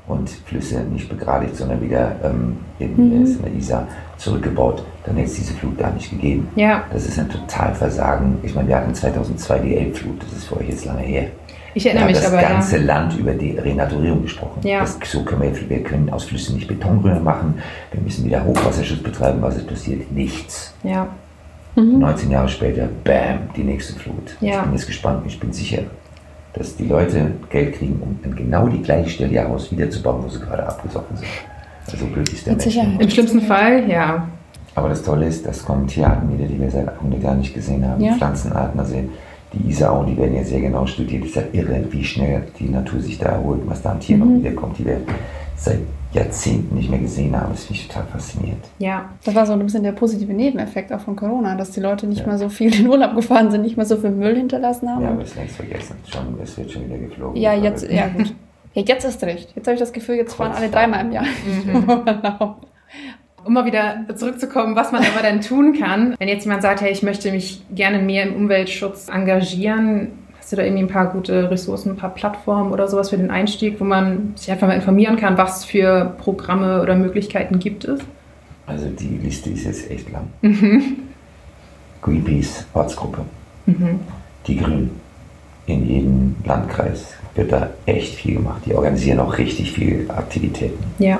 und 0.06 0.28
Flüsse 0.28 0.80
nicht 0.82 1.08
begradigt, 1.08 1.56
sondern 1.56 1.80
wieder 1.80 2.16
ähm, 2.22 2.58
in, 2.78 2.90
Mhm. 2.92 3.24
in 3.24 3.42
der 3.42 3.54
Isar 3.54 3.88
zurückgebaut, 4.18 4.84
dann 5.06 5.16
hätte 5.16 5.28
es 5.28 5.34
diese 5.36 5.54
Flut 5.54 5.78
gar 5.78 5.90
nicht 5.92 6.10
gegeben. 6.10 6.48
Ja, 6.56 6.84
Das 6.92 7.06
ist 7.06 7.18
ein 7.18 7.30
Totalversagen. 7.30 8.36
Ich 8.42 8.54
meine, 8.54 8.68
wir 8.68 8.76
hatten 8.76 8.94
2002 8.94 9.58
die 9.60 9.76
Elbflut, 9.76 10.22
das 10.22 10.32
ist 10.32 10.44
für 10.44 10.58
euch 10.58 10.68
jetzt 10.68 10.84
lange 10.84 11.00
her. 11.00 11.28
Ich 11.74 11.86
erinnere 11.86 12.04
da 12.04 12.08
mich 12.08 12.16
hat 12.18 12.24
das 12.24 12.32
aber, 12.32 12.42
ganze 12.42 12.78
ja. 12.78 12.84
Land 12.84 13.18
über 13.18 13.32
die 13.32 13.58
Renaturierung 13.58 14.22
gesprochen. 14.22 14.60
Ja. 14.62 14.80
Das, 14.80 14.98
so 15.04 15.22
können 15.24 15.42
wir, 15.42 15.68
wir 15.68 15.82
können 15.82 16.10
aus 16.10 16.24
Flüssen 16.24 16.56
nicht 16.56 16.68
Betonröhren 16.68 17.22
machen, 17.22 17.54
wir 17.92 18.00
müssen 18.00 18.24
wieder 18.24 18.44
Hochwasserschutz 18.44 19.02
betreiben. 19.02 19.42
Was 19.42 19.56
ist 19.56 19.66
passiert? 19.66 20.10
Nichts. 20.12 20.74
Ja, 20.82 21.08
19 21.76 22.30
Jahre 22.30 22.48
später, 22.48 22.88
bam, 23.02 23.48
die 23.56 23.64
nächste 23.64 23.98
Flut. 23.98 24.36
Ja. 24.40 24.58
Ich 24.58 24.62
bin 24.62 24.72
jetzt 24.72 24.86
gespannt, 24.86 25.24
ich 25.26 25.40
bin 25.40 25.52
sicher, 25.52 25.82
dass 26.52 26.76
die 26.76 26.86
Leute 26.86 27.32
Geld 27.50 27.76
kriegen, 27.76 28.00
um 28.00 28.18
an 28.24 28.36
genau 28.36 28.68
die 28.68 28.80
gleiche 28.80 29.10
Stelle 29.10 29.32
ihr 29.32 29.48
Haus 29.48 29.72
wiederzubauen, 29.72 30.22
wo 30.24 30.28
sie 30.28 30.38
gerade 30.38 30.66
abgesoffen 30.66 31.16
sind. 31.16 31.28
Also 31.90 32.06
blöd 32.06 32.28
ist 32.32 32.46
der 32.46 32.52
Mit 32.54 32.62
Mensch. 32.64 32.74
Sicherheit. 32.74 33.00
im 33.00 33.10
schlimmsten 33.10 33.40
Fall, 33.40 33.90
ja. 33.90 34.28
Aber 34.76 34.88
das 34.88 35.02
Tolle 35.02 35.26
ist, 35.26 35.46
das 35.46 35.64
kommen 35.64 35.86
Tierarten 35.86 36.32
wieder, 36.36 36.48
die 36.48 36.60
wir 36.60 36.70
seit 36.70 36.88
100 36.88 37.22
Jahren 37.22 37.38
nicht 37.38 37.54
gesehen 37.54 37.86
haben. 37.88 38.02
Ja. 38.02 38.14
Pflanzenarten, 38.14 38.78
also 38.78 38.94
die 39.54 39.70
Isar, 39.70 40.04
die 40.06 40.16
werden 40.16 40.34
ja 40.36 40.44
sehr 40.44 40.60
genau 40.60 40.86
studiert. 40.86 41.22
Es 41.24 41.30
ist 41.30 41.36
ja 41.36 41.42
irre, 41.52 41.84
wie 41.90 42.04
schnell 42.04 42.42
die 42.58 42.68
Natur 42.68 43.00
sich 43.00 43.18
da 43.18 43.26
erholt, 43.26 43.60
was 43.66 43.82
da 43.82 43.90
an 43.92 44.00
Tieren 44.00 44.20
Mhm. 44.20 44.28
noch 44.34 44.38
wiederkommt, 44.40 44.78
die 44.78 44.86
wir 44.86 45.00
seit 45.56 45.78
Jahrzehnten 46.12 46.74
nicht 46.76 46.90
mehr 46.90 47.00
gesehen 47.00 47.34
haben. 47.38 47.50
Das 47.52 47.64
finde 47.64 47.80
ich 47.80 47.88
total 47.88 48.04
faszinierend. 48.06 48.64
Ja, 48.78 49.08
Das 49.24 49.34
war 49.34 49.46
so 49.46 49.52
ein 49.54 49.58
bisschen 49.60 49.82
der 49.82 49.92
positive 49.92 50.32
Nebeneffekt 50.32 50.92
auch 50.92 51.00
von 51.00 51.16
Corona, 51.16 51.56
dass 51.56 51.70
die 51.72 51.80
Leute 51.80 52.06
nicht 52.06 52.20
Ja. 52.20 52.26
mehr 52.28 52.38
so 52.38 52.48
viel 52.48 52.72
in 52.78 52.88
Urlaub 52.88 53.14
gefahren 53.16 53.50
sind, 53.50 53.62
nicht 53.62 53.76
mehr 53.76 53.86
so 53.86 53.96
viel 53.96 54.10
Müll 54.10 54.36
hinterlassen 54.36 54.88
haben. 54.88 55.02
Ja, 55.02 55.10
aber 55.10 55.22
es 55.22 55.30
ist 55.30 55.36
längst 55.36 55.56
vergessen. 55.56 55.96
Schon, 56.06 56.38
es 56.42 56.56
wird 56.56 56.70
schon 56.70 56.84
wieder 56.86 56.98
geflogen. 56.98 57.36
Ja, 57.40 57.54
jetzt, 57.54 57.88
ja 57.90 58.08
gut. 58.08 58.32
Ja, 58.76 58.82
jetzt 58.82 59.04
ist 59.04 59.22
recht. 59.22 59.52
Jetzt 59.54 59.66
habe 59.68 59.74
ich 59.74 59.80
das 59.80 59.92
Gefühl, 59.92 60.16
jetzt 60.16 60.34
fahren 60.34 60.50
alle 60.50 60.68
dreimal 60.68 61.04
im 61.04 61.12
Jahr. 61.12 61.24
Genau. 61.64 62.56
Um 63.44 63.52
mal 63.52 63.64
wieder 63.64 64.04
zurückzukommen, 64.14 64.76
was 64.76 64.92
man 64.92 65.02
aber 65.02 65.22
dann 65.22 65.40
tun 65.40 65.78
kann, 65.78 66.14
wenn 66.18 66.28
jetzt 66.28 66.44
jemand 66.44 66.62
sagt, 66.62 66.80
hey, 66.80 66.90
ich 66.90 67.02
möchte 67.02 67.30
mich 67.30 67.62
gerne 67.74 67.98
mehr 67.98 68.24
im 68.24 68.34
Umweltschutz 68.34 69.08
engagieren, 69.08 70.08
hast 70.38 70.52
du 70.52 70.56
da 70.56 70.62
irgendwie 70.62 70.82
ein 70.82 70.88
paar 70.88 71.06
gute 71.06 71.50
Ressourcen, 71.50 71.90
ein 71.90 71.96
paar 71.96 72.14
Plattformen 72.14 72.72
oder 72.72 72.88
sowas 72.88 73.10
für 73.10 73.16
den 73.16 73.30
Einstieg, 73.30 73.80
wo 73.80 73.84
man 73.84 74.32
sich 74.36 74.50
einfach 74.50 74.66
mal 74.66 74.74
informieren 74.74 75.16
kann, 75.16 75.38
was 75.38 75.64
für 75.64 76.14
Programme 76.18 76.82
oder 76.82 76.94
Möglichkeiten 76.96 77.58
gibt 77.58 77.84
es? 77.84 78.00
Also 78.66 78.86
die 78.88 79.18
Liste 79.22 79.50
ist 79.50 79.64
jetzt 79.64 79.90
echt 79.90 80.10
lang. 80.10 80.28
Mhm. 80.42 80.96
Greenpeace, 82.02 82.66
Ortsgruppe. 82.74 83.22
Die 84.46 84.56
Grünen. 84.56 84.90
In 85.66 85.88
jedem 85.88 86.36
Landkreis 86.44 87.14
wird 87.34 87.50
da 87.50 87.70
echt 87.86 88.14
viel 88.16 88.34
gemacht. 88.34 88.60
Die 88.66 88.74
organisieren 88.74 89.20
auch 89.20 89.38
richtig 89.38 89.72
viele 89.72 90.10
Aktivitäten. 90.10 90.84
Ja. 90.98 91.18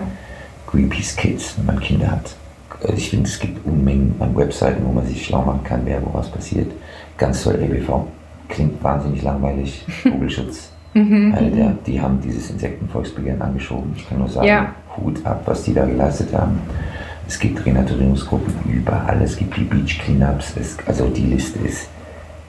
Greenpeace 0.74 1.16
Kids, 1.16 1.54
wenn 1.56 1.66
man 1.66 1.80
Kinder 1.80 2.10
hat. 2.10 2.34
Also 2.82 2.94
ich 2.94 3.10
finde, 3.10 3.28
es 3.28 3.38
gibt 3.38 3.64
Unmengen 3.64 4.14
an 4.18 4.37
Webseiten, 4.37 4.82
wo 4.84 4.92
man 4.92 5.06
sich 5.06 5.24
schlau 5.24 5.42
machen 5.42 5.62
kann, 5.62 5.82
wer 5.84 6.02
wo 6.04 6.12
was 6.12 6.28
passiert. 6.28 6.70
Ganz 7.16 7.44
toll, 7.44 7.58
EBV. 7.62 8.04
Klingt 8.48 8.82
wahnsinnig 8.82 9.22
langweilig. 9.22 9.84
Vogelschutz. 10.02 10.70
Eine 10.94 11.50
der, 11.50 11.72
die 11.87 12.00
haben 12.00 12.20
dieses 12.20 12.50
Insektenvolksbegehren 12.50 13.42
angeschoben. 13.42 13.92
Ich 13.96 14.08
kann 14.08 14.18
nur 14.18 14.28
sagen, 14.28 14.46
Ja. 14.46 14.74
Hut 14.96 15.24
ab, 15.26 15.42
was 15.44 15.64
die 15.64 15.74
da 15.74 15.84
geleistet 15.84 16.32
haben. 16.32 16.60
Es 17.26 17.38
gibt 17.38 17.64
Renaturierungsgruppen 17.66 18.54
überall. 18.72 19.20
Es 19.22 19.37
gibt 19.37 19.56
die 19.56 19.64
Beach 19.64 19.98
Cleanups. 19.98 20.56
Es, 20.56 20.76
also 20.87 21.08
die 21.08 21.22
Liste 21.26 21.58
ist 21.60 21.88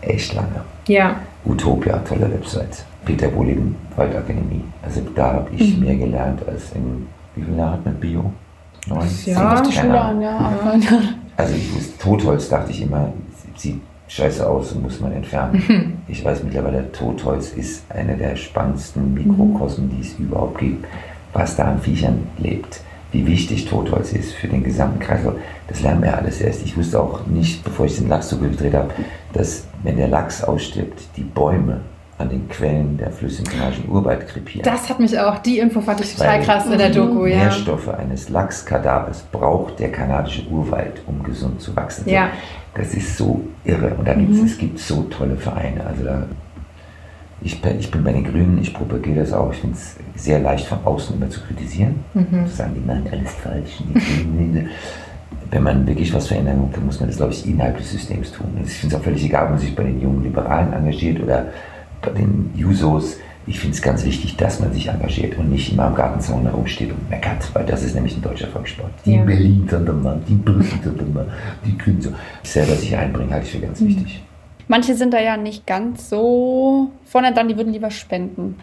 echt 0.02 0.34
lange. 0.36 0.62
Ja. 0.88 1.16
Utopia, 1.46 1.98
tolle 2.00 2.32
Website. 2.32 2.86
Peter 3.06 3.34
Wohleben, 3.34 3.76
Waldakademie. 3.96 4.64
Also 4.84 5.02
da 5.16 5.34
habe 5.34 5.50
ich 5.56 5.78
mehr 5.78 5.96
gelernt 5.96 6.48
als 6.48 6.72
in, 6.74 7.08
wie 7.36 7.44
viele 7.44 7.58
Jahre 7.58 7.74
hat 7.74 7.86
man 7.86 7.96
Bio? 7.96 8.32
Neun? 8.88 9.08
Ja. 9.26 9.62
Die 9.62 9.72
Schule 9.72 10.00
an, 10.00 10.22
ja. 10.22 10.54
Ja. 10.80 11.00
Also 11.38 11.56
ich 11.56 11.76
wusste, 11.76 11.98
Totholz 11.98 12.50
dachte 12.50 12.72
ich 12.72 12.82
immer, 12.82 13.12
sieht 13.56 13.82
scheiße 14.08 14.48
aus 14.48 14.72
und 14.72 14.84
muss 14.84 15.00
man 15.00 15.12
entfernen. 15.12 15.94
Ich 16.08 16.24
weiß 16.24 16.44
mittlerweile, 16.44 16.92
Totholz 16.92 17.52
ist 17.54 17.84
eine 17.90 18.16
der 18.16 18.36
spannendsten 18.36 19.16
Mikrokosmen, 19.16 19.90
die 19.90 20.02
es 20.02 20.14
überhaupt 20.20 20.60
gibt. 20.60 20.86
Was 21.34 21.56
da 21.56 21.64
an 21.64 21.82
Viechern 21.82 22.28
lebt, 22.38 22.80
wie 23.12 23.26
wichtig 23.26 23.66
Totholz 23.66 24.14
ist 24.14 24.34
für 24.34 24.48
den 24.48 24.64
gesamten 24.64 25.00
Kreislauf, 25.00 25.34
das 25.68 25.82
lernen 25.82 26.04
wir 26.04 26.16
alles 26.16 26.42
erst. 26.42 26.64
Ich 26.64 26.78
wusste 26.78 27.02
auch 27.02 27.26
nicht, 27.26 27.64
bevor 27.64 27.88
ich 27.88 27.98
den 27.98 28.08
Lachszug 28.08 28.42
gedreht 28.42 28.76
habe, 28.76 28.92
dass 29.34 29.66
wenn 29.82 29.98
der 29.98 30.08
Lachs 30.08 30.44
ausstirbt, 30.44 31.02
die 31.18 31.24
Bäume 31.24 31.82
an 32.18 32.30
den 32.30 32.48
Quellen 32.48 32.98
der 32.98 33.12
Flüsse 33.12 33.42
im 33.42 33.48
kanadischen 33.50 33.90
Urwald 33.90 34.28
krepieren. 34.28 34.64
Das 34.64 34.90
hat 34.90 35.00
mich 35.00 35.18
auch, 35.20 35.38
die 35.40 35.60
Info 35.60 35.82
fand 35.82 36.00
ich 36.00 36.16
total 36.16 36.40
Weil 36.40 36.46
krass 36.46 36.66
in 36.66 36.78
der 36.78 36.90
Doku, 36.90 37.26
ja. 37.26 37.38
Nährstoffe 37.38 37.90
eines 37.90 38.30
Lachskadavers 38.30 39.24
braucht 39.32 39.80
der 39.80 39.92
kanadische 39.92 40.48
Urwald, 40.48 41.02
um 41.08 41.22
gesund 41.24 41.60
zu 41.60 41.76
wachsen. 41.76 42.08
Ja. 42.10 42.30
Das 42.74 42.94
ist 42.94 43.18
so 43.18 43.42
irre. 43.66 43.96
Und 43.98 44.08
da 44.08 44.14
gibt's, 44.14 44.40
es 44.40 44.58
gibt 44.58 44.80
so 44.80 45.04
tolle 45.04 45.36
Vereine. 45.36 45.86
Also 45.86 46.04
da 46.06 46.24
Ich, 47.42 47.62
ich 47.80 47.92
bin 47.92 48.04
bei 48.04 48.14
den 48.14 48.24
Grünen, 48.24 48.60
ich 48.62 48.74
propagiere 48.74 49.20
das 49.20 49.34
auch. 49.34 49.52
Ich 49.52 49.60
finde 49.60 49.76
es 49.76 49.98
sehr 50.16 50.40
leicht 50.40 50.68
von 50.68 50.80
außen 50.86 51.18
immer 51.18 51.30
zu 51.30 51.42
kritisieren. 51.42 51.96
Mhm. 52.14 52.48
Zu 52.48 52.56
sagen, 52.56 52.74
die 52.76 52.86
machen 52.86 53.08
alles 53.12 53.32
falsch. 53.34 53.84
Wenn 55.52 55.64
man 55.64 55.86
wirklich 55.86 56.14
was 56.14 56.28
verändern 56.28 56.62
will, 56.62 56.70
dann 56.74 56.86
muss 56.86 57.00
man 57.00 57.10
das, 57.10 57.18
glaube 57.18 57.34
ich, 57.34 57.46
innerhalb 57.46 57.78
des 57.78 57.92
Systems 57.92 58.32
tun. 58.32 58.48
Ich 58.66 58.74
finde 58.74 58.96
es 58.96 59.02
auch 59.02 59.04
völlig 59.04 59.24
egal, 59.26 59.44
ob 59.46 59.50
man 59.52 59.60
sich 59.60 59.76
bei 59.76 59.84
den 59.84 60.02
jungen 60.02 60.24
Liberalen 60.24 60.74
engagiert 60.74 61.22
oder 61.22 61.48
bei 62.06 62.12
den 62.12 62.52
Jusos. 62.56 63.18
Ich 63.48 63.60
finde 63.60 63.76
es 63.76 63.82
ganz 63.82 64.04
wichtig, 64.04 64.38
dass 64.38 64.60
man 64.60 64.74
sich 64.74 64.88
engagiert 64.88 65.38
und 65.38 65.52
nicht 65.52 65.72
immer 65.72 65.84
am 65.86 65.96
Gartenzaun 65.96 66.44
herumsteht 66.44 66.92
und 66.92 67.10
meckert, 67.10 67.54
weil 67.54 67.66
das 67.66 67.84
ist 67.84 67.94
nämlich 67.94 68.16
ein 68.16 68.22
deutscher 68.22 68.48
Volkssport. 68.48 68.92
Die 69.06 69.16
ja. 69.16 69.24
Berlin 69.24 69.68
Sondermann, 69.70 70.24
die 70.28 70.34
Brüssel 70.34 70.80
Sondermann, 70.84 71.28
die 71.64 71.78
Grünen 71.78 72.02
so. 72.02 72.10
Selber 72.42 72.74
sich 72.76 72.96
einbringen, 72.96 73.32
halte 73.32 73.46
ich 73.46 73.52
für 73.52 73.60
ganz 73.60 73.80
mhm. 73.82 73.90
wichtig. 73.90 74.24
Manche 74.68 74.96
sind 74.96 75.14
da 75.14 75.22
ja 75.22 75.38
nicht 75.38 75.68
ganz 75.68 76.10
so 76.10 76.90
vorne 77.06 77.34
dran, 77.34 77.48
die 77.48 77.56
würden 77.56 77.72
lieber 77.72 77.92
spenden. 77.92 78.56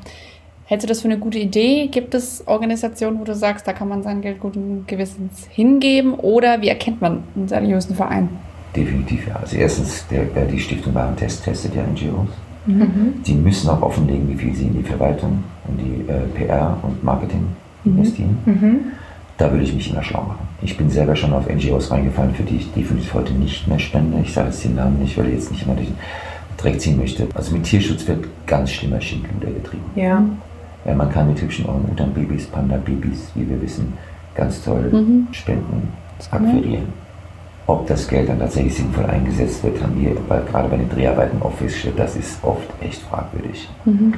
Hältst 0.64 0.84
du 0.84 0.88
das 0.88 1.02
für 1.02 1.08
eine 1.08 1.18
gute 1.18 1.38
Idee? 1.38 1.88
Gibt 1.88 2.14
es 2.14 2.42
Organisationen, 2.46 3.20
wo 3.20 3.24
du 3.24 3.34
sagst, 3.34 3.68
da 3.68 3.72
kann 3.72 3.88
man 3.88 4.02
sein 4.02 4.20
Geld 4.20 4.40
guten 4.40 4.84
Gewissens 4.86 5.46
hingeben? 5.50 6.14
Oder 6.14 6.60
wie 6.60 6.68
erkennt 6.68 7.00
man 7.00 7.24
einen 7.36 7.46
seriösen 7.46 7.94
Verein? 7.94 8.28
Definitiv 8.74 9.28
ja. 9.28 9.36
Also 9.36 9.56
erstens, 9.56 10.06
der, 10.08 10.24
die 10.46 10.58
Stiftung 10.58 10.94
Warentest 10.94 11.44
testet 11.44 11.74
ja 11.74 11.82
NGOs. 11.82 12.30
Mhm. 12.66 13.22
Die 13.26 13.34
müssen 13.34 13.68
auch 13.70 13.82
offenlegen, 13.82 14.28
wie 14.28 14.36
viel 14.36 14.54
sie 14.54 14.66
in 14.66 14.74
die 14.74 14.82
Verwaltung 14.82 15.42
und 15.66 15.78
die 15.78 16.10
äh, 16.10 16.20
PR 16.34 16.76
und 16.82 17.02
Marketing 17.02 17.46
mhm. 17.84 17.92
investieren. 17.92 18.38
Mhm. 18.44 18.80
Da 19.38 19.50
würde 19.50 19.64
ich 19.64 19.74
mich 19.74 19.90
immer 19.90 20.02
schlau 20.02 20.22
machen. 20.22 20.46
Ich 20.60 20.76
bin 20.76 20.88
selber 20.88 21.16
schon 21.16 21.32
auf 21.32 21.48
NGOs 21.48 21.90
reingefallen, 21.90 22.34
für 22.34 22.44
die 22.44 22.56
ich 22.56 22.72
definitiv 22.72 23.14
heute 23.14 23.32
nicht 23.32 23.66
mehr 23.66 23.78
spende. 23.78 24.18
Ich 24.22 24.32
sage 24.32 24.48
jetzt 24.48 24.64
den 24.64 24.76
Namen 24.76 25.00
nicht, 25.00 25.16
weil 25.18 25.26
ich 25.28 25.34
jetzt 25.34 25.50
nicht 25.50 25.64
immer 25.64 25.74
durch 25.74 25.88
den 25.88 25.96
Dreck 26.56 26.80
ziehen 26.80 26.98
möchte. 26.98 27.26
Also 27.34 27.52
mit 27.52 27.64
Tierschutz 27.64 28.06
wird 28.06 28.26
ganz 28.46 28.70
schlimmer 28.70 29.00
Schindluder 29.00 29.50
getrieben. 29.52 29.84
Ja. 29.96 30.22
ja. 30.84 30.94
Man 30.94 31.10
kann 31.10 31.28
mit 31.28 31.40
hübschen 31.40 31.66
Orang-Utan-Babys, 31.66 32.46
Panda-Babys, 32.46 33.32
wie 33.34 33.48
wir 33.48 33.60
wissen, 33.60 33.94
ganz 34.34 34.62
toll 34.62 34.90
mhm. 34.92 35.26
Spenden 35.32 35.88
akquirieren. 36.30 37.01
Ob 37.66 37.86
das 37.86 38.08
Geld 38.08 38.28
dann 38.28 38.40
tatsächlich 38.40 38.74
sinnvoll 38.74 39.06
eingesetzt 39.06 39.62
wird, 39.62 39.80
haben 39.82 40.00
wir 40.00 40.16
weil 40.28 40.42
gerade 40.44 40.68
bei 40.68 40.76
den 40.76 40.88
Dreharbeiten 40.88 41.40
oft 41.42 41.58
festgestellt, 41.58 41.98
das 41.98 42.16
ist 42.16 42.42
oft 42.42 42.68
echt 42.80 43.02
fragwürdig. 43.02 43.68
Mhm. 43.84 44.14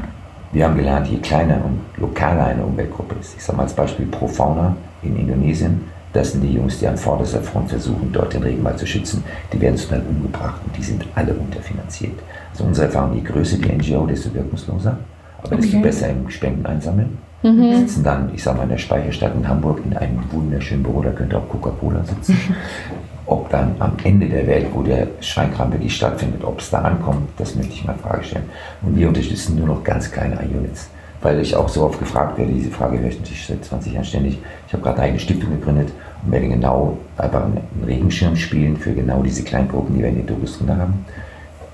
Wir 0.52 0.64
haben 0.64 0.76
gelernt, 0.76 1.08
je 1.08 1.18
kleiner 1.18 1.56
und 1.64 1.80
lokaler 2.00 2.46
eine 2.46 2.64
Umweltgruppe 2.64 3.16
ist, 3.20 3.34
ich 3.36 3.42
sage 3.42 3.56
mal 3.56 3.64
als 3.64 3.74
Beispiel 3.74 4.06
Profauna 4.06 4.76
in 5.02 5.16
Indonesien, 5.16 5.80
das 6.12 6.30
sind 6.30 6.42
die 6.42 6.54
Jungs, 6.54 6.78
die 6.78 6.86
an 6.86 6.96
vorderster 6.96 7.40
Front 7.40 7.70
versuchen, 7.70 8.10
dort 8.12 8.32
den 8.32 8.44
Regenwald 8.44 8.78
zu 8.78 8.86
schützen, 8.86 9.24
die 9.52 9.60
werden 9.60 9.76
zum 9.76 9.90
Teil 9.90 10.02
umgebracht 10.08 10.60
und 10.64 10.76
die 10.76 10.82
sind 10.82 11.04
alle 11.16 11.34
unterfinanziert. 11.34 12.14
Also 12.52 12.64
unsere 12.64 12.86
Erfahrung, 12.86 13.16
je 13.16 13.20
größer 13.20 13.58
die 13.58 13.72
NGO, 13.72 14.06
desto 14.06 14.32
wirkungsloser, 14.32 14.96
aber 15.42 15.56
desto 15.56 15.80
besser 15.80 16.10
im 16.10 16.30
Spenden 16.30 16.64
einsammeln. 16.66 17.18
Mhm. 17.42 17.74
Sitzen 17.80 18.04
dann, 18.04 18.30
ich 18.32 18.42
sage 18.42 18.58
mal, 18.58 18.62
in 18.62 18.70
der 18.70 18.78
Speicherstadt 18.78 19.34
in 19.34 19.46
Hamburg 19.46 19.80
in 19.84 19.94
einem 19.96 20.20
wunderschönen 20.30 20.84
Büro, 20.84 21.02
da 21.02 21.10
könnte 21.10 21.36
auch 21.36 21.48
Coca-Cola 21.48 22.04
sitzen. 22.04 22.38
Ob 23.26 23.48
dann 23.50 23.74
am 23.78 23.92
Ende 24.02 24.26
der 24.26 24.46
Welt, 24.46 24.66
wo 24.74 24.82
der 24.82 25.06
Schweinkram 25.20 25.72
wirklich 25.72 25.96
stattfindet, 25.96 26.44
ob 26.44 26.60
es 26.60 26.70
da 26.70 26.82
ankommt, 26.82 27.28
das 27.38 27.54
möchte 27.54 27.72
ich 27.72 27.84
mal 27.84 27.96
Frage 27.96 28.24
stellen. 28.24 28.44
Und 28.82 28.96
wir 28.96 29.08
unterstützen 29.08 29.56
nur 29.56 29.66
noch 29.66 29.82
ganz 29.82 30.10
kleine 30.10 30.38
Units. 30.40 30.88
Weil 31.22 31.40
ich 31.40 31.56
auch 31.56 31.68
so 31.70 31.84
oft 31.84 31.98
gefragt 31.98 32.36
werde, 32.36 32.52
diese 32.52 32.70
Frage 32.70 33.00
höre 33.00 33.08
ich 33.08 33.18
natürlich 33.18 33.46
seit 33.46 33.64
20 33.64 33.94
Jahren 33.94 34.04
ständig. 34.04 34.38
Ich 34.66 34.74
habe 34.74 34.82
gerade 34.82 34.96
eine 34.96 35.04
eigene 35.04 35.20
Stiftung 35.20 35.50
gegründet 35.52 35.90
und 36.22 36.32
werde 36.32 36.48
genau 36.48 36.98
einfach 37.16 37.44
einen 37.44 37.62
Regenschirm 37.86 38.36
spielen 38.36 38.76
für 38.76 38.92
genau 38.92 39.22
diese 39.22 39.42
Kleingruppen, 39.42 39.96
die 39.96 40.02
wir 40.02 40.10
in 40.10 40.16
den 40.16 40.26
Dokus 40.26 40.58
drin 40.58 40.76
haben. 40.76 41.06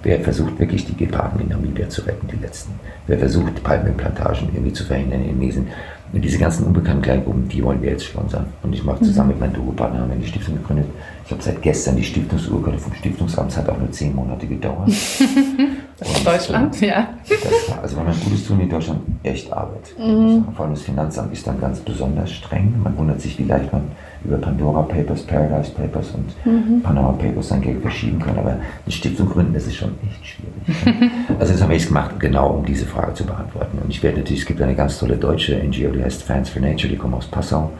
Wer 0.02 0.20
versucht 0.20 0.58
wirklich 0.58 0.86
die 0.86 0.96
Geparden 0.96 1.40
in 1.40 1.48
Namibia 1.48 1.88
zu 1.88 2.02
retten, 2.02 2.26
die 2.28 2.36
letzten? 2.36 2.72
Wer 3.06 3.18
versucht 3.18 3.62
Palmenplantagen 3.62 4.48
irgendwie 4.54 4.72
zu 4.72 4.84
verhindern 4.84 5.22
in 5.22 5.38
Mesen? 5.38 5.66
Und 6.12 6.22
diese 6.22 6.38
ganzen 6.38 6.66
unbekannten 6.66 7.02
Kleingruppen, 7.02 7.48
die 7.48 7.62
wollen 7.62 7.82
wir 7.82 7.90
jetzt 7.90 8.06
sponsern. 8.06 8.46
Und 8.62 8.72
ich 8.72 8.82
mache 8.82 9.02
zusammen 9.02 9.28
mhm. 9.28 9.34
mit 9.34 9.40
meinem 9.40 9.54
Dogo-Partner, 9.54 10.00
haben 10.00 10.10
wir 10.10 10.16
die 10.16 10.26
Stiftung 10.26 10.56
gegründet. 10.56 10.86
Ich 11.30 11.32
habe 11.32 11.44
seit 11.44 11.62
gestern 11.62 11.94
die 11.94 12.02
Stiftungsurkunde 12.02 12.76
vom 12.76 12.92
Stiftungsamt, 12.92 13.52
es 13.52 13.56
hat 13.56 13.68
auch 13.68 13.78
nur 13.78 13.88
zehn 13.92 14.12
Monate 14.16 14.48
gedauert. 14.48 14.88
Und, 16.00 16.26
Deutschland, 16.26 16.82
äh, 16.82 16.88
ja. 16.88 17.08
Das, 17.28 17.78
also 17.80 17.98
wenn 17.98 18.06
man 18.06 18.20
Gutes 18.24 18.48
tun 18.48 18.58
in 18.58 18.68
Deutschland, 18.68 19.00
echt 19.22 19.52
Arbeit. 19.52 19.94
Mhm. 19.96 20.46
Vor 20.56 20.64
allem 20.64 20.74
das 20.74 20.82
Finanzamt 20.82 21.32
ist 21.32 21.46
dann 21.46 21.60
ganz 21.60 21.78
besonders 21.78 22.32
streng. 22.32 22.74
Man 22.82 22.98
wundert 22.98 23.20
sich, 23.20 23.38
wie 23.38 23.44
leicht 23.44 23.72
man 23.72 23.82
über 24.24 24.38
Pandora 24.38 24.82
Papers, 24.82 25.22
Paradise 25.22 25.70
Papers 25.70 26.08
und 26.14 26.34
mhm. 26.44 26.82
Panama 26.82 27.12
Papers 27.12 27.48
sein 27.48 27.60
Geld 27.60 27.80
verschieben 27.80 28.18
kann. 28.18 28.36
Aber 28.36 28.50
eine 28.50 28.62
Stiftung 28.88 29.28
gründen, 29.28 29.54
das 29.54 29.68
ist 29.68 29.76
schon 29.76 29.92
echt 30.08 30.26
schwierig. 30.26 31.12
also 31.38 31.52
das 31.52 31.62
haben 31.62 31.68
wir 31.68 31.76
jetzt 31.76 31.88
gemacht, 31.88 32.18
genau 32.18 32.54
um 32.54 32.64
diese 32.64 32.86
Frage 32.86 33.14
zu 33.14 33.24
beantworten. 33.24 33.78
Und 33.78 33.90
ich 33.90 34.02
werde 34.02 34.18
natürlich, 34.18 34.40
es 34.40 34.46
gibt 34.46 34.60
eine 34.60 34.74
ganz 34.74 34.98
tolle 34.98 35.16
deutsche 35.16 35.54
NGO, 35.62 35.92
die 35.92 36.02
heißt 36.02 36.24
Fans 36.24 36.48
for 36.48 36.60
Nature, 36.60 36.88
die 36.88 36.96
kommen 36.96 37.14
aus 37.14 37.26
Passau. 37.26 37.70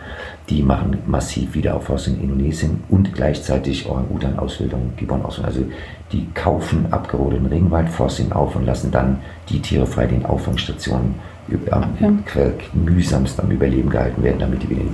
Die 0.51 0.63
machen 0.63 0.99
massiv 1.07 1.55
Wiederaufforstung 1.55 2.17
in 2.17 2.23
Indonesien 2.23 2.83
und 2.89 3.15
gleichzeitig 3.15 3.89
Orang-Utan-Ausbildung, 3.89 4.93
Gibbon-Ausbildung. 4.97 5.47
Also 5.47 5.65
die 6.13 6.27
kaufen 6.35 6.87
abgerodeten 6.93 7.47
Regenwald, 7.47 7.89
forsten 7.89 8.27
ihn 8.27 8.33
auf 8.33 8.57
und 8.57 8.67
lassen 8.67 8.91
dann 8.91 9.21
die 9.49 9.61
Tiere 9.61 9.87
frei, 9.87 10.07
die 10.07 10.17
in 10.17 10.27
Auffangstationen 10.27 11.15
ähm, 11.51 12.23
okay. 12.27 12.53
mühsamst 12.73 13.41
am 13.41 13.51
Überleben 13.51 13.91
gehalten 13.91 14.23
werden, 14.23 14.39
damit 14.39 14.63
die 14.63 14.71
wieder 14.71 14.81
in 14.83 14.91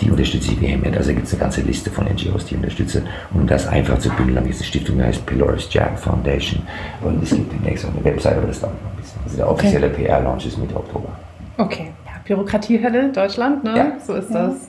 die 0.00 0.10
unterstütze 0.10 0.52
ich 0.52 0.60
vehement. 0.60 0.96
Also 0.96 1.12
gibt 1.12 1.26
es 1.26 1.32
eine 1.32 1.40
ganze 1.40 1.60
Liste 1.62 1.90
von 1.90 2.04
NGOs, 2.06 2.44
die 2.46 2.54
ich 2.54 2.56
unterstütze. 2.56 3.02
Um 3.32 3.46
das 3.46 3.66
einfach 3.66 3.98
zu 3.98 4.08
bündeln, 4.10 4.42
gibt 4.42 4.54
es 4.54 4.60
eine 4.60 4.66
Stiftung, 4.66 4.96
die 4.96 5.04
heißt 5.04 5.26
Pylorus 5.26 5.68
Jack 5.72 5.98
Foundation. 5.98 6.62
Und 7.02 7.22
es 7.22 7.30
gibt 7.30 7.52
demnächst 7.52 7.84
auch 7.84 7.90
eine 7.94 8.04
Website, 8.04 8.36
aber 8.36 8.46
das 8.48 8.60
dauert 8.60 8.82
noch 8.82 8.90
ein 8.90 8.96
bisschen. 8.96 9.20
Also 9.24 9.36
der 9.36 9.50
offizielle 9.50 9.86
okay. 9.86 10.04
PR-Launch 10.04 10.46
ist 10.46 10.58
Mitte 10.58 10.76
Oktober. 10.76 11.08
Okay. 11.56 11.90
Ja, 12.06 12.12
Bürokratiehölle, 12.24 13.12
Deutschland, 13.12 13.64
ne? 13.64 13.76
Ja. 13.76 13.92
So 14.04 14.14
ist 14.14 14.32
das. 14.32 14.67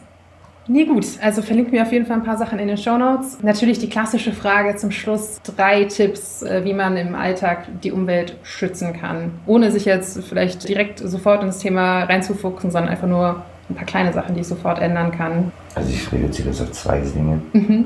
Nee, 0.69 0.86
gut. 0.86 1.08
Also 1.19 1.41
verlinken 1.41 1.73
wir 1.73 1.82
auf 1.82 1.91
jeden 1.91 2.05
Fall 2.05 2.17
ein 2.17 2.23
paar 2.23 2.38
Sachen 2.38 2.60
in 2.60 2.67
den 2.67 2.77
Show 2.77 2.95
Notes. 2.95 3.39
Natürlich 3.41 3.79
die 3.79 3.89
klassische 3.89 4.32
Frage 4.32 4.75
zum 4.75 4.91
Schluss. 4.91 5.41
Drei 5.43 5.86
Tipps, 5.86 6.43
äh, 6.43 6.63
wie 6.63 6.75
man 6.75 6.95
im 6.95 7.15
Alltag 7.15 7.65
die 7.84 7.91
Umwelt 7.91 8.38
schützen 8.43 8.93
kann. 8.93 9.32
Ohne 9.47 9.71
sich 9.71 9.86
jetzt 9.86 10.23
vielleicht 10.23 10.69
direkt 10.69 10.99
sofort 10.99 11.41
ins 11.41 11.58
Thema 11.58 12.03
reinzufuchsen, 12.03 12.69
sondern 12.69 12.91
einfach 12.91 13.08
nur 13.08 13.41
ein 13.67 13.75
paar 13.75 13.86
kleine 13.86 14.13
Sachen, 14.13 14.36
die 14.36 14.41
ich 14.41 14.47
sofort 14.47 14.79
ändern 14.79 15.12
kann. 15.12 15.51
Also 15.73 15.89
ich 15.89 16.12
reduziere 16.12 16.49
das 16.49 16.62
auf 16.62 16.71
zwei 16.71 16.99
Dinge. 16.99 17.41
Mhm. 17.53 17.86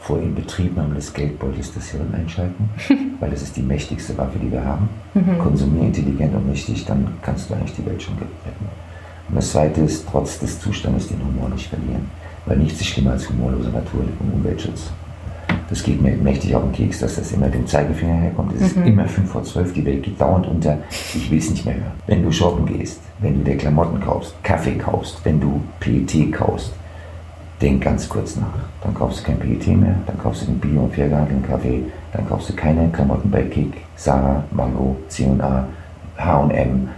Vor 0.00 0.20
Inbetriebnahme 0.20 0.94
des 0.94 1.12
Geldbeutels 1.12 1.74
das 1.74 1.90
Hirn 1.90 2.14
einschalten, 2.14 2.70
weil 3.20 3.30
das 3.30 3.42
ist 3.42 3.56
die 3.56 3.62
mächtigste 3.62 4.16
Waffe, 4.16 4.38
die 4.38 4.50
wir 4.50 4.64
haben. 4.64 4.88
Mhm. 5.14 5.38
Konsumier 5.38 5.82
intelligent 5.82 6.36
und 6.36 6.48
richtig, 6.50 6.84
dann 6.84 7.08
kannst 7.22 7.50
du 7.50 7.54
eigentlich 7.54 7.74
die 7.74 7.84
Welt 7.86 8.00
schon 8.00 8.14
retten. 8.14 8.91
Und 9.32 9.36
das 9.36 9.50
Zweite 9.50 9.80
ist, 9.80 10.06
trotz 10.10 10.38
des 10.38 10.60
Zustandes 10.60 11.08
den 11.08 11.18
Humor 11.24 11.48
nicht 11.48 11.66
verlieren. 11.66 12.10
Weil 12.44 12.58
nichts 12.58 12.82
ist 12.82 12.88
schlimmer 12.88 13.12
als 13.12 13.26
humorlose 13.30 13.70
Natur 13.70 14.00
und 14.20 14.34
Umweltschutz. 14.34 14.90
Das 15.70 15.82
geht 15.82 16.02
mir 16.02 16.14
mächtig 16.16 16.54
auf 16.54 16.64
den 16.64 16.72
Keks, 16.72 16.98
dass 16.98 17.16
das 17.16 17.32
immer 17.32 17.48
dem 17.48 17.66
Zeigefinger 17.66 18.12
herkommt. 18.12 18.52
Es 18.56 18.60
ist 18.60 18.76
mhm. 18.76 18.88
immer 18.88 19.06
5 19.06 19.30
vor 19.30 19.42
12, 19.42 19.72
die 19.72 19.84
Welt 19.86 20.02
geht 20.02 20.20
dauernd 20.20 20.46
unter. 20.46 20.76
Ich 20.90 21.30
will 21.30 21.38
es 21.38 21.48
nicht 21.48 21.64
mehr 21.64 21.76
hören. 21.76 21.92
Wenn 22.06 22.22
du 22.22 22.30
shoppen 22.30 22.66
gehst, 22.66 23.00
wenn 23.20 23.38
du 23.38 23.50
dir 23.50 23.56
Klamotten 23.56 23.98
kaufst, 23.98 24.34
Kaffee 24.42 24.74
kaufst, 24.74 25.24
wenn 25.24 25.40
du 25.40 25.62
PET 25.80 26.30
kaufst, 26.30 26.72
denk 27.62 27.84
ganz 27.84 28.06
kurz 28.06 28.36
nach. 28.36 28.52
Dann 28.82 28.92
kaufst 28.92 29.20
du 29.20 29.24
kein 29.24 29.38
PET 29.38 29.66
mehr, 29.68 29.94
dann 30.06 30.18
kaufst 30.18 30.42
du 30.42 30.46
den 30.46 30.58
Bio- 30.58 30.82
und 30.82 30.94
fairgehandelten 30.94 31.48
Kaffee, 31.48 31.84
dann 32.12 32.28
kaufst 32.28 32.50
du 32.50 32.52
keine 32.52 32.90
Klamotten 32.90 33.30
bei 33.30 33.44
Kick, 33.44 33.72
Sarah, 33.96 34.44
Mango, 34.50 34.96
C&A, 35.08 35.66
H&M 36.18 36.88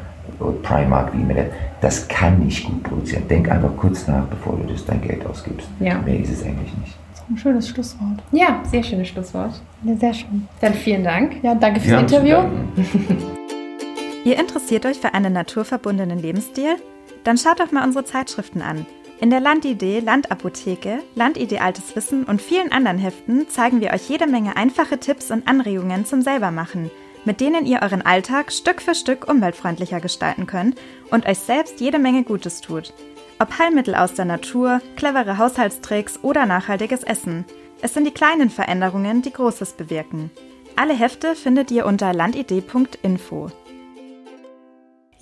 Primark, 0.52 1.12
wie 1.14 1.22
immer, 1.22 1.34
das 1.80 2.06
kann 2.08 2.38
nicht 2.40 2.64
gut 2.64 2.82
produzieren. 2.82 3.26
Denk 3.28 3.50
einfach 3.50 3.76
kurz 3.76 4.06
nach, 4.06 4.24
bevor 4.26 4.56
du 4.56 4.72
das 4.72 4.84
dein 4.84 5.00
Geld 5.00 5.24
ausgibst. 5.26 5.68
Ja. 5.80 5.98
Mehr 5.98 6.20
ist 6.20 6.30
es 6.30 6.44
eigentlich 6.44 6.72
nicht. 6.78 6.96
Ein 7.28 7.38
schönes 7.38 7.68
Schlusswort. 7.68 8.22
Ja, 8.32 8.60
sehr 8.64 8.82
schönes 8.82 9.08
Schlusswort. 9.08 9.60
Ja, 9.82 9.96
sehr 9.96 10.12
schön. 10.12 10.46
Dann 10.60 10.74
vielen 10.74 11.04
Dank. 11.04 11.42
Ja, 11.42 11.54
danke 11.54 11.80
fürs 11.80 12.02
Interview. 12.02 12.36
Ihr 14.24 14.38
interessiert 14.38 14.86
euch 14.86 14.98
für 14.98 15.14
einen 15.14 15.32
naturverbundenen 15.32 16.18
Lebensstil? 16.18 16.76
Dann 17.24 17.38
schaut 17.38 17.60
doch 17.60 17.72
mal 17.72 17.84
unsere 17.84 18.04
Zeitschriften 18.04 18.62
an. 18.62 18.86
In 19.20 19.30
der 19.30 19.40
Landidee, 19.40 20.00
Landapotheke, 20.00 20.98
Landidee 21.14 21.60
Altes 21.60 21.96
Wissen 21.96 22.24
und 22.24 22.42
vielen 22.42 22.72
anderen 22.72 22.98
Heften 22.98 23.48
zeigen 23.48 23.80
wir 23.80 23.92
euch 23.92 24.08
jede 24.08 24.26
Menge 24.26 24.56
einfache 24.56 24.98
Tipps 24.98 25.30
und 25.30 25.48
Anregungen 25.48 26.04
zum 26.04 26.20
Selbermachen– 26.20 26.90
mit 27.24 27.40
denen 27.40 27.66
ihr 27.66 27.80
euren 27.82 28.02
Alltag 28.02 28.52
Stück 28.52 28.82
für 28.82 28.94
Stück 28.94 29.28
umweltfreundlicher 29.28 30.00
gestalten 30.00 30.46
könnt 30.46 30.76
und 31.10 31.26
euch 31.26 31.38
selbst 31.38 31.80
jede 31.80 31.98
Menge 31.98 32.24
Gutes 32.24 32.60
tut. 32.60 32.92
Ob 33.38 33.58
Heilmittel 33.58 33.94
aus 33.94 34.14
der 34.14 34.24
Natur, 34.24 34.80
clevere 34.96 35.38
Haushaltstricks 35.38 36.20
oder 36.22 36.46
nachhaltiges 36.46 37.02
Essen. 37.02 37.44
Es 37.82 37.94
sind 37.94 38.06
die 38.06 38.14
kleinen 38.14 38.50
Veränderungen, 38.50 39.22
die 39.22 39.32
Großes 39.32 39.72
bewirken. 39.72 40.30
Alle 40.76 40.94
Hefte 40.94 41.34
findet 41.34 41.70
ihr 41.70 41.86
unter 41.86 42.12
landidee.info. 42.12 43.50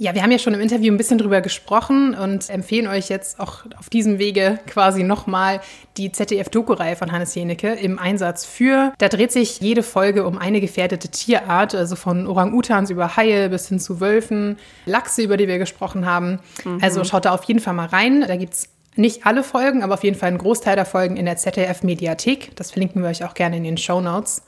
Ja, 0.03 0.17
wir 0.17 0.25
haben 0.25 0.33
ja 0.33 0.41
schon 0.41 0.53
im 0.53 0.61
Interview 0.61 0.93
ein 0.93 0.97
bisschen 0.97 1.19
drüber 1.19 1.41
gesprochen 1.43 2.17
und 2.17 2.51
empfehlen 2.51 2.89
euch 2.89 3.09
jetzt 3.09 3.39
auch 3.39 3.65
auf 3.79 3.89
diesem 3.89 4.19
Wege 4.19 4.59
quasi 4.67 5.05
nochmal 5.05 5.61
die 5.97 6.11
ZDF-Doku-Reihe 6.11 6.97
von 6.97 7.13
Hannes 7.13 7.37
Jenecke 7.37 7.75
im 7.75 8.01
Einsatz 8.01 8.45
für. 8.45 8.93
Da 8.99 9.09
dreht 9.09 9.31
sich 9.31 9.61
jede 9.61 9.85
Folge 9.85 10.27
um 10.27 10.39
eine 10.39 10.61
gefährdete 10.61 11.09
Tierart, 11.09 11.77
also 11.77 11.95
von 11.95 12.27
Orang-Utans 12.27 12.91
über 12.91 13.17
Haie 13.17 13.49
bis 13.49 13.69
hin 13.69 13.79
zu 13.79 14.01
Wölfen, 14.01 14.59
Lachse, 14.87 15.23
über 15.23 15.37
die 15.37 15.47
wir 15.47 15.59
gesprochen 15.59 16.05
haben. 16.05 16.41
Mhm. 16.65 16.81
Also 16.83 17.05
schaut 17.05 17.25
da 17.25 17.31
auf 17.31 17.45
jeden 17.45 17.61
Fall 17.61 17.75
mal 17.75 17.87
rein. 17.87 18.25
Da 18.27 18.35
gibt's 18.35 18.71
nicht 18.97 19.25
alle 19.25 19.45
Folgen, 19.45 19.85
aber 19.85 19.95
auf 19.95 20.03
jeden 20.03 20.19
Fall 20.19 20.31
einen 20.31 20.39
Großteil 20.39 20.75
der 20.75 20.85
Folgen 20.85 21.17
in 21.17 21.27
der 21.27 21.37
ZDF-Mediathek. 21.37 22.57
Das 22.57 22.73
verlinken 22.73 23.03
wir 23.03 23.09
euch 23.09 23.25
auch 23.25 23.35
gerne 23.35 23.57
in 23.57 23.63
den 23.63 23.79
Show 23.79 24.01
Notes. 24.01 24.43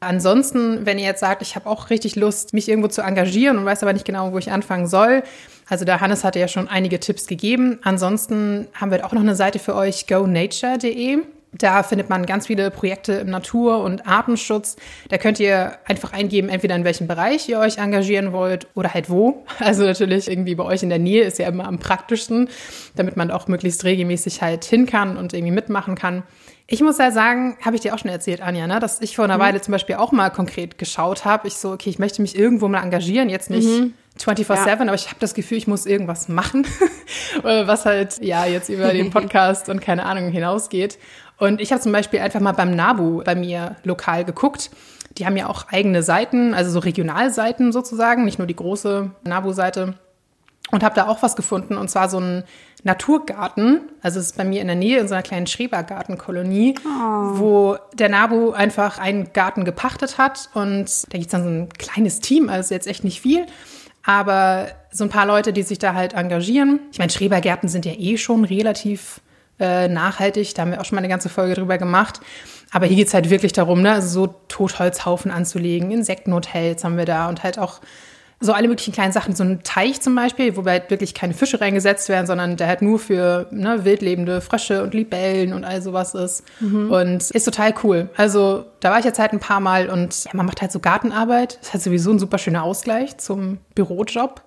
Ansonsten, 0.00 0.86
wenn 0.86 0.98
ihr 0.98 1.04
jetzt 1.04 1.20
sagt, 1.20 1.42
ich 1.42 1.56
habe 1.56 1.68
auch 1.68 1.90
richtig 1.90 2.16
Lust, 2.16 2.54
mich 2.54 2.70
irgendwo 2.70 2.88
zu 2.88 3.02
engagieren 3.02 3.58
und 3.58 3.66
weiß 3.66 3.82
aber 3.82 3.92
nicht 3.92 4.06
genau, 4.06 4.32
wo 4.32 4.38
ich 4.38 4.50
anfangen 4.50 4.86
soll. 4.86 5.22
Also 5.68 5.84
da 5.84 6.00
Hannes 6.00 6.24
hatte 6.24 6.38
ja 6.38 6.48
schon 6.48 6.68
einige 6.68 7.00
Tipps 7.00 7.26
gegeben. 7.26 7.78
Ansonsten 7.82 8.66
haben 8.72 8.90
wir 8.90 9.04
auch 9.04 9.12
noch 9.12 9.20
eine 9.20 9.36
Seite 9.36 9.58
für 9.58 9.74
euch, 9.74 10.06
gonature.de. 10.06 11.18
Da 11.52 11.82
findet 11.82 12.08
man 12.08 12.26
ganz 12.26 12.46
viele 12.46 12.70
Projekte 12.70 13.14
im 13.14 13.30
Natur- 13.30 13.82
und 13.82 14.06
Artenschutz. 14.06 14.76
Da 15.08 15.18
könnt 15.18 15.40
ihr 15.40 15.78
einfach 15.84 16.12
eingeben, 16.12 16.48
entweder 16.48 16.76
in 16.76 16.84
welchem 16.84 17.08
Bereich 17.08 17.48
ihr 17.48 17.58
euch 17.58 17.78
engagieren 17.78 18.32
wollt 18.32 18.68
oder 18.74 18.94
halt 18.94 19.10
wo. 19.10 19.44
Also 19.58 19.84
natürlich 19.84 20.28
irgendwie 20.28 20.54
bei 20.54 20.64
euch 20.64 20.82
in 20.82 20.88
der 20.88 20.98
Nähe 20.98 21.22
ist 21.24 21.38
ja 21.38 21.48
immer 21.48 21.66
am 21.66 21.78
praktischsten, 21.78 22.48
damit 22.96 23.16
man 23.16 23.30
auch 23.30 23.46
möglichst 23.48 23.84
regelmäßig 23.84 24.42
halt 24.42 24.64
hin 24.64 24.86
kann 24.86 25.16
und 25.16 25.32
irgendwie 25.32 25.52
mitmachen 25.52 25.96
kann. 25.96 26.22
Ich 26.72 26.80
muss 26.80 26.98
ja 26.98 27.10
sagen, 27.10 27.56
habe 27.64 27.74
ich 27.74 27.82
dir 27.82 27.94
auch 27.94 27.98
schon 27.98 28.12
erzählt, 28.12 28.40
Anja, 28.40 28.68
ne, 28.68 28.78
dass 28.78 29.00
ich 29.00 29.16
vor 29.16 29.24
einer 29.24 29.38
mhm. 29.38 29.42
Weile 29.42 29.60
zum 29.60 29.72
Beispiel 29.72 29.96
auch 29.96 30.12
mal 30.12 30.30
konkret 30.30 30.78
geschaut 30.78 31.24
habe. 31.24 31.48
Ich 31.48 31.54
so, 31.54 31.72
okay, 31.72 31.90
ich 31.90 31.98
möchte 31.98 32.22
mich 32.22 32.38
irgendwo 32.38 32.68
mal 32.68 32.80
engagieren, 32.80 33.28
jetzt 33.28 33.50
nicht 33.50 33.66
mhm. 33.66 33.94
24-7, 34.18 34.66
ja. 34.66 34.80
aber 34.80 34.94
ich 34.94 35.06
habe 35.06 35.16
das 35.18 35.34
Gefühl, 35.34 35.58
ich 35.58 35.66
muss 35.66 35.84
irgendwas 35.86 36.28
machen, 36.28 36.64
was 37.42 37.86
halt 37.86 38.22
ja 38.22 38.46
jetzt 38.46 38.68
über 38.68 38.92
den 38.92 39.10
Podcast 39.12 39.68
und 39.68 39.80
keine 39.80 40.04
Ahnung 40.04 40.30
hinausgeht. 40.30 40.98
Und 41.40 41.60
ich 41.60 41.72
habe 41.72 41.80
zum 41.80 41.90
Beispiel 41.90 42.20
einfach 42.20 42.40
mal 42.40 42.52
beim 42.52 42.76
NABU 42.76 43.24
bei 43.24 43.34
mir 43.34 43.76
lokal 43.82 44.24
geguckt. 44.24 44.70
Die 45.18 45.26
haben 45.26 45.36
ja 45.36 45.48
auch 45.48 45.68
eigene 45.72 46.02
Seiten, 46.02 46.54
also 46.54 46.70
so 46.70 46.78
Regionalseiten 46.78 47.72
sozusagen, 47.72 48.24
nicht 48.24 48.38
nur 48.38 48.46
die 48.46 48.54
große 48.54 49.10
NABU-Seite. 49.24 49.94
Und 50.70 50.84
habe 50.84 50.94
da 50.94 51.08
auch 51.08 51.22
was 51.22 51.34
gefunden, 51.34 51.76
und 51.76 51.90
zwar 51.90 52.08
so 52.08 52.20
ein 52.20 52.44
Naturgarten, 52.84 53.80
also 54.02 54.20
es 54.20 54.26
ist 54.26 54.36
bei 54.36 54.44
mir 54.44 54.60
in 54.60 54.68
der 54.68 54.76
Nähe 54.76 55.00
in 55.00 55.08
so 55.08 55.14
einer 55.14 55.22
kleinen 55.22 55.48
Schrebergartenkolonie, 55.48 56.76
oh. 56.84 57.38
wo 57.38 57.76
der 57.94 58.08
NABU 58.08 58.52
einfach 58.52 58.98
einen 58.98 59.32
Garten 59.32 59.64
gepachtet 59.64 60.16
hat 60.16 60.48
und 60.54 60.86
da 61.12 61.18
gibt 61.18 61.26
es 61.26 61.32
dann 61.32 61.42
so 61.42 61.48
ein 61.48 61.68
kleines 61.70 62.20
Team, 62.20 62.48
also 62.48 62.72
jetzt 62.72 62.86
echt 62.86 63.02
nicht 63.02 63.20
viel, 63.20 63.46
aber 64.04 64.68
so 64.92 65.04
ein 65.04 65.10
paar 65.10 65.26
Leute, 65.26 65.52
die 65.52 65.62
sich 65.62 65.78
da 65.78 65.94
halt 65.94 66.14
engagieren. 66.14 66.80
Ich 66.92 66.98
meine, 66.98 67.10
Schrebergärten 67.10 67.68
sind 67.68 67.84
ja 67.84 67.92
eh 67.92 68.16
schon 68.16 68.44
relativ 68.44 69.20
äh, 69.60 69.88
nachhaltig, 69.88 70.54
da 70.54 70.62
haben 70.62 70.72
wir 70.72 70.80
auch 70.80 70.84
schon 70.84 70.96
mal 70.96 71.00
eine 71.00 71.08
ganze 71.08 71.28
Folge 71.28 71.54
drüber 71.54 71.78
gemacht. 71.78 72.20
Aber 72.72 72.86
hier 72.86 72.96
geht 72.96 73.08
es 73.08 73.14
halt 73.14 73.30
wirklich 73.30 73.52
darum, 73.52 73.82
ne, 73.82 73.92
also 73.92 74.08
so 74.08 74.34
Totholzhaufen 74.48 75.30
anzulegen, 75.30 75.90
Insektenhotels 75.90 76.84
haben 76.84 76.96
wir 76.96 77.04
da 77.04 77.28
und 77.28 77.42
halt 77.42 77.58
auch 77.58 77.80
so 78.42 78.54
alle 78.54 78.68
möglichen 78.68 78.92
kleinen 78.92 79.12
Sachen. 79.12 79.34
So 79.34 79.44
ein 79.44 79.62
Teich 79.62 80.00
zum 80.00 80.14
Beispiel, 80.14 80.56
wobei 80.56 80.72
halt 80.72 80.90
wirklich 80.90 81.12
keine 81.12 81.34
Fische 81.34 81.60
reingesetzt 81.60 82.08
werden, 82.08 82.26
sondern 82.26 82.56
der 82.56 82.68
halt 82.68 82.80
nur 82.80 82.98
für 82.98 83.46
ne, 83.50 83.84
wildlebende 83.84 84.40
Frösche 84.40 84.82
und 84.82 84.94
Libellen 84.94 85.52
und 85.52 85.64
all 85.64 85.82
sowas 85.82 86.14
ist. 86.14 86.44
Mhm. 86.60 86.90
Und 86.90 87.30
ist 87.30 87.44
total 87.44 87.74
cool. 87.84 88.08
Also 88.16 88.64
da 88.80 88.90
war 88.90 88.98
ich 88.98 89.04
jetzt 89.04 89.18
halt 89.18 89.32
ein 89.32 89.40
paar 89.40 89.60
Mal 89.60 89.90
und 89.90 90.24
ja, 90.24 90.30
man 90.32 90.46
macht 90.46 90.62
halt 90.62 90.72
so 90.72 90.80
Gartenarbeit. 90.80 91.58
Das 91.58 91.68
ist 91.68 91.72
halt 91.74 91.82
sowieso 91.82 92.12
ein 92.12 92.18
super 92.18 92.38
schöner 92.38 92.62
Ausgleich 92.62 93.18
zum 93.18 93.58
Bürojob. 93.74 94.42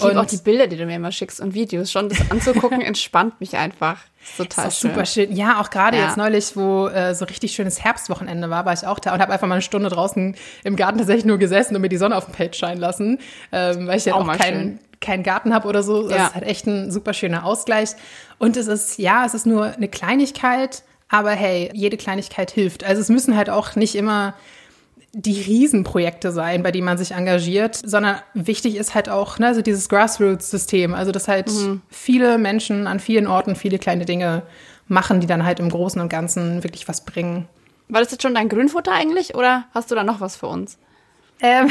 Ich 0.00 0.08
liebe 0.08 0.20
auch 0.20 0.26
die 0.26 0.36
Bilder, 0.36 0.66
die 0.66 0.76
du 0.76 0.86
mir 0.86 0.96
immer 0.96 1.12
schickst 1.12 1.40
und 1.40 1.54
Videos. 1.54 1.90
Schon 1.90 2.08
das 2.08 2.30
anzugucken 2.30 2.80
entspannt 2.82 3.40
mich 3.40 3.56
einfach. 3.56 3.98
Total 4.36 4.68
ist 4.68 4.80
schön. 4.80 4.90
super 4.90 5.06
schön. 5.06 5.34
Ja, 5.34 5.60
auch 5.60 5.70
gerade 5.70 5.96
ja. 5.96 6.06
jetzt 6.06 6.16
neulich, 6.16 6.56
wo 6.56 6.88
äh, 6.88 7.14
so 7.14 7.24
richtig 7.24 7.52
schönes 7.52 7.82
Herbstwochenende 7.82 8.50
war, 8.50 8.64
war 8.64 8.72
ich 8.72 8.86
auch 8.86 8.98
da 8.98 9.14
und 9.14 9.20
habe 9.20 9.32
einfach 9.32 9.46
mal 9.46 9.54
eine 9.54 9.62
Stunde 9.62 9.88
draußen 9.88 10.36
im 10.64 10.76
Garten 10.76 10.98
tatsächlich 10.98 11.24
nur 11.24 11.38
gesessen 11.38 11.74
und 11.74 11.82
mir 11.82 11.88
die 11.88 11.96
Sonne 11.96 12.16
auf 12.16 12.26
dem 12.26 12.34
Page 12.34 12.56
scheinen 12.56 12.80
lassen, 12.80 13.18
ähm, 13.52 13.86
weil 13.86 13.98
ich 13.98 14.04
ja 14.04 14.14
auch, 14.14 14.28
auch 14.28 14.36
keinen 14.36 14.78
keinen 15.00 15.22
Garten 15.22 15.54
habe 15.54 15.66
oder 15.66 15.82
so. 15.82 16.08
Das 16.08 16.18
ja. 16.18 16.26
ist 16.26 16.34
halt 16.34 16.44
echt 16.44 16.66
ein 16.66 16.90
super 16.90 17.14
schöner 17.14 17.44
Ausgleich. 17.44 17.90
Und 18.38 18.56
es 18.56 18.66
ist, 18.66 18.98
ja, 18.98 19.24
es 19.24 19.34
ist 19.34 19.46
nur 19.46 19.64
eine 19.64 19.88
Kleinigkeit, 19.88 20.82
aber 21.08 21.30
hey, 21.30 21.70
jede 21.72 21.96
Kleinigkeit 21.96 22.50
hilft. 22.50 22.84
Also 22.84 23.00
es 23.00 23.08
müssen 23.08 23.36
halt 23.36 23.50
auch 23.50 23.76
nicht 23.76 23.94
immer 23.94 24.34
die 25.12 25.40
Riesenprojekte 25.40 26.30
sein, 26.30 26.62
bei 26.62 26.70
denen 26.70 26.84
man 26.84 26.98
sich 26.98 27.12
engagiert, 27.12 27.74
sondern 27.76 28.20
wichtig 28.34 28.76
ist 28.76 28.94
halt 28.94 29.08
auch 29.08 29.38
ne, 29.38 29.48
also 29.48 29.62
dieses 29.62 29.88
Grassroots-System, 29.88 30.94
also 30.94 31.10
dass 31.10 31.26
halt 31.26 31.48
mhm. 31.48 31.82
viele 31.88 32.38
Menschen 32.38 32.86
an 32.86 33.00
vielen 33.00 33.26
Orten 33.26 33.56
viele 33.56 33.78
kleine 33.78 34.04
Dinge 34.04 34.42
machen, 34.86 35.20
die 35.20 35.26
dann 35.26 35.44
halt 35.44 35.58
im 35.60 35.68
Großen 35.68 36.00
und 36.00 36.08
Ganzen 36.08 36.62
wirklich 36.62 36.86
was 36.88 37.04
bringen. 37.04 37.48
War 37.88 38.00
das 38.00 38.12
jetzt 38.12 38.22
schon 38.22 38.34
dein 38.34 38.48
Grünfutter 38.48 38.92
eigentlich 38.92 39.34
oder 39.34 39.64
hast 39.74 39.90
du 39.90 39.94
da 39.96 40.04
noch 40.04 40.20
was 40.20 40.36
für 40.36 40.46
uns? 40.46 40.78
Ähm, 41.42 41.68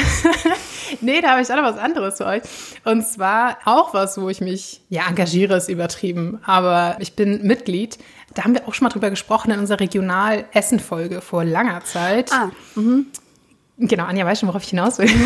nee, 1.00 1.20
da 1.20 1.30
habe 1.30 1.42
ich 1.42 1.50
auch 1.50 1.56
noch 1.56 1.62
was 1.62 1.78
anderes 1.78 2.16
für 2.16 2.26
euch. 2.26 2.42
Und 2.84 3.06
zwar 3.06 3.58
auch 3.64 3.94
was, 3.94 4.20
wo 4.20 4.28
ich 4.28 4.40
mich, 4.40 4.82
ja, 4.88 5.06
engagiere 5.08 5.56
ist 5.56 5.68
übertrieben, 5.68 6.40
aber 6.44 6.96
ich 6.98 7.14
bin 7.14 7.46
Mitglied. 7.46 7.98
Da 8.34 8.44
haben 8.44 8.54
wir 8.54 8.66
auch 8.66 8.74
schon 8.74 8.86
mal 8.86 8.90
drüber 8.90 9.10
gesprochen 9.10 9.50
in 9.50 9.60
unserer 9.60 9.80
Regional-Essen-Folge 9.80 11.20
vor 11.20 11.44
langer 11.44 11.84
Zeit. 11.84 12.32
Ah, 12.32 12.50
mhm. 12.74 13.06
Genau, 13.82 14.04
Anja 14.04 14.26
weiß 14.26 14.40
schon, 14.40 14.48
worauf 14.48 14.62
ich 14.62 14.70
hinaus 14.70 14.98
will. 14.98 15.10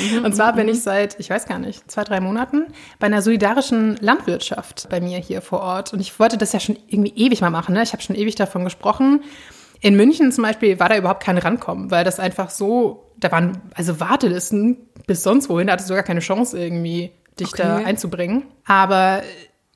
Mhm, 0.00 0.24
und 0.26 0.36
zwar 0.36 0.52
bin 0.52 0.66
mhm. 0.66 0.74
ich 0.74 0.82
seit, 0.82 1.18
ich 1.18 1.30
weiß 1.30 1.46
gar 1.46 1.58
nicht, 1.58 1.90
zwei, 1.90 2.04
drei 2.04 2.20
Monaten 2.20 2.66
bei 3.00 3.06
einer 3.06 3.22
solidarischen 3.22 3.96
Landwirtschaft 4.00 4.86
bei 4.90 5.00
mir 5.00 5.18
hier 5.18 5.40
vor 5.40 5.60
Ort. 5.60 5.92
Und 5.92 6.00
ich 6.00 6.20
wollte 6.20 6.36
das 6.36 6.52
ja 6.52 6.60
schon 6.60 6.76
irgendwie 6.86 7.14
ewig 7.16 7.40
mal 7.40 7.50
machen. 7.50 7.74
Ne? 7.74 7.82
Ich 7.82 7.92
habe 7.94 8.02
schon 8.02 8.14
ewig 8.14 8.34
davon 8.34 8.64
gesprochen. 8.64 9.24
In 9.80 9.96
München 9.96 10.30
zum 10.30 10.44
Beispiel 10.44 10.78
war 10.78 10.90
da 10.90 10.96
überhaupt 10.98 11.22
kein 11.22 11.38
Rankommen, 11.38 11.90
weil 11.90 12.04
das 12.04 12.20
einfach 12.20 12.50
so, 12.50 13.10
da 13.16 13.32
waren 13.32 13.62
also 13.74 13.98
Wartelisten 13.98 14.76
bis 15.06 15.22
sonst 15.22 15.48
wohin, 15.48 15.66
da 15.66 15.72
hattest 15.72 15.90
du 15.90 15.94
gar 15.94 16.02
keine 16.02 16.20
Chance 16.20 16.56
irgendwie, 16.62 17.10
dich 17.40 17.48
okay. 17.48 17.62
da 17.62 17.76
einzubringen. 17.78 18.44
Aber 18.66 19.22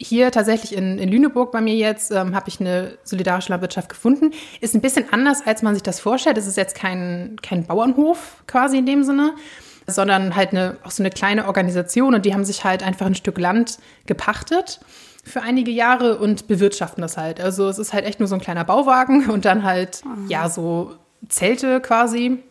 hier 0.02 0.30
tatsächlich 0.30 0.74
in, 0.74 0.98
in 0.98 1.08
Lüneburg 1.08 1.52
bei 1.52 1.60
mir 1.60 1.74
jetzt 1.74 2.10
ähm, 2.10 2.34
habe 2.34 2.48
ich 2.48 2.60
eine 2.60 2.98
solidarische 3.04 3.50
Landwirtschaft 3.50 3.88
gefunden. 3.88 4.32
Ist 4.60 4.74
ein 4.74 4.80
bisschen 4.80 5.12
anders, 5.12 5.46
als 5.46 5.62
man 5.62 5.74
sich 5.74 5.82
das 5.82 6.00
vorstellt. 6.00 6.38
Es 6.38 6.46
ist 6.46 6.56
jetzt 6.56 6.74
kein, 6.74 7.36
kein 7.42 7.64
Bauernhof 7.64 8.42
quasi 8.46 8.78
in 8.78 8.86
dem 8.86 9.04
Sinne, 9.04 9.34
sondern 9.86 10.36
halt 10.36 10.50
eine, 10.50 10.76
auch 10.84 10.90
so 10.90 11.02
eine 11.02 11.10
kleine 11.10 11.46
Organisation 11.46 12.14
und 12.14 12.26
die 12.26 12.34
haben 12.34 12.44
sich 12.44 12.64
halt 12.64 12.82
einfach 12.82 13.06
ein 13.06 13.14
Stück 13.14 13.38
Land 13.38 13.78
gepachtet 14.06 14.80
für 15.24 15.42
einige 15.42 15.70
Jahre 15.70 16.18
und 16.18 16.48
bewirtschaften 16.48 17.00
das 17.00 17.16
halt. 17.16 17.40
Also 17.40 17.68
es 17.68 17.78
ist 17.78 17.92
halt 17.92 18.04
echt 18.04 18.18
nur 18.18 18.28
so 18.28 18.34
ein 18.34 18.40
kleiner 18.40 18.64
Bauwagen 18.64 19.30
und 19.30 19.44
dann 19.44 19.62
halt, 19.62 20.04
mhm. 20.04 20.28
ja, 20.28 20.48
so 20.48 20.96
Zelte 21.28 21.80
quasi 21.80 22.42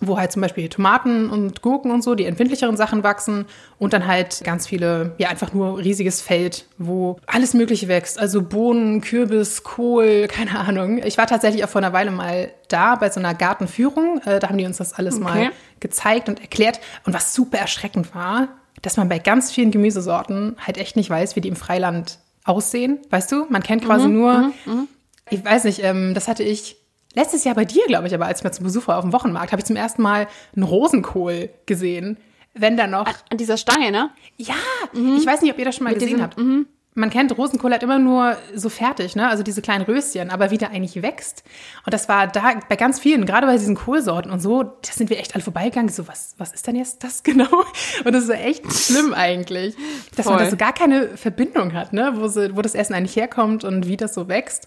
wo 0.00 0.18
halt 0.18 0.32
zum 0.32 0.42
Beispiel 0.42 0.68
Tomaten 0.68 1.28
und 1.28 1.62
Gurken 1.62 1.90
und 1.90 2.02
so, 2.02 2.14
die 2.14 2.24
empfindlicheren 2.24 2.76
Sachen 2.76 3.02
wachsen 3.02 3.46
und 3.78 3.92
dann 3.92 4.06
halt 4.06 4.42
ganz 4.44 4.66
viele, 4.66 5.14
ja, 5.18 5.28
einfach 5.28 5.52
nur 5.52 5.78
riesiges 5.78 6.22
Feld, 6.22 6.66
wo 6.78 7.18
alles 7.26 7.54
Mögliche 7.54 7.88
wächst. 7.88 8.18
Also 8.18 8.42
Bohnen, 8.42 9.02
Kürbis, 9.02 9.62
Kohl, 9.62 10.26
keine 10.30 10.58
Ahnung. 10.58 11.02
Ich 11.04 11.18
war 11.18 11.26
tatsächlich 11.26 11.64
auch 11.64 11.68
vor 11.68 11.80
einer 11.80 11.92
Weile 11.92 12.10
mal 12.10 12.50
da 12.68 12.96
bei 12.96 13.10
so 13.10 13.20
einer 13.20 13.34
Gartenführung. 13.34 14.20
Äh, 14.24 14.40
da 14.40 14.48
haben 14.48 14.58
die 14.58 14.66
uns 14.66 14.78
das 14.78 14.94
alles 14.94 15.16
okay. 15.16 15.24
mal 15.24 15.50
gezeigt 15.80 16.28
und 16.28 16.40
erklärt. 16.40 16.80
Und 17.04 17.12
was 17.12 17.34
super 17.34 17.58
erschreckend 17.58 18.14
war, 18.14 18.48
dass 18.82 18.96
man 18.96 19.08
bei 19.08 19.18
ganz 19.18 19.52
vielen 19.52 19.70
Gemüsesorten 19.70 20.56
halt 20.58 20.78
echt 20.78 20.96
nicht 20.96 21.10
weiß, 21.10 21.36
wie 21.36 21.40
die 21.40 21.48
im 21.48 21.56
Freiland 21.56 22.18
aussehen. 22.44 22.98
Weißt 23.10 23.30
du, 23.30 23.46
man 23.48 23.62
kennt 23.62 23.84
quasi 23.84 24.08
mhm, 24.08 24.14
nur, 24.14 24.38
mhm, 24.38 24.52
mhm. 24.64 24.88
ich 25.28 25.44
weiß 25.44 25.64
nicht, 25.64 25.82
ähm, 25.82 26.14
das 26.14 26.28
hatte 26.28 26.42
ich 26.42 26.79
Letztes 27.14 27.44
Jahr 27.44 27.54
bei 27.54 27.64
dir, 27.64 27.84
glaube 27.86 28.06
ich, 28.06 28.14
aber 28.14 28.26
als 28.26 28.40
ich 28.40 28.44
mal 28.44 28.52
zum 28.52 28.64
Besuch 28.64 28.86
war 28.86 28.98
auf 28.98 29.04
dem 29.04 29.12
Wochenmarkt, 29.12 29.52
habe 29.52 29.60
ich 29.60 29.66
zum 29.66 29.76
ersten 29.76 30.02
Mal 30.02 30.28
einen 30.54 30.62
Rosenkohl 30.62 31.50
gesehen. 31.66 32.18
Wenn 32.54 32.76
da 32.76 32.86
noch. 32.86 33.06
An, 33.06 33.38
dieser 33.38 33.56
Stange, 33.56 33.90
ne? 33.90 34.10
Ja, 34.36 34.54
mhm. 34.92 35.16
ich 35.16 35.26
weiß 35.26 35.42
nicht, 35.42 35.52
ob 35.52 35.58
ihr 35.58 35.64
das 35.64 35.76
schon 35.76 35.84
mal 35.84 35.90
Mit 35.90 36.00
gesehen 36.00 36.16
diesem, 36.16 36.22
habt. 36.22 36.38
Mhm. 36.38 36.66
Man 36.94 37.10
kennt 37.10 37.36
Rosenkohl 37.36 37.70
halt 37.70 37.84
immer 37.84 38.00
nur 38.00 38.36
so 38.54 38.68
fertig, 38.68 39.14
ne? 39.14 39.28
Also 39.28 39.44
diese 39.44 39.62
kleinen 39.62 39.84
Röschen, 39.84 40.30
aber 40.30 40.50
wie 40.50 40.58
der 40.58 40.70
eigentlich 40.70 41.02
wächst. 41.02 41.44
Und 41.84 41.94
das 41.94 42.08
war 42.08 42.26
da 42.26 42.60
bei 42.68 42.74
ganz 42.74 42.98
vielen, 42.98 43.26
gerade 43.26 43.46
bei 43.46 43.56
diesen 43.56 43.76
Kohlsorten 43.76 44.30
und 44.30 44.40
so, 44.40 44.64
da 44.64 44.92
sind 44.92 45.08
wir 45.08 45.18
echt 45.18 45.34
alle 45.34 45.44
vorbeigegangen. 45.44 45.88
So, 45.88 46.08
was, 46.08 46.34
was 46.38 46.52
ist 46.52 46.66
denn 46.66 46.74
jetzt 46.74 47.04
das 47.04 47.22
genau? 47.24 47.64
Und 48.04 48.12
das 48.12 48.24
ist 48.24 48.30
echt 48.30 48.72
schlimm 48.72 49.14
eigentlich, 49.14 49.76
dass 50.16 50.26
Voll. 50.26 50.34
man 50.34 50.44
da 50.44 50.50
so 50.50 50.56
gar 50.56 50.72
keine 50.72 51.16
Verbindung 51.16 51.72
hat, 51.74 51.92
ne? 51.92 52.12
Wo, 52.16 52.26
so, 52.26 52.56
wo 52.56 52.62
das 52.62 52.74
Essen 52.74 52.94
eigentlich 52.94 53.16
herkommt 53.16 53.62
und 53.62 53.86
wie 53.86 53.96
das 53.96 54.14
so 54.14 54.28
wächst. 54.28 54.66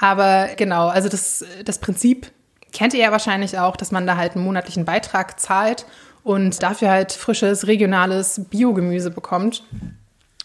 Aber 0.00 0.48
genau, 0.56 0.88
also 0.88 1.08
das, 1.08 1.44
das 1.64 1.78
Prinzip 1.78 2.30
kennt 2.72 2.94
ihr 2.94 3.00
ja 3.00 3.12
wahrscheinlich 3.12 3.58
auch, 3.58 3.76
dass 3.76 3.90
man 3.90 4.06
da 4.06 4.16
halt 4.16 4.34
einen 4.34 4.44
monatlichen 4.44 4.84
Beitrag 4.84 5.40
zahlt 5.40 5.86
und 6.22 6.62
dafür 6.62 6.90
halt 6.90 7.12
frisches, 7.12 7.66
regionales 7.66 8.42
Biogemüse 8.50 9.10
bekommt 9.10 9.64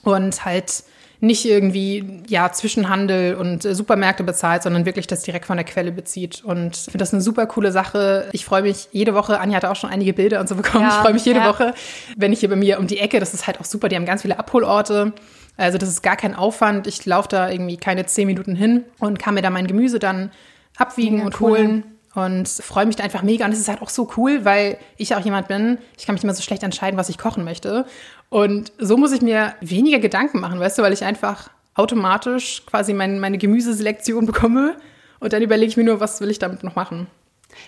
und 0.03 0.45
halt 0.45 0.83
nicht 1.23 1.45
irgendwie 1.45 2.21
ja 2.27 2.51
Zwischenhandel 2.51 3.35
und 3.35 3.63
äh, 3.63 3.73
Supermärkte 3.73 4.25
bezahlt, 4.25 4.61
sondern 4.61 4.85
wirklich 4.85 5.07
das 5.07 5.23
direkt 5.23 5.45
von 5.45 5.55
der 5.55 5.65
Quelle 5.65 5.93
bezieht. 5.93 6.43
Und 6.43 6.75
ich 6.75 6.83
finde 6.83 6.97
das 6.97 7.13
eine 7.13 7.21
super 7.21 7.45
coole 7.45 7.71
Sache. 7.71 8.27
Ich 8.33 8.43
freue 8.43 8.61
mich 8.61 8.89
jede 8.91 9.13
Woche, 9.13 9.39
Anja 9.39 9.55
hat 9.55 9.65
auch 9.65 9.77
schon 9.77 9.89
einige 9.89 10.11
Bilder 10.11 10.41
und 10.41 10.49
so 10.49 10.55
bekommen. 10.55 10.83
Ja, 10.83 10.89
ich 10.89 10.95
freue 10.95 11.13
mich 11.13 11.23
jede 11.23 11.39
ja. 11.39 11.47
Woche, 11.47 11.73
wenn 12.17 12.33
ich 12.33 12.41
hier 12.41 12.49
bei 12.49 12.57
mir 12.57 12.77
um 12.77 12.87
die 12.87 12.99
Ecke, 12.99 13.21
das 13.21 13.33
ist 13.33 13.47
halt 13.47 13.61
auch 13.61 13.65
super, 13.65 13.87
die 13.87 13.95
haben 13.95 14.05
ganz 14.05 14.23
viele 14.23 14.37
Abholorte. 14.37 15.13
Also 15.57 15.77
das 15.77 15.89
ist 15.89 16.01
gar 16.01 16.15
kein 16.15 16.35
Aufwand. 16.35 16.87
Ich 16.87 17.05
laufe 17.05 17.29
da 17.29 17.49
irgendwie 17.49 17.77
keine 17.77 18.05
zehn 18.05 18.27
Minuten 18.27 18.55
hin 18.55 18.83
und 18.99 19.19
kann 19.19 19.35
mir 19.35 19.41
da 19.41 19.49
mein 19.49 19.67
Gemüse 19.67 19.99
dann 19.99 20.31
abwiegen 20.77 21.17
Mega 21.17 21.25
und 21.25 21.41
cool. 21.41 21.51
holen 21.51 21.83
und 22.15 22.47
freue 22.47 22.85
mich 22.85 22.95
da 22.95 23.03
einfach 23.03 23.23
mega. 23.23 23.45
Und 23.45 23.51
es 23.51 23.59
ist 23.59 23.67
halt 23.67 23.81
auch 23.81 23.89
so 23.89 24.09
cool, 24.17 24.45
weil 24.45 24.77
ich 24.97 25.15
auch 25.15 25.23
jemand 25.23 25.47
bin, 25.47 25.77
ich 25.97 26.05
kann 26.05 26.15
mich 26.15 26.23
immer 26.23 26.33
so 26.33 26.41
schlecht 26.41 26.63
entscheiden, 26.63 26.97
was 26.97 27.09
ich 27.09 27.17
kochen 27.17 27.43
möchte. 27.43 27.85
Und 28.29 28.71
so 28.77 28.97
muss 28.97 29.11
ich 29.11 29.21
mir 29.21 29.53
weniger 29.61 29.99
Gedanken 29.99 30.39
machen, 30.39 30.59
weißt 30.59 30.77
du, 30.77 30.81
weil 30.81 30.93
ich 30.93 31.03
einfach 31.03 31.49
automatisch 31.75 32.65
quasi 32.65 32.93
mein, 32.93 33.19
meine 33.19 33.37
Gemüseselektion 33.37 34.25
bekomme 34.25 34.75
und 35.19 35.33
dann 35.33 35.41
überlege 35.41 35.69
ich 35.69 35.77
mir 35.77 35.83
nur, 35.83 35.99
was 35.99 36.21
will 36.21 36.29
ich 36.29 36.39
damit 36.39 36.63
noch 36.63 36.75
machen. 36.75 37.07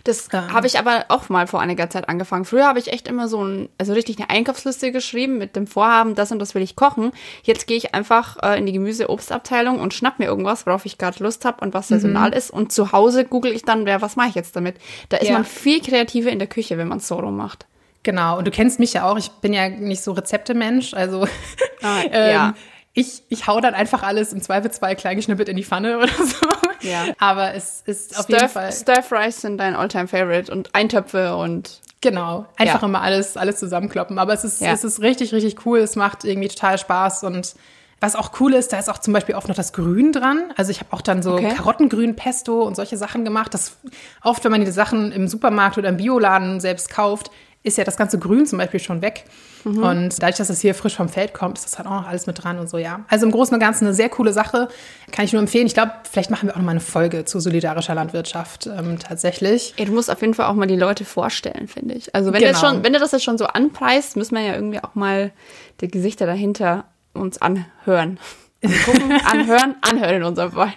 Das 0.03 0.27
Ja. 0.31 0.49
habe 0.51 0.67
ich 0.67 0.77
aber 0.79 1.05
auch 1.09 1.29
mal 1.29 1.47
vor 1.47 1.61
einiger 1.61 1.89
Zeit 1.89 2.09
angefangen. 2.09 2.45
Früher 2.45 2.65
habe 2.65 2.79
ich 2.79 2.91
echt 2.91 3.07
immer 3.07 3.27
so 3.27 3.43
ein, 3.43 3.69
also 3.77 3.93
richtig 3.93 4.17
eine 4.19 4.29
Einkaufsliste 4.29 4.91
geschrieben 4.91 5.37
mit 5.37 5.55
dem 5.55 5.67
Vorhaben, 5.67 6.15
das 6.15 6.31
und 6.31 6.39
das 6.39 6.55
will 6.55 6.61
ich 6.61 6.75
kochen. 6.75 7.11
Jetzt 7.43 7.67
gehe 7.67 7.77
ich 7.77 7.93
einfach 7.95 8.37
äh, 8.43 8.57
in 8.57 8.65
die 8.65 8.73
Gemüse-Obstabteilung 8.73 9.79
und 9.79 9.93
schnapp 9.93 10.19
mir 10.19 10.25
irgendwas, 10.25 10.65
worauf 10.65 10.85
ich 10.85 10.97
gerade 10.97 11.23
Lust 11.23 11.45
habe 11.45 11.61
und 11.63 11.73
was 11.73 11.87
saisonal 11.89 12.33
ist. 12.33 12.51
Und 12.51 12.71
zu 12.71 12.91
Hause 12.91 13.25
google 13.25 13.51
ich 13.53 13.63
dann, 13.63 13.85
wer, 13.85 14.01
was 14.01 14.15
mache 14.15 14.29
ich 14.29 14.35
jetzt 14.35 14.55
damit? 14.55 14.75
Da 15.09 15.17
ist 15.17 15.27
Ja. 15.29 15.33
man 15.35 15.45
viel 15.45 15.81
kreativer 15.81 16.29
in 16.29 16.39
der 16.39 16.47
Küche, 16.47 16.77
wenn 16.77 16.87
man 16.87 16.97
es 16.99 17.07
so 17.07 17.15
rum 17.15 17.37
macht. 17.37 17.65
Genau, 18.03 18.37
und 18.37 18.45
du 18.45 18.51
kennst 18.51 18.79
mich 18.79 18.93
ja 18.93 19.09
auch, 19.09 19.17
ich 19.17 19.29
bin 19.31 19.51
ja 19.51 19.67
nicht 19.67 20.03
so 20.03 20.11
Rezeptemensch, 20.11 20.93
also 20.93 21.25
Ah, 21.81 22.01
ähm, 22.11 22.31
ja. 22.31 22.53
Ich, 22.97 23.21
ich 23.29 23.45
hau 23.45 23.59
dann 23.61 23.73
einfach 23.75 24.01
alles 24.03 24.33
im 24.33 24.41
Zweifelsfall 24.41 24.95
klein 24.95 25.17
geschnippelt 25.17 25.49
in 25.49 25.57
die 25.57 25.63
Pfanne 25.63 25.97
oder 25.97 26.07
so. 26.17 26.47
Ja. 26.81 27.05
Aber 27.19 27.53
es 27.53 27.81
ist 27.85 28.17
auf 28.17 28.27
jeden 28.29 28.39
Stir, 28.39 28.49
Fall, 28.49 28.71
Stir 28.71 29.03
Fries 29.03 29.41
sind 29.41 29.57
dein 29.57 29.75
Alltime 29.75 30.07
Favorite 30.07 30.51
und 30.51 30.73
Eintöpfe 30.73 31.35
und 31.35 31.81
genau, 32.01 32.45
einfach 32.57 32.81
Ja. 32.81 32.87
immer 32.87 33.01
alles, 33.01 33.35
alles 33.37 33.57
zusammenkloppen. 33.57 34.17
Aber 34.17 34.33
es 34.33 34.43
ist, 34.43 34.61
Ja. 34.61 34.71
es 34.71 34.83
ist 34.83 35.01
richtig, 35.01 35.33
richtig 35.33 35.65
cool, 35.65 35.79
es 35.79 35.95
macht 35.95 36.23
irgendwie 36.23 36.47
total 36.47 36.77
Spaß 36.77 37.23
und 37.25 37.55
was 37.99 38.15
auch 38.15 38.31
cool 38.39 38.53
ist, 38.53 38.71
da 38.73 38.79
ist 38.79 38.89
auch 38.89 38.97
zum 38.99 39.13
Beispiel 39.13 39.35
oft 39.35 39.47
noch 39.47 39.55
das 39.55 39.73
Grün 39.73 40.11
dran. 40.11 40.53
Also 40.57 40.69
ich 40.71 40.79
habe 40.79 40.91
auch 40.93 41.01
dann 41.01 41.21
so 41.23 41.33
Okay. 41.35 41.53
Karottengrün, 41.55 42.15
Pesto 42.15 42.61
und 42.63 42.75
solche 42.75 42.97
Sachen 42.97 43.23
gemacht. 43.25 43.53
Das 43.53 43.77
oft, 44.21 44.43
wenn 44.43 44.51
man 44.51 44.63
die 44.63 44.71
Sachen 44.71 45.11
im 45.11 45.27
Supermarkt 45.27 45.77
oder 45.77 45.89
im 45.89 45.97
Bioladen 45.97 46.59
selbst 46.59 46.89
kauft, 46.89 47.31
ist 47.63 47.77
ja 47.77 47.83
das 47.83 47.97
ganze 47.97 48.19
Grün 48.19 48.45
zum 48.45 48.59
Beispiel 48.59 48.79
schon 48.79 49.01
weg. 49.01 49.23
Mhm. 49.65 49.83
Und 49.83 50.21
dadurch, 50.21 50.37
dass 50.37 50.49
es 50.49 50.61
hier 50.61 50.75
frisch 50.75 50.95
vom 50.95 51.09
Feld 51.09 51.33
kommt, 51.33 51.57
ist 51.57 51.65
das 51.65 51.77
halt 51.77 51.87
auch 51.87 52.01
noch 52.01 52.07
alles 52.07 52.27
mit 52.27 52.41
dran 52.43 52.59
und 52.59 52.69
so, 52.69 52.77
ja. 52.77 53.03
Also 53.09 53.25
im 53.25 53.31
Großen 53.31 53.53
und 53.53 53.59
Ganzen 53.59 53.85
eine 53.85 53.93
sehr 53.95 54.09
coole 54.09 54.31
Sache. 54.31 54.69
Kann 55.11 55.25
ich 55.25 55.33
nur 55.33 55.41
empfehlen. 55.41 55.65
Ich 55.65 55.73
glaube, 55.73 55.91
vielleicht 56.09 56.29
machen 56.29 56.47
wir 56.47 56.53
auch 56.53 56.57
noch 56.59 56.65
mal 56.65 56.71
eine 56.71 56.79
Folge 56.79 57.25
zu 57.25 57.39
solidarischer 57.39 57.95
Landwirtschaft 57.95 58.67
ähm, 58.67 58.99
tatsächlich. 58.99 59.73
Ja, 59.77 59.85
du 59.85 59.91
musst 59.91 60.09
auf 60.11 60.21
jeden 60.21 60.35
Fall 60.35 60.45
auch 60.45 60.53
mal 60.53 60.67
die 60.67 60.75
Leute 60.77 61.03
vorstellen, 61.03 61.67
finde 61.67 61.95
ich. 61.95 62.13
Also 62.13 62.31
wenn, 62.31 62.41
Genau. 62.41 62.57
schon, 62.59 62.83
wenn 62.83 62.93
du 62.93 62.99
das 62.99 63.11
jetzt 63.11 63.23
schon 63.23 63.37
so 63.37 63.45
anpreist, 63.47 64.15
müssen 64.15 64.35
wir 64.35 64.43
ja 64.43 64.53
irgendwie 64.53 64.83
auch 64.83 64.93
mal 64.93 65.31
die 65.81 65.87
Gesichter 65.87 66.25
dahinter 66.25 66.85
uns 67.13 67.41
anhören. 67.41 68.19
Also 68.63 68.91
gucken, 68.91 69.11
anhören, 69.25 69.75
anhören 69.81 70.15
in 70.15 70.23
unserem 70.23 70.51
Fall. 70.53 70.73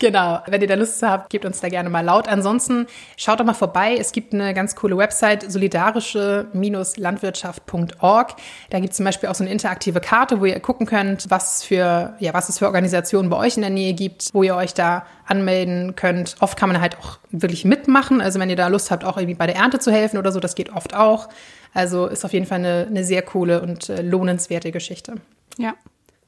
Genau, 0.00 0.38
wenn 0.46 0.60
ihr 0.62 0.68
da 0.68 0.74
Lust 0.74 1.00
zu 1.00 1.08
habt, 1.08 1.28
gebt 1.30 1.44
uns 1.44 1.60
da 1.60 1.68
gerne 1.68 1.90
mal 1.90 2.04
laut. 2.04 2.28
Ansonsten 2.28 2.86
schaut 3.16 3.40
doch 3.40 3.44
mal 3.44 3.54
vorbei. 3.54 3.96
Es 3.98 4.12
gibt 4.12 4.32
eine 4.32 4.54
ganz 4.54 4.76
coole 4.76 4.96
Website, 4.96 5.50
solidarische-landwirtschaft.org. 5.50 8.34
Da 8.70 8.78
gibt 8.80 8.90
es 8.92 8.96
zum 8.96 9.04
Beispiel 9.04 9.28
auch 9.28 9.34
so 9.34 9.44
eine 9.44 9.52
interaktive 9.52 10.00
Karte, 10.00 10.40
wo 10.40 10.44
ihr 10.44 10.58
gucken 10.60 10.86
könnt, 10.86 11.30
was 11.30 11.64
für, 11.64 12.14
ja, 12.18 12.34
was 12.34 12.48
es 12.48 12.58
für 12.58 12.66
Organisationen 12.66 13.30
bei 13.30 13.36
euch 13.36 13.56
in 13.56 13.62
der 13.62 13.70
Nähe 13.70 13.94
gibt, 13.94 14.30
wo 14.32 14.42
ihr 14.42 14.56
euch 14.56 14.74
da 14.74 15.06
anmelden 15.26 15.94
könnt. 15.96 16.36
Oft 16.40 16.58
kann 16.58 16.68
man 16.70 16.80
halt 16.80 16.98
auch 16.98 17.18
wirklich 17.30 17.64
mitmachen. 17.64 18.20
Also 18.20 18.40
wenn 18.40 18.50
ihr 18.50 18.56
da 18.56 18.68
Lust 18.68 18.90
habt, 18.90 19.04
auch 19.04 19.16
irgendwie 19.16 19.34
bei 19.34 19.46
der 19.46 19.56
Ernte 19.56 19.78
zu 19.78 19.90
helfen 19.92 20.18
oder 20.18 20.32
so, 20.32 20.40
das 20.40 20.54
geht 20.54 20.70
oft 20.72 20.94
auch. 20.94 21.28
Also 21.74 22.06
ist 22.06 22.24
auf 22.24 22.32
jeden 22.32 22.46
Fall 22.46 22.58
eine, 22.58 22.86
eine 22.88 23.04
sehr 23.04 23.22
coole 23.22 23.60
und 23.60 23.88
äh, 23.88 24.02
lohnenswerte 24.02 24.72
Geschichte. 24.72 25.14
Ja. 25.58 25.74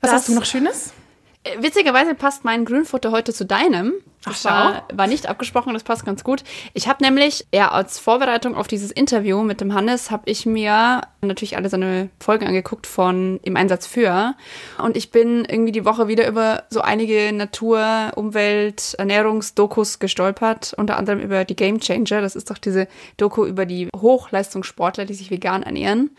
Was 0.00 0.10
Das- 0.10 0.20
hast 0.20 0.28
du 0.28 0.34
noch 0.34 0.44
Schönes? 0.44 0.92
Äh, 1.42 1.62
Witzigerweise 1.62 2.14
passt 2.14 2.44
mein 2.44 2.64
Grünfutter 2.64 3.10
heute 3.10 3.32
zu 3.32 3.44
deinem. 3.44 3.94
Das 4.24 4.44
Ach, 4.44 4.50
war, 4.50 4.84
war 4.92 5.06
nicht 5.06 5.26
abgesprochen, 5.26 5.72
das 5.72 5.82
passt 5.82 6.04
ganz 6.04 6.22
gut. 6.24 6.44
Ich 6.74 6.88
habe 6.88 7.02
nämlich, 7.02 7.46
ja, 7.54 7.70
als 7.70 7.98
Vorbereitung 7.98 8.54
auf 8.54 8.68
dieses 8.68 8.90
Interview 8.90 9.42
mit 9.42 9.62
dem 9.62 9.72
Hannes, 9.72 10.10
habe 10.10 10.24
ich 10.26 10.44
mir 10.44 11.00
natürlich 11.22 11.56
alle 11.56 11.70
seine 11.70 12.10
Folgen 12.20 12.46
angeguckt 12.46 12.86
von 12.86 13.40
Im 13.42 13.56
Einsatz 13.56 13.86
für. 13.86 14.34
Und 14.82 14.98
ich 14.98 15.10
bin 15.10 15.46
irgendwie 15.46 15.72
die 15.72 15.86
Woche 15.86 16.06
wieder 16.06 16.28
über 16.28 16.64
so 16.68 16.82
einige 16.82 17.32
Natur-, 17.32 18.12
Umwelt-, 18.14 18.94
Ernährungsdokus 18.98 20.00
gestolpert. 20.00 20.74
Unter 20.76 20.98
anderem 20.98 21.20
über 21.20 21.46
die 21.46 21.56
Game 21.56 21.80
Changer. 21.80 22.20
Das 22.20 22.36
ist 22.36 22.50
doch 22.50 22.58
diese 22.58 22.88
Doku 23.16 23.46
über 23.46 23.64
die 23.64 23.88
Hochleistungssportler, 23.96 25.06
die 25.06 25.14
sich 25.14 25.30
vegan 25.30 25.62
ernähren. 25.62 26.10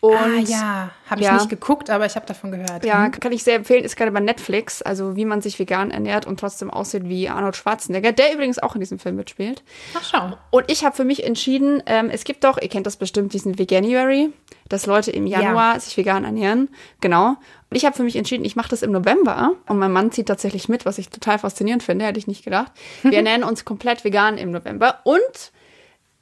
Und 0.00 0.14
ah 0.14 0.38
ja, 0.38 0.90
habe 1.10 1.20
ich 1.20 1.26
ja. 1.26 1.34
nicht 1.34 1.48
geguckt, 1.48 1.90
aber 1.90 2.06
ich 2.06 2.14
habe 2.14 2.26
davon 2.26 2.52
gehört. 2.52 2.84
ja, 2.84 3.08
kann 3.08 3.32
ich 3.32 3.42
sehr 3.42 3.56
empfehlen, 3.56 3.84
ist 3.84 3.96
gerade 3.96 4.12
bei 4.12 4.20
Netflix, 4.20 4.80
also 4.82 5.16
wie 5.16 5.24
man 5.24 5.40
sich 5.40 5.58
vegan 5.58 5.90
ernährt 5.90 6.26
und 6.26 6.38
trotzdem 6.38 6.70
aussieht 6.70 7.08
wie 7.08 7.28
Arnold 7.28 7.56
Schwarzenegger, 7.56 8.12
der 8.12 8.34
übrigens 8.34 8.58
auch 8.58 8.74
in 8.74 8.80
diesem 8.80 8.98
Film 8.98 9.16
mitspielt. 9.16 9.62
Ach, 9.96 10.04
schau. 10.04 10.38
Und 10.50 10.70
ich 10.70 10.84
habe 10.84 10.94
für 10.94 11.04
mich 11.04 11.24
entschieden, 11.24 11.82
ähm, 11.86 12.10
es 12.10 12.24
gibt 12.24 12.44
doch, 12.44 12.60
ihr 12.60 12.68
kennt 12.68 12.86
das 12.86 12.96
bestimmt, 12.96 13.32
diesen 13.32 13.58
Veganuary, 13.58 14.30
dass 14.68 14.86
Leute 14.86 15.10
im 15.10 15.26
Januar 15.26 15.80
sich 15.80 15.96
vegan 15.96 16.24
ernähren. 16.24 16.68
Genau. 17.00 17.30
Und 17.70 17.76
ich 17.76 17.84
habe 17.84 17.96
für 17.96 18.02
mich 18.02 18.16
entschieden, 18.16 18.44
ich 18.44 18.56
mache 18.56 18.68
das 18.70 18.82
im 18.82 18.92
November 18.92 19.52
und 19.66 19.78
mein 19.78 19.92
Mann 19.92 20.12
zieht 20.12 20.28
tatsächlich 20.28 20.68
mit, 20.68 20.86
was 20.86 20.98
ich 20.98 21.10
total 21.10 21.38
faszinierend 21.38 21.82
finde, 21.82 22.06
hätte 22.06 22.18
ich 22.18 22.26
nicht 22.26 22.44
gedacht. 22.44 22.72
Wir 23.02 23.12
ernähren 23.16 23.44
uns 23.44 23.64
komplett 23.64 24.04
vegan 24.04 24.38
im 24.38 24.52
November 24.52 25.00
und 25.04 25.52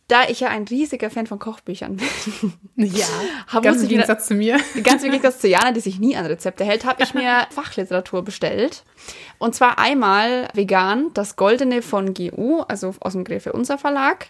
da 0.09 0.29
ich 0.29 0.41
ja 0.41 0.49
ein 0.49 0.65
riesiger 0.65 1.11
Fan 1.11 1.27
von 1.27 1.39
Kochbüchern 1.41 1.97
bin, 1.97 2.53
Ja, 2.95 3.07
ganz 3.61 3.83
im 3.83 3.89
Gegensatz 3.89 4.27
zu 4.29 4.35
mir. 4.35 4.59
Ganz 4.85 5.03
im 5.03 5.11
Gegensatz 5.11 5.41
zu 5.41 5.49
Jana, 5.49 5.73
die 5.73 5.81
sich 5.81 5.99
nie 5.99 6.17
an 6.17 6.27
Rezepte 6.27 6.65
hält, 6.65 6.85
habe 6.85 7.03
ich 7.03 7.13
mir 7.15 7.47
Fachliteratur 7.51 8.23
bestellt. 8.23 8.85
Und 9.39 9.55
zwar 9.55 9.79
einmal 9.79 10.49
vegan, 10.55 11.11
das 11.15 11.35
Goldene 11.37 11.83
von 11.83 12.15
GU, 12.15 12.63
also 12.69 12.95
aus 13.01 13.15
dem 13.15 13.25
Gräfe 13.25 13.53
Unser 13.53 13.79
Verlag, 13.79 14.29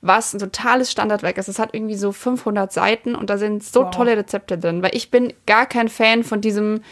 was 0.00 0.32
ein 0.32 0.38
totales 0.38 0.92
Standardwerk 0.92 1.38
ist. 1.38 1.48
Es 1.48 1.58
hat 1.58 1.74
irgendwie 1.74 1.96
so 1.96 2.12
500 2.12 2.72
Seiten 2.72 3.14
und 3.16 3.28
da 3.28 3.36
sind 3.38 3.64
so 3.64 3.82
Wow. 3.84 3.90
tolle 3.90 4.16
Rezepte 4.16 4.56
drin, 4.58 4.82
weil 4.82 4.94
ich 4.94 5.10
bin 5.10 5.32
gar 5.46 5.66
kein 5.66 5.88
Fan 5.88 6.22
von 6.22 6.40
diesem 6.40 6.82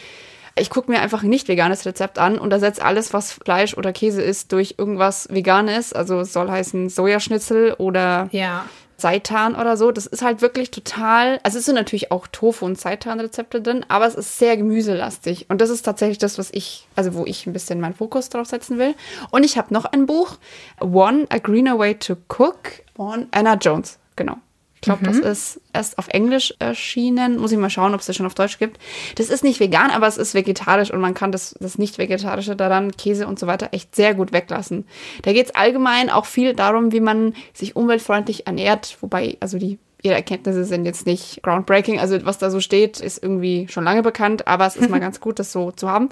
ich 0.57 0.70
gucke 0.70 0.90
mir 0.90 1.00
einfach 1.00 1.22
ein 1.22 1.28
nicht 1.28 1.48
veganes 1.48 1.84
Rezept 1.84 2.18
an 2.18 2.38
und 2.38 2.52
ersetze 2.52 2.84
alles, 2.84 3.12
was 3.12 3.32
Fleisch 3.32 3.76
oder 3.76 3.92
Käse 3.92 4.22
ist, 4.22 4.52
durch 4.52 4.76
irgendwas 4.78 5.28
Veganes. 5.30 5.92
Also 5.92 6.20
es 6.20 6.32
soll 6.32 6.50
heißen 6.50 6.88
Sojaschnitzel 6.88 7.74
oder 7.74 8.28
Ja. 8.30 8.64
Seitan 8.96 9.57
oder 9.57 9.76
so. 9.76 9.90
Das 9.90 10.07
ist 10.07 10.22
halt 10.22 10.40
wirklich 10.40 10.70
total. 10.70 11.40
Also 11.42 11.59
es 11.59 11.64
sind 11.64 11.74
natürlich 11.74 12.12
auch 12.12 12.28
Tofu- 12.28 12.64
und 12.64 12.78
Seitan-Rezepte 12.78 13.61
drin, 13.61 13.84
aber 13.88 14.07
es 14.07 14.14
ist 14.14 14.38
sehr 14.38 14.57
gemüselastig. 14.57 15.46
Und 15.50 15.61
das 15.61 15.70
ist 15.70 15.82
tatsächlich 15.82 16.18
das, 16.18 16.38
was 16.38 16.50
ich, 16.52 16.86
also 16.94 17.14
wo 17.14 17.26
ich 17.26 17.46
ein 17.46 17.52
bisschen 17.52 17.80
meinen 17.80 17.94
Fokus 17.94 18.28
drauf 18.28 18.46
setzen 18.46 18.78
will. 18.78 18.94
Und 19.32 19.44
ich 19.44 19.59
habe 19.59 19.74
noch 19.74 19.84
ein 19.86 20.07
Buch, 20.07 20.36
One, 20.80 21.26
A 21.30 21.38
Greener 21.38 21.78
Way 21.78 21.96
to 21.96 22.14
Cook, 22.28 22.59
von 22.94 23.26
Anna 23.32 23.55
Jones. 23.55 23.98
Genau. 24.14 24.36
Ich 24.85 24.87
glaube, 24.87 25.05
das 25.05 25.16
ist 25.16 25.61
erst 25.72 25.97
auf 25.97 26.09
Englisch 26.09 26.53
erschienen. 26.59 27.39
Muss 27.39 27.53
ich 27.53 27.59
mal 27.59 27.70
schauen, 27.70 27.95
ob 27.95 28.01
es 28.01 28.07
das 28.07 28.16
schon 28.16 28.26
auf 28.26 28.35
Deutsch 28.35 28.59
gibt. 28.59 28.78
Das 29.14 29.30
ist 29.30 29.43
nicht 29.43 29.59
vegan, 29.59 29.91
aber 29.91 30.07
es 30.07 30.18
ist 30.18 30.35
vegetarisch 30.35 30.91
und 30.93 31.01
man 31.01 31.14
kann 31.14 31.32
das, 31.32 31.55
das 31.59 31.78
Nicht-Vegetarische 31.78 32.55
daran, 32.55 32.93
Käse 32.93 33.26
und 33.26 33.39
so 33.39 33.47
weiter, 33.47 33.70
echt 33.72 33.97
sehr 33.97 34.12
gut 34.12 34.32
weglassen. 34.32 34.87
Da 35.22 35.32
geht 35.32 35.47
es 35.47 35.55
allgemein 35.55 36.11
auch 36.11 36.26
viel 36.26 36.53
darum, 36.53 36.93
wie 36.93 37.01
man 37.01 37.32
sich 37.55 37.76
umweltfreundlich 37.76 38.47
ernährt, 38.47 38.99
wobei, 39.01 39.39
also 39.41 39.57
die 39.57 39.78
ihre 40.03 40.16
Erkenntnisse 40.16 40.66
sind 40.66 40.85
jetzt 40.85 41.07
nicht 41.07 41.43
groundbreaking. 41.43 41.99
Also 41.99 42.26
was 42.26 42.37
da 42.37 42.51
so 42.51 42.61
steht, 42.61 43.01
ist 43.01 43.22
irgendwie 43.22 43.68
schon 43.70 43.85
lange 43.85 44.03
bekannt, 44.03 44.47
aber 44.47 44.66
es 44.66 44.76
ist 44.76 44.91
mal 44.91 45.01
ganz 45.01 45.18
gut, 45.18 45.39
das 45.39 45.51
so 45.51 45.70
zu 45.70 45.89
haben. 45.89 46.11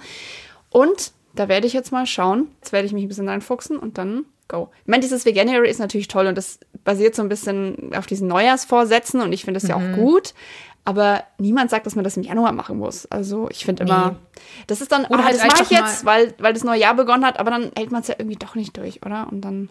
Und 0.71 1.13
da 1.35 1.49
werde 1.49 1.67
ich 1.67 1.75
jetzt 1.75 1.93
mal 1.93 2.07
schauen. 2.07 2.49
Jetzt 2.63 2.73
werde 2.73 2.87
ich 2.87 2.95
mich 2.95 3.05
ein 3.05 3.09
bisschen 3.09 3.29
reinfuchsen 3.29 3.77
und 3.77 3.99
dann 3.99 4.25
go. 4.53 4.71
Ich 4.83 4.87
meine, 4.89 5.01
dieses 5.01 5.25
Veganuary 5.25 5.69
ist 5.69 5.81
natürlich 5.81 6.07
toll 6.09 6.27
und 6.29 6.39
das 6.39 6.61
basiert 6.85 7.15
so 7.17 7.23
ein 7.23 7.29
bisschen 7.29 7.91
auf 7.97 8.07
diesen 8.07 8.29
Neujahrsvorsätzen 8.29 9.21
und 9.21 9.33
ich 9.33 9.45
finde 9.45 9.59
das 9.59 9.69
ja 9.69 9.77
Mhm. 9.79 9.95
auch 9.95 9.97
gut. 9.97 10.35
Aber 10.85 11.23
niemand 11.39 11.71
sagt, 11.71 11.87
dass 11.87 11.95
man 11.95 12.03
das 12.05 12.17
im 12.17 12.25
Januar 12.25 12.51
machen 12.53 12.77
muss. 12.79 13.07
Also 13.07 13.49
ich 13.51 13.65
finde 13.65 13.85
immer, 13.85 14.11
Nee. 14.11 14.17
das 14.67 14.81
ist 14.81 14.91
dann, 14.91 15.05
Oder 15.07 15.21
ah, 15.21 15.25
halt 15.25 15.37
das 15.37 15.47
mache 15.47 15.63
ich 15.63 15.71
jetzt, 15.71 16.05
weil, 16.05 16.35
weil 16.39 16.53
das 16.53 16.65
neue 16.65 16.81
Jahr 16.81 16.95
begonnen 16.95 17.25
hat, 17.25 17.39
aber 17.39 17.51
dann 17.53 17.71
hält 17.77 17.93
man 17.93 18.01
es 18.03 18.09
ja 18.09 18.17
irgendwie 18.19 18.37
doch 18.37 18.55
nicht 18.57 18.77
durch, 18.77 19.05
oder? 19.07 19.29
Und 19.31 19.43
dann, 19.43 19.71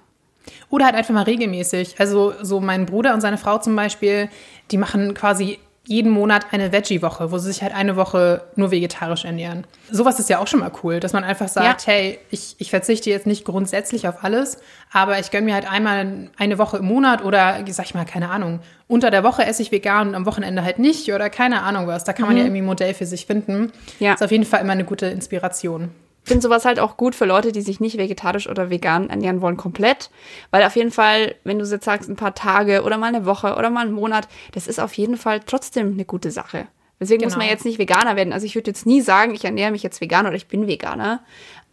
Oder 0.69 0.85
halt 0.85 0.95
einfach 0.95 1.13
mal 1.13 1.23
regelmäßig. 1.23 1.95
Also 1.99 2.33
so 2.41 2.61
mein 2.61 2.85
Bruder 2.85 3.13
und 3.13 3.19
seine 3.21 3.37
Frau 3.37 3.57
zum 3.57 3.75
Beispiel, 3.75 4.29
die 4.71 4.77
machen 4.77 5.13
quasi 5.13 5.59
jeden 5.85 6.11
Monat 6.11 6.47
eine 6.51 6.71
Veggie-Woche, 6.71 7.31
wo 7.31 7.39
sie 7.39 7.51
sich 7.51 7.63
halt 7.63 7.73
eine 7.73 7.95
Woche 7.95 8.43
nur 8.55 8.69
vegetarisch 8.69 9.25
ernähren. 9.25 9.65
Sowas 9.89 10.19
ist 10.19 10.29
ja 10.29 10.37
auch 10.37 10.45
schon 10.45 10.59
mal 10.59 10.71
cool, 10.83 10.99
dass 10.99 11.11
man 11.11 11.23
einfach 11.23 11.47
sagt, 11.47 11.87
ja. 11.87 11.93
hey, 11.93 12.19
ich, 12.29 12.55
ich 12.59 12.69
verzichte 12.69 13.09
jetzt 13.09 13.25
nicht 13.25 13.45
grundsätzlich 13.45 14.07
auf 14.07 14.23
alles, 14.23 14.59
aber 14.91 15.19
ich 15.19 15.31
gönne 15.31 15.45
mir 15.45 15.55
halt 15.55 15.69
einmal 15.69 16.29
eine 16.37 16.57
Woche 16.59 16.77
im 16.77 16.85
Monat 16.85 17.23
oder, 17.23 17.63
sag 17.69 17.85
ich 17.85 17.95
mal, 17.95 18.05
keine 18.05 18.29
Ahnung, 18.29 18.59
unter 18.87 19.09
der 19.09 19.23
Woche 19.23 19.43
esse 19.43 19.63
ich 19.63 19.71
vegan 19.71 20.09
und 20.09 20.15
am 20.15 20.25
Wochenende 20.27 20.63
halt 20.63 20.77
nicht 20.77 21.11
oder 21.11 21.29
keine 21.31 21.63
Ahnung 21.63 21.87
was. 21.87 22.03
Da 22.03 22.13
kann 22.13 22.25
man 22.25 22.33
mhm. 22.33 22.37
ja 22.37 22.43
irgendwie 22.45 22.61
ein 22.61 22.65
Modell 22.65 22.93
für 22.93 23.07
sich 23.07 23.25
finden. 23.25 23.71
Ja. 23.99 24.13
Ist 24.13 24.23
auf 24.23 24.31
jeden 24.31 24.45
Fall 24.45 24.61
immer 24.61 24.73
eine 24.73 24.85
gute 24.85 25.07
Inspiration 25.07 25.89
finde 26.23 26.41
sowas 26.41 26.65
halt 26.65 26.79
auch 26.79 26.97
gut 26.97 27.15
für 27.15 27.25
Leute, 27.25 27.51
die 27.51 27.61
sich 27.61 27.79
nicht 27.79 27.97
vegetarisch 27.97 28.47
oder 28.47 28.69
vegan 28.69 29.09
ernähren 29.09 29.41
wollen, 29.41 29.57
komplett. 29.57 30.09
Weil 30.51 30.63
auf 30.63 30.75
jeden 30.75 30.91
Fall, 30.91 31.35
wenn 31.43 31.59
du 31.59 31.65
jetzt 31.65 31.85
sagst, 31.85 32.09
ein 32.09 32.15
paar 32.15 32.35
Tage 32.35 32.83
oder 32.83 32.97
mal 32.97 33.07
eine 33.07 33.25
Woche 33.25 33.55
oder 33.55 33.69
mal 33.69 33.85
einen 33.85 33.93
Monat, 33.93 34.27
das 34.53 34.67
ist 34.67 34.79
auf 34.79 34.93
jeden 34.93 35.17
Fall 35.17 35.41
trotzdem 35.45 35.93
eine 35.93 36.05
gute 36.05 36.31
Sache. 36.31 36.67
Deswegen 36.99 37.21
genau. 37.21 37.31
muss 37.33 37.37
man 37.37 37.47
jetzt 37.47 37.65
nicht 37.65 37.79
Veganer 37.79 38.15
werden. 38.15 38.31
Also 38.31 38.45
ich 38.45 38.53
würde 38.53 38.69
jetzt 38.69 38.85
nie 38.85 39.01
sagen, 39.01 39.33
ich 39.33 39.43
ernähre 39.43 39.71
mich 39.71 39.81
jetzt 39.81 40.01
vegan 40.01 40.27
oder 40.27 40.35
ich 40.35 40.47
bin 40.47 40.67
Veganer. 40.67 41.21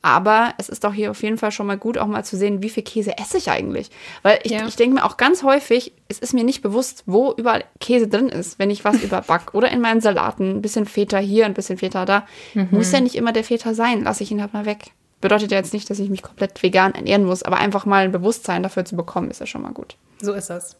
Aber 0.01 0.55
es 0.59 0.69
ist 0.69 0.85
doch 0.85 0.93
hier 0.93 1.11
auf 1.11 1.23
jeden 1.23 1.39
Fall 1.39 1.51
schon 1.51 1.67
mal 1.67 1.77
gut, 1.77 1.99
auch 1.99 2.07
mal 2.07 2.25
zu 2.25 2.37
sehen, 2.37 2.63
wie 2.63 2.71
viel 2.71 2.85
Käse 2.85 3.19
esse 3.19 3.39
ich 3.39 3.51
eigentlich. 3.51 3.91
Weil 4.23 4.39
ich, 4.45 4.53
ja. 4.53 4.67
ich 4.67 4.77
denke 4.77 4.95
mir 4.95 5.05
auch 5.05 5.17
ganz 5.17 5.43
häufig, 5.43 5.93
es 6.09 6.19
ist 6.21 6.35
mir 6.35 6.45
nicht 6.45 6.63
bewusst, 6.63 7.03
wo 7.07 7.33
überall 7.37 7.65
Käse 7.81 8.07
drin 8.07 8.29
ist, 8.29 8.59
wenn 8.59 8.71
ich 8.71 8.85
was 8.85 9.03
überback. 9.03 9.55
Oder 9.55 9.71
in 9.71 9.81
meinen 9.81 10.01
Salaten. 10.01 10.59
Ein 10.59 10.63
bisschen 10.63 10.87
Feta 10.87 11.19
hier, 11.19 11.47
ein 11.47 11.55
bisschen 11.55 11.79
Feta 11.79 12.05
da. 12.05 12.27
Mhm. 12.55 12.69
Muss 12.71 12.93
ja 12.93 13.01
nicht 13.01 13.17
immer 13.17 13.33
der 13.33 13.45
Feta 13.45 13.75
sein. 13.75 14.05
Lasse 14.05 14.23
ich 14.23 14.31
ihn 14.31 14.41
halt 14.41 14.53
mal 14.53 14.67
weg. 14.67 14.93
Bedeutet 15.21 15.51
ja 15.51 15.59
jetzt 15.59 15.75
nicht, 15.75 15.91
dass 15.91 15.99
ich 15.99 16.11
mich 16.11 16.23
komplett 16.23 16.63
vegan 16.63 16.95
ernähren 16.95 17.25
muss, 17.25 17.43
aber 17.43 17.57
einfach 17.57 17.85
mal 17.85 18.05
ein 18.05 18.13
Bewusstsein 18.13 18.63
dafür 18.63 18.85
zu 18.85 18.95
bekommen, 18.95 19.31
ist 19.31 19.41
ja 19.41 19.47
schon 19.47 19.63
mal 19.63 19.73
gut. 19.73 19.97
So 20.21 20.33
ist 20.33 20.49
das. 20.49 20.77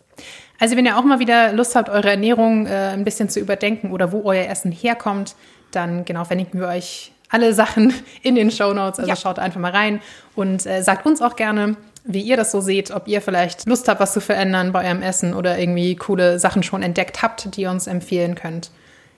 Also 0.61 0.77
wenn 0.77 0.87
ihr 0.87 0.97
auch 0.97 1.05
mal 1.05 1.19
wieder 1.19 1.53
Lust 1.53 1.75
habt, 1.75 1.89
eure 1.89 2.11
Ernährung 2.11 2.67
äh, 2.67 2.91
ein 2.93 3.05
bisschen 3.05 3.29
zu 3.29 3.41
überdenken 3.41 3.91
oder 3.91 4.13
wo 4.13 4.23
euer 4.23 4.49
Essen 4.49 4.71
herkommt, 4.71 5.35
dann 5.73 6.05
genau 6.05 6.25
verlinken 6.25 6.61
wir 6.61 6.69
euch 6.69 7.13
alle 7.29 7.53
Sachen 7.55 7.93
in 8.23 8.35
den 8.35 8.51
Show 8.51 8.73
Notes. 8.73 8.99
Also 8.99 9.11
ja. 9.11 9.17
schaut 9.17 9.39
einfach 9.39 9.61
mal 9.61 9.73
rein 9.73 10.01
und 10.35 10.67
äh, 10.67 10.83
sagt 10.83 11.07
uns 11.07 11.23
auch 11.23 11.37
gerne, 11.37 11.77
wie 12.05 12.23
ihr 12.23 12.37
das 12.37 12.53
so 12.53 12.61
seht, 12.61 12.91
ob 12.91 13.07
ihr 13.07 13.21
vielleicht 13.21 13.67
Lust 13.67 13.89
habt, 13.89 14.01
was 14.01 14.13
zu 14.13 14.21
verändern 14.21 14.73
bei 14.73 14.87
eurem 14.87 15.03
Essen 15.03 15.35
oder 15.35 15.59
irgendwie 15.59 15.95
coole 15.97 16.39
Sachen 16.39 16.63
schon 16.63 16.83
entdeckt 16.83 17.23
habt, 17.23 17.55
die 17.57 17.63
ihr 17.63 17.71
uns 17.71 17.87
empfehlen 17.87 18.35
könnt. 18.35 18.71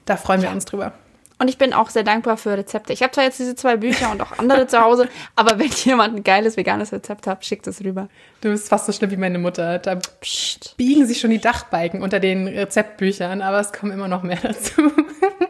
Da 0.07 0.17
freuen 0.17 0.41
ja. 0.41 0.49
wir 0.49 0.55
uns 0.55 0.65
drüber. 0.65 0.93
Und 1.41 1.49
ich 1.49 1.57
bin 1.57 1.73
auch 1.73 1.89
sehr 1.89 2.03
dankbar 2.03 2.37
für 2.37 2.51
Rezepte. 2.51 2.93
Ich 2.93 3.03
habe 3.03 3.13
zwar 3.13 3.25
jetzt 3.25 3.39
diese 3.39 3.55
zwei 3.55 3.79
Bücher 3.79 4.11
und 4.11 4.21
auch 4.21 4.39
andere 4.39 4.67
zu 4.67 4.79
Hause, 4.79 5.09
aber 5.37 5.59
wenn 5.59 5.71
jemand 5.71 6.17
ein 6.17 6.23
geiles 6.23 6.59
veganes 6.59 6.93
Rezept 6.93 7.27
hat, 7.27 7.47
schickt 7.47 7.67
es 7.67 7.83
rüber. 7.83 8.09
Du 8.43 8.51
bist 8.51 8.69
fast 8.69 8.85
so 8.85 8.93
schlimm 8.93 9.11
wie 9.11 9.17
meine 9.17 9.39
Mutter. 9.39 9.79
Da 9.79 9.95
Psst. 10.21 10.77
biegen 10.77 11.07
sich 11.07 11.19
schon 11.19 11.31
die 11.31 11.41
Dachbalken 11.41 12.03
unter 12.03 12.21
den 12.21 12.47
Rezeptbüchern, 12.47 13.41
aber 13.41 13.59
es 13.59 13.73
kommen 13.73 13.93
immer 13.93 14.07
noch 14.07 14.23
mehr 14.23 14.39
dazu. 14.43 14.93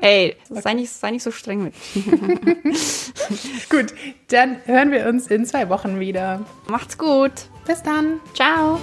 Ey, 0.00 0.36
sei 0.48 0.74
nicht, 0.74 0.90
sei 0.90 1.10
nicht 1.10 1.22
so 1.22 1.30
streng 1.30 1.64
mit. 1.64 1.74
gut, 3.70 3.94
dann 4.28 4.56
hören 4.64 4.92
wir 4.92 5.06
uns 5.06 5.26
in 5.26 5.44
zwei 5.44 5.68
Wochen 5.68 6.00
wieder. 6.00 6.44
Macht's 6.68 6.96
gut. 6.96 7.32
Bis 7.66 7.82
dann. 7.82 8.20
Ciao. 8.34 8.80